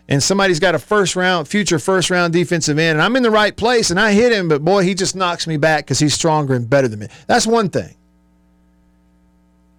and 0.08 0.22
somebody's 0.22 0.60
got 0.60 0.74
a 0.74 0.78
first 0.78 1.16
round, 1.16 1.48
future 1.48 1.78
first 1.78 2.10
round 2.10 2.34
defensive 2.34 2.78
end, 2.78 2.98
and 2.98 3.02
I'm 3.02 3.16
in 3.16 3.22
the 3.22 3.30
right 3.30 3.56
place 3.56 3.90
and 3.90 3.98
I 3.98 4.12
hit 4.12 4.32
him, 4.32 4.48
but 4.48 4.62
boy, 4.64 4.82
he 4.82 4.94
just 4.94 5.16
knocks 5.16 5.46
me 5.46 5.56
back 5.56 5.84
because 5.84 5.98
he's 5.98 6.12
stronger 6.12 6.54
and 6.54 6.68
better 6.68 6.88
than 6.88 6.98
me. 6.98 7.08
That's 7.26 7.46
one 7.46 7.70
thing. 7.70 7.94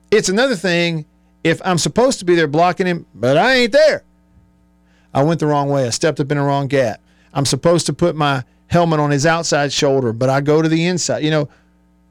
It's 0.10 0.30
another 0.30 0.56
thing 0.56 1.06
if 1.44 1.62
I'm 1.64 1.78
supposed 1.78 2.20
to 2.20 2.26
be 2.26 2.36
there 2.36 2.48
blocking 2.48 2.88
him, 2.88 3.06
but 3.14 3.38
I 3.38 3.56
ain't 3.56 3.74
there. 3.74 4.04
I 5.14 5.24
went 5.24 5.40
the 5.40 5.48
wrong 5.48 5.70
way. 5.70 5.86
I 5.86 5.90
stepped 5.90 6.20
up 6.20 6.32
in 6.32 6.38
the 6.38 6.44
wrong 6.44 6.68
gap. 6.68 7.02
I'm 7.34 7.46
supposed 7.46 7.86
to 7.88 7.94
put 7.94 8.16
my 8.16 8.44
helmet 8.68 9.00
on 9.00 9.12
his 9.12 9.26
outside 9.26 9.74
shoulder, 9.74 10.14
but 10.14 10.30
I 10.30 10.42
go 10.42 10.62
to 10.62 10.70
the 10.70 10.86
inside. 10.86 11.24
You 11.24 11.32
know, 11.32 11.50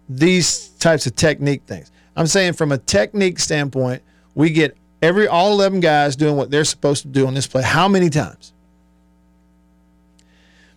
these 0.09 0.69
types 0.69 1.07
of 1.07 1.15
technique 1.17 1.63
things. 1.67 1.91
I'm 2.17 2.27
saying 2.27 2.55
from 2.55 2.73
a 2.73 2.79
technique 2.79 3.39
standpoint, 3.39 4.03
we 4.39 4.51
get 4.51 4.77
every 5.03 5.27
all 5.27 5.51
11 5.51 5.81
guys 5.81 6.15
doing 6.15 6.37
what 6.37 6.49
they're 6.49 6.65
supposed 6.65 7.03
to 7.03 7.09
do 7.09 7.27
on 7.27 7.35
this 7.35 7.49
play. 7.49 7.61
How 7.61 7.89
many 7.89 8.09
times? 8.09 8.53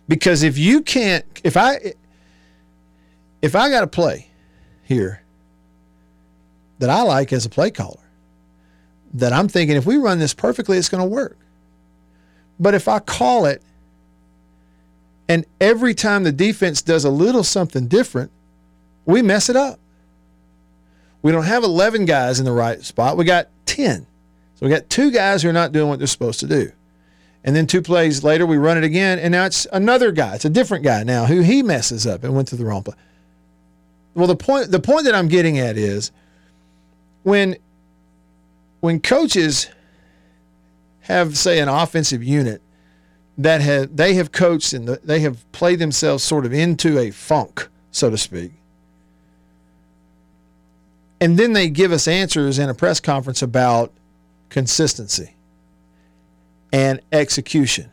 Because 0.08 0.42
if 0.42 0.58
you 0.58 0.82
can't, 0.82 1.24
if 1.44 1.56
I, 1.56 1.94
if 3.40 3.54
I 3.54 3.70
got 3.70 3.84
a 3.84 3.86
play 3.86 4.26
here 4.82 5.22
that 6.80 6.90
I 6.90 7.02
like 7.02 7.32
as 7.32 7.46
a 7.46 7.48
play 7.48 7.70
caller, 7.70 8.00
that 9.14 9.32
I'm 9.32 9.46
thinking 9.46 9.76
if 9.76 9.86
we 9.86 9.96
run 9.96 10.18
this 10.18 10.34
perfectly, 10.34 10.76
it's 10.76 10.88
going 10.88 11.04
to 11.04 11.08
work. 11.08 11.38
But 12.58 12.74
if 12.74 12.88
I 12.88 12.98
call 12.98 13.46
it, 13.46 13.62
and 15.28 15.46
every 15.60 15.94
time 15.94 16.24
the 16.24 16.32
defense 16.32 16.82
does 16.82 17.04
a 17.04 17.10
little 17.10 17.44
something 17.44 17.86
different, 17.86 18.32
we 19.06 19.22
mess 19.22 19.48
it 19.48 19.54
up. 19.54 19.78
We 21.22 21.30
don't 21.30 21.44
have 21.44 21.62
11 21.62 22.04
guys 22.04 22.40
in 22.40 22.44
the 22.44 22.52
right 22.52 22.82
spot. 22.82 23.16
We 23.16 23.24
got 23.24 23.48
10. 23.66 24.06
So 24.56 24.66
we 24.66 24.70
got 24.70 24.90
two 24.90 25.10
guys 25.10 25.42
who 25.42 25.48
are 25.48 25.52
not 25.52 25.72
doing 25.72 25.88
what 25.88 25.98
they're 25.98 26.08
supposed 26.08 26.40
to 26.40 26.46
do. 26.46 26.72
And 27.44 27.56
then 27.56 27.66
two 27.66 27.82
plays 27.82 28.22
later, 28.22 28.46
we 28.46 28.56
run 28.56 28.78
it 28.78 28.84
again, 28.84 29.18
and 29.18 29.32
now 29.32 29.44
it's 29.46 29.66
another 29.72 30.12
guy. 30.12 30.34
It's 30.34 30.44
a 30.44 30.50
different 30.50 30.84
guy 30.84 31.02
now 31.02 31.26
who 31.26 31.40
he 31.40 31.62
messes 31.62 32.06
up 32.06 32.22
and 32.22 32.34
went 32.34 32.48
to 32.48 32.56
the 32.56 32.64
wrong 32.64 32.84
play. 32.84 32.94
Well, 34.14 34.28
the 34.28 34.36
point 34.36 34.70
the 34.70 34.78
point 34.78 35.06
that 35.06 35.14
I'm 35.14 35.26
getting 35.26 35.58
at 35.58 35.76
is 35.76 36.12
when 37.24 37.56
when 38.80 39.00
coaches 39.00 39.68
have 41.00 41.36
say 41.36 41.58
an 41.58 41.68
offensive 41.68 42.22
unit 42.22 42.62
that 43.38 43.60
have 43.60 43.96
they 43.96 44.14
have 44.14 44.30
coached 44.30 44.72
and 44.72 44.86
they 44.86 45.20
have 45.20 45.50
played 45.50 45.78
themselves 45.78 46.22
sort 46.22 46.46
of 46.46 46.52
into 46.52 46.98
a 46.98 47.10
funk, 47.10 47.68
so 47.90 48.10
to 48.10 48.18
speak 48.18 48.52
and 51.22 51.38
then 51.38 51.52
they 51.52 51.68
give 51.68 51.92
us 51.92 52.08
answers 52.08 52.58
in 52.58 52.68
a 52.68 52.74
press 52.74 52.98
conference 52.98 53.42
about 53.42 53.92
consistency 54.48 55.36
and 56.72 57.00
execution. 57.12 57.88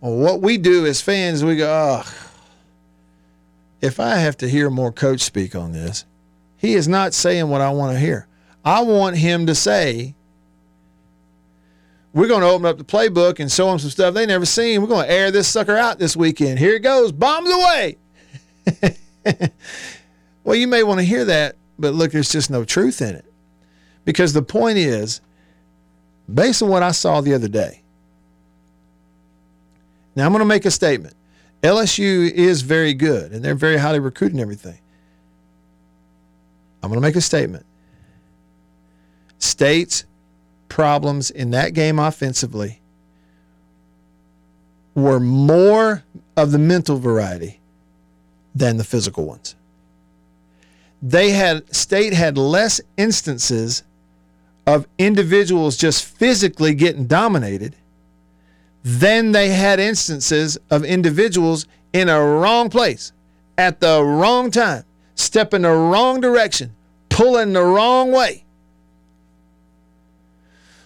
Well, 0.00 0.16
what 0.16 0.40
we 0.40 0.56
do 0.56 0.86
as 0.86 1.02
fans, 1.02 1.44
we 1.44 1.56
go, 1.56 1.68
oh, 1.70 2.30
if 3.82 4.00
I 4.00 4.16
have 4.16 4.38
to 4.38 4.48
hear 4.48 4.70
more 4.70 4.90
coach 4.90 5.20
speak 5.20 5.54
on 5.54 5.72
this, 5.72 6.06
he 6.56 6.72
is 6.72 6.88
not 6.88 7.12
saying 7.12 7.50
what 7.50 7.60
I 7.60 7.68
want 7.68 7.92
to 7.92 7.98
hear. 7.98 8.26
I 8.64 8.80
want 8.80 9.18
him 9.18 9.44
to 9.44 9.54
say, 9.54 10.14
we're 12.14 12.28
going 12.28 12.40
to 12.40 12.48
open 12.48 12.64
up 12.64 12.78
the 12.78 12.84
playbook 12.84 13.40
and 13.40 13.52
show 13.52 13.68
them 13.68 13.78
some 13.78 13.90
stuff 13.90 14.14
they 14.14 14.24
never 14.24 14.46
seen. 14.46 14.80
We're 14.80 14.88
going 14.88 15.06
to 15.06 15.12
air 15.12 15.30
this 15.30 15.48
sucker 15.48 15.76
out 15.76 15.98
this 15.98 16.16
weekend. 16.16 16.60
Here 16.60 16.76
it 16.76 16.82
goes, 16.82 17.12
bombs 17.12 17.50
away. 17.50 17.98
well, 20.44 20.56
you 20.56 20.66
may 20.66 20.82
want 20.82 21.00
to 21.00 21.04
hear 21.04 21.26
that 21.26 21.56
but 21.78 21.94
look, 21.94 22.12
there's 22.12 22.30
just 22.30 22.50
no 22.50 22.64
truth 22.64 23.02
in 23.02 23.14
it. 23.14 23.24
Because 24.04 24.32
the 24.32 24.42
point 24.42 24.78
is, 24.78 25.20
based 26.32 26.62
on 26.62 26.68
what 26.68 26.82
I 26.82 26.92
saw 26.92 27.20
the 27.20 27.34
other 27.34 27.48
day, 27.48 27.82
now 30.14 30.24
I'm 30.24 30.32
going 30.32 30.40
to 30.40 30.46
make 30.46 30.64
a 30.64 30.70
statement. 30.70 31.14
LSU 31.62 32.30
is 32.30 32.62
very 32.62 32.94
good 32.94 33.32
and 33.32 33.44
they're 33.44 33.54
very 33.54 33.76
highly 33.76 33.98
recruiting 33.98 34.40
everything. 34.40 34.78
I'm 36.82 36.88
going 36.88 37.00
to 37.00 37.06
make 37.06 37.16
a 37.16 37.20
statement. 37.20 37.66
State's 39.38 40.04
problems 40.68 41.30
in 41.30 41.50
that 41.50 41.74
game 41.74 41.98
offensively 41.98 42.80
were 44.94 45.20
more 45.20 46.04
of 46.36 46.52
the 46.52 46.58
mental 46.58 46.96
variety 46.98 47.60
than 48.54 48.76
the 48.76 48.84
physical 48.84 49.26
ones 49.26 49.54
they 51.02 51.30
had 51.30 51.74
state 51.74 52.12
had 52.12 52.38
less 52.38 52.80
instances 52.96 53.82
of 54.66 54.86
individuals 54.98 55.76
just 55.76 56.04
physically 56.04 56.74
getting 56.74 57.06
dominated 57.06 57.76
than 58.82 59.32
they 59.32 59.48
had 59.48 59.78
instances 59.78 60.58
of 60.70 60.84
individuals 60.84 61.66
in 61.92 62.08
a 62.08 62.20
wrong 62.20 62.70
place 62.70 63.12
at 63.58 63.80
the 63.80 64.02
wrong 64.02 64.50
time. 64.50 64.84
stepping 65.16 65.62
the 65.62 65.70
wrong 65.70 66.20
direction, 66.20 66.74
pulling 67.08 67.52
the 67.52 67.62
wrong 67.62 68.12
way. 68.12 68.44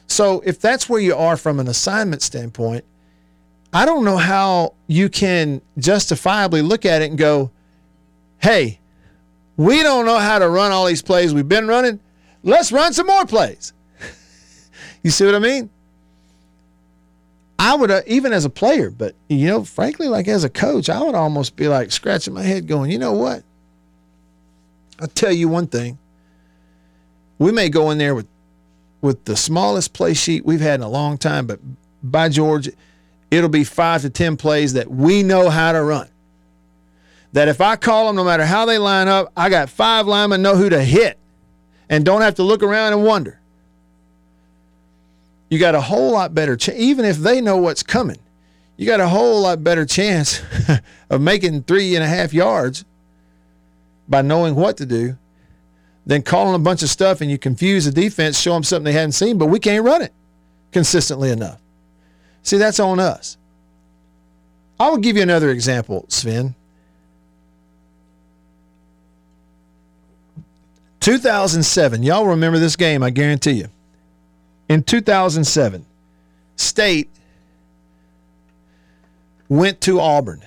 So 0.07 0.41
if 0.47 0.61
that's 0.61 0.89
where 0.89 1.01
you 1.01 1.15
are 1.15 1.37
from 1.37 1.61
an 1.61 1.69
assignment 1.69 2.23
standpoint, 2.23 2.85
I 3.73 3.85
don't 3.85 4.05
know 4.05 4.17
how 4.17 4.75
you 4.87 5.09
can 5.09 5.63
justifiably 5.79 6.63
look 6.63 6.85
at 6.85 7.03
it 7.03 7.11
and 7.11 7.19
go, 7.19 7.51
hey, 8.39 8.81
we 9.61 9.83
don't 9.83 10.07
know 10.07 10.17
how 10.17 10.39
to 10.39 10.49
run 10.49 10.73
all 10.73 10.87
these 10.87 11.03
plays 11.03 11.35
we've 11.35 11.47
been 11.47 11.69
running. 11.69 12.01
Let's 12.43 12.73
run 12.73 12.95
some 12.95 13.07
more 13.07 13.27
plays. 13.27 13.75
you 15.03 15.11
see 15.11 15.27
what 15.27 15.35
I 15.35 15.39
mean? 15.39 15.69
I 17.59 17.75
would, 17.75 17.91
uh, 17.91 18.01
even 18.07 18.33
as 18.33 18.47
a 18.47 18.51
player, 18.51 18.89
but 18.89 19.15
you 19.29 19.49
know, 19.49 19.63
frankly, 19.65 20.09
like 20.09 20.29
as 20.29 20.45
a 20.45 20.49
coach, 20.49 20.89
I 20.89 21.03
would 21.03 21.15
almost 21.15 21.57
be 21.57 21.69
like 21.69 21.93
scratching 21.93 22.33
my 22.33 22.43
head 22.43 22.69
going, 22.69 22.91
you 22.91 22.97
know 22.99 23.13
what? 23.13 23.45
I'll 24.99 25.09
tell 25.09 25.33
you 25.33 25.51
one 25.51 25.67
thing. 25.67 25.99
We 27.39 27.53
may 27.53 27.69
go 27.69 27.91
in 27.91 27.99
there 27.99 28.15
with 28.15 28.29
with 29.03 29.27
the 29.27 29.37
smallest 29.37 29.93
play 29.93 30.15
sheet 30.15 30.47
we've 30.47 30.61
had 30.61 30.81
in 30.81 30.85
a 30.85 30.89
long 30.89 31.19
time, 31.19 31.47
but 31.47 31.61
by 32.03 32.31
George, 32.31 32.71
it'll 33.31 33.51
be 33.51 33.65
five 33.65 34.01
to 34.03 34.11
10 34.11 34.39
plays 34.39 34.73
that 34.73 34.91
we 34.91 35.23
know 35.23 35.51
how 35.51 35.73
to 35.73 35.83
run. 35.83 36.10
That 37.33 37.49
if 37.49 37.61
I 37.61 37.77
call 37.77 38.07
them, 38.07 38.17
no 38.17 38.25
matter 38.25 38.45
how 38.45 38.65
they 38.67 38.79
line 38.79 39.07
up, 39.07 39.33
I 39.37 39.49
got 39.49 39.71
five 39.71 40.07
linemen 40.07 40.43
know 40.43 40.57
who 40.57 40.69
to 40.69 40.83
hit 40.83 41.17
and 41.89 42.05
don't 42.05 42.23
have 42.23 42.37
to 42.37 42.43
look 42.43 42.63
around 42.63 42.93
and 42.93 43.05
wonder. 43.05 43.41
You 45.49 45.59
got 45.59 45.75
a 45.75 45.81
whole 45.81 46.13
lot 46.13 46.35
better, 46.35 46.57
ch- 46.57 46.71
even 46.71 47.05
if 47.05 47.17
they 47.19 47.41
know 47.41 47.57
what's 47.57 47.83
coming, 47.83 48.19
you 48.77 48.87
got 48.87 49.01
a 49.01 49.09
whole 49.09 49.43
lot 49.43 49.63
better 49.63 49.85
chance 49.85 50.41
of 51.11 51.21
making 51.21 51.65
three 51.65 51.95
and 51.95 52.05
a 52.05 52.07
half 52.07 52.33
yards 52.33 52.85
by 54.09 54.23
knowing 54.23 54.55
what 54.55 54.77
to 54.79 54.87
do 54.87 55.17
than 56.07 56.23
calling 56.23 56.55
a 56.55 56.59
bunch 56.59 56.83
of 56.83 56.89
stuff 56.89 57.21
and 57.21 57.31
you 57.31 57.39
confuse 57.39 57.85
the 57.85 57.93
defense, 57.93 58.41
show 58.41 58.55
them 58.55 58.65
something 58.65 58.85
they 58.85 58.93
hadn't 58.93 59.13
seen, 59.13 59.39
but 59.39 59.47
we 59.47 59.59
can't 59.59 59.85
run 59.85 60.03
it 60.03 60.13
consistently 60.73 61.31
enough. 61.31 61.61
See, 62.43 62.57
that's 62.57 62.81
on 62.81 62.99
us. 62.99 63.37
I 64.79 64.89
will 64.89 64.99
give 64.99 65.17
you 65.17 65.23
another 65.23 65.51
example, 65.51 66.07
Sven. 66.09 66.55
2007, 71.01 72.03
y'all 72.03 72.27
remember 72.27 72.59
this 72.59 72.77
game, 72.77 73.03
I 73.03 73.11
guarantee 73.11 73.53
you. 73.53 73.69
In 74.69 74.83
2007, 74.83 75.85
State 76.57 77.11
went 79.49 79.81
to 79.81 79.99
Auburn 79.99 80.43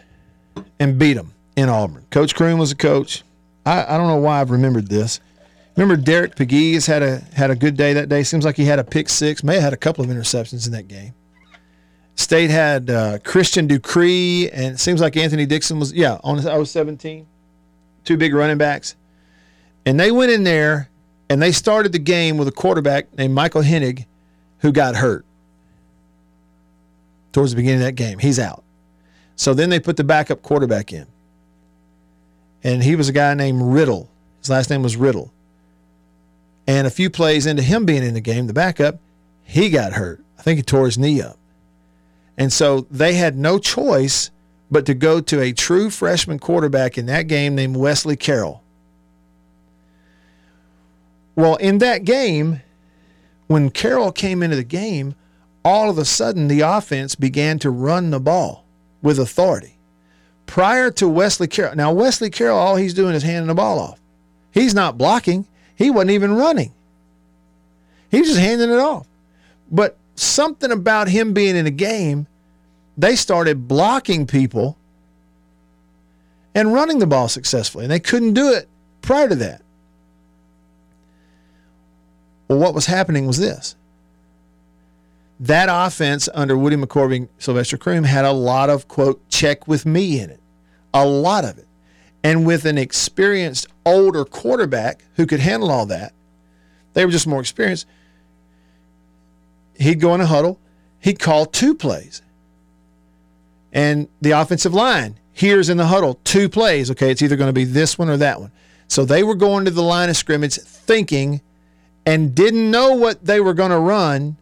and 0.79 0.97
beat 0.97 1.13
them 1.13 1.33
in 1.55 1.69
Auburn. 1.69 2.05
Coach 2.09 2.35
Croom 2.35 2.59
was 2.59 2.71
a 2.71 2.75
coach. 2.75 3.23
I, 3.65 3.95
I 3.95 3.97
don't 3.97 4.07
know 4.07 4.17
why 4.17 4.41
I've 4.41 4.51
remembered 4.51 4.87
this. 4.87 5.19
Remember 5.75 5.95
Derek 5.95 6.35
Pegues 6.35 6.85
had 6.85 7.01
a 7.01 7.17
had 7.33 7.49
a 7.49 7.55
good 7.55 7.75
day 7.75 7.93
that 7.93 8.07
day. 8.07 8.23
Seems 8.23 8.45
like 8.45 8.55
he 8.55 8.65
had 8.65 8.79
a 8.79 8.83
pick 8.83 9.09
six. 9.09 9.43
May 9.43 9.55
have 9.55 9.63
had 9.63 9.73
a 9.73 9.77
couple 9.77 10.03
of 10.03 10.09
interceptions 10.11 10.67
in 10.67 10.73
that 10.73 10.87
game. 10.87 11.13
State 12.15 12.51
had 12.51 12.91
uh, 12.91 13.17
Christian 13.23 13.65
Ducre, 13.65 14.49
and 14.53 14.75
it 14.75 14.79
seems 14.79 15.01
like 15.01 15.17
Anthony 15.17 15.47
Dixon 15.47 15.79
was 15.79 15.91
yeah 15.91 16.19
on 16.23 16.45
I 16.47 16.57
was 16.57 16.69
17. 16.69 17.25
Two 18.03 18.17
big 18.17 18.35
running 18.35 18.57
backs, 18.57 18.95
and 19.85 19.99
they 19.99 20.11
went 20.11 20.31
in 20.31 20.43
there 20.43 20.89
and 21.29 21.41
they 21.41 21.51
started 21.51 21.91
the 21.91 21.99
game 21.99 22.37
with 22.37 22.47
a 22.47 22.51
quarterback 22.51 23.13
named 23.17 23.33
Michael 23.33 23.61
Henig, 23.61 24.05
who 24.59 24.71
got 24.71 24.95
hurt 24.95 25.25
towards 27.31 27.51
the 27.51 27.55
beginning 27.55 27.81
of 27.81 27.85
that 27.85 27.93
game. 27.93 28.19
He's 28.19 28.39
out. 28.39 28.63
So 29.35 29.53
then 29.53 29.69
they 29.69 29.79
put 29.79 29.97
the 29.97 30.03
backup 30.03 30.41
quarterback 30.41 30.93
in, 30.93 31.07
and 32.63 32.83
he 32.83 32.95
was 32.95 33.09
a 33.09 33.13
guy 33.13 33.33
named 33.33 33.61
Riddell. 33.61 34.09
His 34.39 34.49
last 34.49 34.69
name 34.69 34.83
was 34.83 34.95
Riddell. 34.95 35.31
And 36.67 36.87
a 36.87 36.91
few 36.91 37.09
plays 37.09 37.45
into 37.45 37.61
him 37.61 37.85
being 37.85 38.03
in 38.03 38.13
the 38.13 38.21
game, 38.21 38.47
the 38.47 38.53
backup, 38.53 38.99
he 39.43 39.69
got 39.69 39.93
hurt. 39.93 40.23
I 40.39 40.41
think 40.41 40.57
he 40.57 40.63
tore 40.63 40.85
his 40.85 40.97
knee 40.97 41.21
up. 41.21 41.37
And 42.37 42.51
so 42.51 42.87
they 42.89 43.13
had 43.13 43.35
no 43.35 43.59
choice 43.59 44.31
but 44.71 44.85
to 44.85 44.93
go 44.93 45.21
to 45.21 45.41
a 45.41 45.51
true 45.51 45.89
freshman 45.89 46.39
quarterback 46.39 46.97
in 46.97 47.05
that 47.07 47.27
game 47.27 47.53
named 47.53 47.77
Wesley 47.77 48.15
Carroll. 48.15 48.62
Well, 51.35 51.55
in 51.55 51.79
that 51.79 52.05
game, 52.05 52.61
when 53.47 53.69
Carroll 53.69 54.11
came 54.11 54.43
into 54.43 54.55
the 54.55 54.63
game, 54.63 55.15
all 55.65 55.89
of 55.89 55.97
a 55.97 56.05
sudden 56.05 56.47
the 56.47 56.61
offense 56.61 57.15
began 57.15 57.59
to 57.59 57.69
run 57.69 58.11
the 58.11 58.19
ball 58.19 58.65
with 59.01 59.19
authority. 59.19 59.77
Prior 60.45 60.91
to 60.91 61.07
Wesley 61.07 61.47
Carroll, 61.47 61.75
now 61.75 61.91
Wesley 61.91 62.29
Carroll, 62.29 62.57
all 62.57 62.75
he's 62.75 62.93
doing 62.93 63.15
is 63.15 63.23
handing 63.23 63.47
the 63.47 63.53
ball 63.53 63.79
off. 63.79 63.99
He's 64.51 64.75
not 64.75 64.97
blocking. 64.97 65.47
He 65.75 65.89
wasn't 65.89 66.11
even 66.11 66.35
running. 66.35 66.73
He's 68.11 68.27
just 68.27 68.39
handing 68.39 68.69
it 68.69 68.79
off. 68.79 69.07
But 69.71 69.97
something 70.15 70.71
about 70.71 71.07
him 71.07 71.33
being 71.33 71.55
in 71.55 71.65
a 71.65 71.71
game, 71.71 72.27
they 72.95 73.15
started 73.15 73.67
blocking 73.67 74.27
people 74.27 74.77
and 76.53 76.71
running 76.71 76.99
the 76.99 77.07
ball 77.07 77.27
successfully. 77.27 77.85
And 77.85 77.91
they 77.91 77.99
couldn't 77.99 78.33
do 78.33 78.53
it 78.53 78.67
prior 79.01 79.27
to 79.29 79.35
that. 79.35 79.62
Well, 82.47 82.59
what 82.59 82.73
was 82.73 82.85
happening 82.85 83.25
was 83.25 83.37
this. 83.37 83.75
That 85.39 85.67
offense 85.69 86.29
under 86.33 86.57
Woody 86.57 86.75
McCorvey, 86.75 87.27
Sylvester 87.37 87.77
Croom 87.77 88.03
had 88.03 88.25
a 88.25 88.31
lot 88.31 88.69
of, 88.69 88.87
quote, 88.87 89.27
check 89.29 89.67
with 89.67 89.85
me 89.85 90.19
in 90.19 90.29
it. 90.29 90.39
A 90.93 91.05
lot 91.05 91.43
of 91.43 91.57
it. 91.57 91.67
And 92.23 92.45
with 92.45 92.65
an 92.65 92.77
experienced 92.77 93.67
older 93.85 94.23
quarterback 94.23 95.03
who 95.15 95.25
could 95.25 95.39
handle 95.39 95.71
all 95.71 95.85
that, 95.87 96.13
they 96.93 97.05
were 97.05 97.11
just 97.11 97.27
more 97.27 97.41
experienced. 97.41 97.87
He'd 99.77 99.99
go 99.99 100.13
in 100.15 100.21
a 100.21 100.25
huddle, 100.25 100.59
he'd 100.99 101.19
call 101.19 101.45
two 101.45 101.75
plays. 101.75 102.21
And 103.73 104.07
the 104.21 104.31
offensive 104.31 104.73
line 104.73 105.17
here's 105.33 105.67
in 105.67 105.77
the 105.77 105.87
huddle 105.87 106.19
two 106.23 106.47
plays. 106.47 106.89
Okay, 106.91 107.11
it's 107.11 107.21
either 107.21 107.35
going 107.35 107.49
to 107.49 107.53
be 107.53 107.65
this 107.65 107.97
one 107.97 108.09
or 108.09 108.17
that 108.17 108.39
one. 108.39 108.51
So 108.87 109.03
they 109.03 109.23
were 109.23 109.35
going 109.35 109.65
to 109.65 109.71
the 109.71 109.81
line 109.81 110.09
of 110.09 110.15
scrimmage 110.15 110.55
thinking 110.55 111.41
and 112.05 112.35
didn't 112.35 112.69
know 112.69 112.93
what 112.93 113.25
they 113.25 113.39
were 113.39 113.53
going 113.53 113.71
to 113.71 113.79
run 113.79 114.37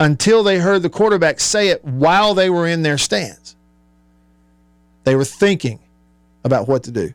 until 0.00 0.42
they 0.42 0.58
heard 0.58 0.82
the 0.82 0.90
quarterback 0.90 1.40
say 1.40 1.68
it 1.68 1.84
while 1.84 2.34
they 2.34 2.50
were 2.50 2.66
in 2.66 2.82
their 2.82 2.98
stands. 2.98 3.56
They 5.04 5.16
were 5.16 5.24
thinking 5.24 5.80
about 6.44 6.68
what 6.68 6.84
to 6.84 6.90
do. 6.90 7.12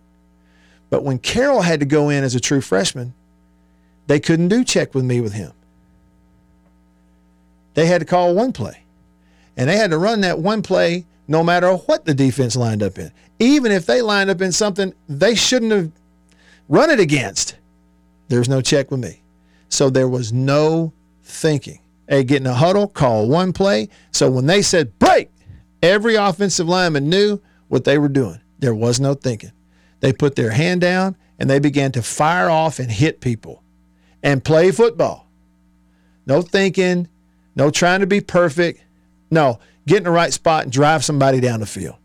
But 0.89 1.03
when 1.03 1.19
Carroll 1.19 1.61
had 1.61 1.79
to 1.81 1.85
go 1.85 2.09
in 2.09 2.23
as 2.23 2.35
a 2.35 2.39
true 2.39 2.61
freshman, 2.61 3.13
they 4.07 4.19
couldn't 4.19 4.47
do 4.47 4.63
check 4.63 4.95
with 4.95 5.05
me 5.05 5.21
with 5.21 5.33
him. 5.33 5.51
They 7.75 7.85
had 7.85 7.99
to 7.99 8.05
call 8.05 8.33
one 8.33 8.53
play. 8.53 8.83
And 9.55 9.69
they 9.69 9.77
had 9.77 9.91
to 9.91 9.97
run 9.97 10.21
that 10.21 10.39
one 10.39 10.61
play 10.61 11.05
no 11.27 11.43
matter 11.43 11.73
what 11.73 12.05
the 12.05 12.13
defense 12.13 12.55
lined 12.55 12.81
up 12.81 12.97
in. 12.97 13.11
Even 13.37 13.71
if 13.71 13.85
they 13.85 14.01
lined 14.01 14.29
up 14.29 14.41
in 14.41 14.51
something 14.51 14.93
they 15.07 15.35
shouldn't 15.35 15.71
have 15.71 15.91
run 16.67 16.89
it 16.89 16.99
against, 16.99 17.55
there's 18.29 18.49
no 18.49 18.61
check 18.61 18.89
with 18.89 18.99
me. 18.99 19.21
So 19.69 19.89
there 19.89 20.09
was 20.09 20.33
no 20.33 20.93
thinking. 21.23 21.79
Hey, 22.07 22.23
get 22.23 22.41
in 22.41 22.47
a 22.47 22.53
huddle, 22.53 22.87
call 22.87 23.27
one 23.27 23.53
play. 23.53 23.89
So 24.11 24.29
when 24.29 24.47
they 24.47 24.61
said 24.61 24.97
break, 24.97 25.29
every 25.81 26.15
offensive 26.15 26.67
lineman 26.67 27.07
knew 27.09 27.39
what 27.67 27.83
they 27.83 27.97
were 27.97 28.09
doing. 28.09 28.41
There 28.57 28.73
was 28.73 28.99
no 28.99 29.13
thinking. 29.13 29.51
They 29.99 30.11
put 30.11 30.35
their 30.35 30.51
hand 30.51 30.81
down 30.81 31.15
and 31.37 31.49
they 31.49 31.59
began 31.59 31.91
to 31.93 32.01
fire 32.01 32.49
off 32.49 32.79
and 32.79 32.91
hit 32.91 33.21
people 33.21 33.63
and 34.23 34.43
play 34.43 34.71
football. 34.71 35.27
No 36.25 36.41
thinking, 36.41 37.07
no 37.55 37.69
trying 37.69 38.01
to 38.01 38.07
be 38.07 38.21
perfect. 38.21 38.83
No, 39.31 39.59
get 39.87 39.97
in 39.97 40.03
the 40.03 40.11
right 40.11 40.33
spot 40.33 40.63
and 40.63 40.71
drive 40.71 41.05
somebody 41.05 41.39
down 41.39 41.59
the 41.59 41.65
field. 41.65 41.95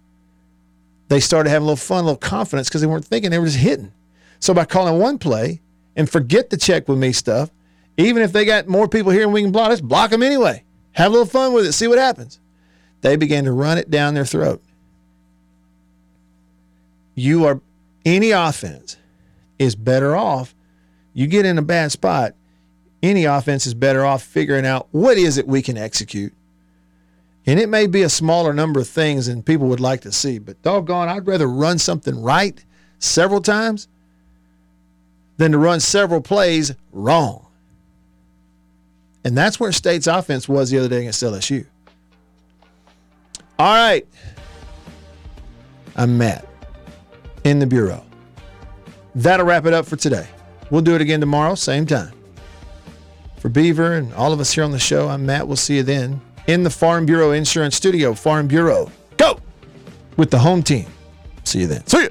They 1.08 1.20
started 1.20 1.50
having 1.50 1.64
a 1.64 1.66
little 1.66 1.76
fun, 1.76 2.04
a 2.04 2.06
little 2.06 2.16
confidence 2.16 2.68
because 2.68 2.80
they 2.80 2.86
weren't 2.86 3.04
thinking, 3.04 3.30
they 3.30 3.38
were 3.38 3.46
just 3.46 3.58
hitting. 3.58 3.92
So 4.40 4.52
by 4.52 4.64
calling 4.64 4.98
one 4.98 5.18
play 5.18 5.60
and 5.96 6.08
forget 6.08 6.50
the 6.50 6.56
check 6.56 6.88
with 6.88 6.98
me 6.98 7.12
stuff, 7.12 7.50
even 7.96 8.22
if 8.22 8.32
they 8.32 8.44
got 8.44 8.66
more 8.66 8.88
people 8.88 9.12
here 9.12 9.22
and 9.22 9.32
we 9.32 9.42
can 9.42 9.52
block, 9.52 9.68
let's 9.68 9.80
block 9.80 10.10
them 10.10 10.22
anyway. 10.22 10.62
Have 10.92 11.10
a 11.10 11.10
little 11.10 11.26
fun 11.26 11.52
with 11.52 11.66
it, 11.66 11.72
see 11.72 11.88
what 11.88 11.98
happens. 11.98 12.40
They 13.00 13.16
began 13.16 13.44
to 13.44 13.52
run 13.52 13.78
it 13.78 13.90
down 13.90 14.14
their 14.14 14.24
throat. 14.24 14.62
You 17.14 17.44
are 17.44 17.60
any 18.04 18.30
offense 18.32 18.96
is 19.58 19.76
better 19.76 20.16
off. 20.16 20.54
You 21.12 21.26
get 21.26 21.46
in 21.46 21.58
a 21.58 21.62
bad 21.62 21.92
spot, 21.92 22.34
any 23.02 23.24
offense 23.24 23.66
is 23.66 23.74
better 23.74 24.04
off 24.04 24.22
figuring 24.22 24.66
out 24.66 24.88
what 24.90 25.16
is 25.16 25.38
it 25.38 25.46
we 25.46 25.62
can 25.62 25.76
execute. 25.76 26.32
And 27.46 27.60
it 27.60 27.68
may 27.68 27.86
be 27.86 28.02
a 28.02 28.08
smaller 28.08 28.54
number 28.54 28.80
of 28.80 28.88
things 28.88 29.26
than 29.26 29.42
people 29.42 29.68
would 29.68 29.80
like 29.80 30.00
to 30.02 30.12
see, 30.12 30.38
but 30.38 30.60
doggone, 30.62 31.08
I'd 31.08 31.26
rather 31.26 31.46
run 31.46 31.78
something 31.78 32.20
right 32.22 32.64
several 32.98 33.42
times 33.42 33.86
than 35.36 35.52
to 35.52 35.58
run 35.58 35.80
several 35.80 36.20
plays 36.20 36.74
wrong. 36.92 37.46
And 39.24 39.36
that's 39.36 39.58
where 39.58 39.72
State's 39.72 40.06
offense 40.06 40.48
was 40.48 40.70
the 40.70 40.78
other 40.78 40.88
day 40.88 41.00
against 41.00 41.22
LSU. 41.22 41.66
All 43.58 43.74
right. 43.74 44.06
I'm 45.96 46.18
Matt 46.18 46.46
in 47.44 47.58
the 47.58 47.66
Bureau. 47.66 48.04
that'll 49.14 49.46
wrap 49.46 49.64
it 49.64 49.72
up 49.72 49.86
for 49.86 49.96
today. 49.96 50.26
We'll 50.70 50.82
do 50.82 50.94
it 50.94 51.00
again 51.00 51.20
tomorrow, 51.20 51.54
same 51.54 51.86
time. 51.86 52.12
For 53.38 53.48
Beaver 53.48 53.92
and 53.94 54.12
all 54.14 54.32
of 54.32 54.40
us 54.40 54.52
here 54.52 54.64
on 54.64 54.72
the 54.72 54.78
show, 54.78 55.08
I'm 55.08 55.24
Matt. 55.26 55.46
We'll 55.46 55.56
see 55.56 55.76
you 55.76 55.82
then 55.82 56.20
in 56.46 56.62
the 56.62 56.70
Farm 56.70 57.06
Bureau 57.06 57.30
Insurance 57.32 57.76
Studio. 57.76 58.14
Farm 58.14 58.48
Bureau, 58.48 58.90
go 59.16 59.38
with 60.16 60.30
the 60.30 60.38
home 60.38 60.62
team. 60.62 60.86
See 61.44 61.60
you 61.60 61.66
then. 61.66 61.86
See 61.86 62.02
you. 62.02 62.10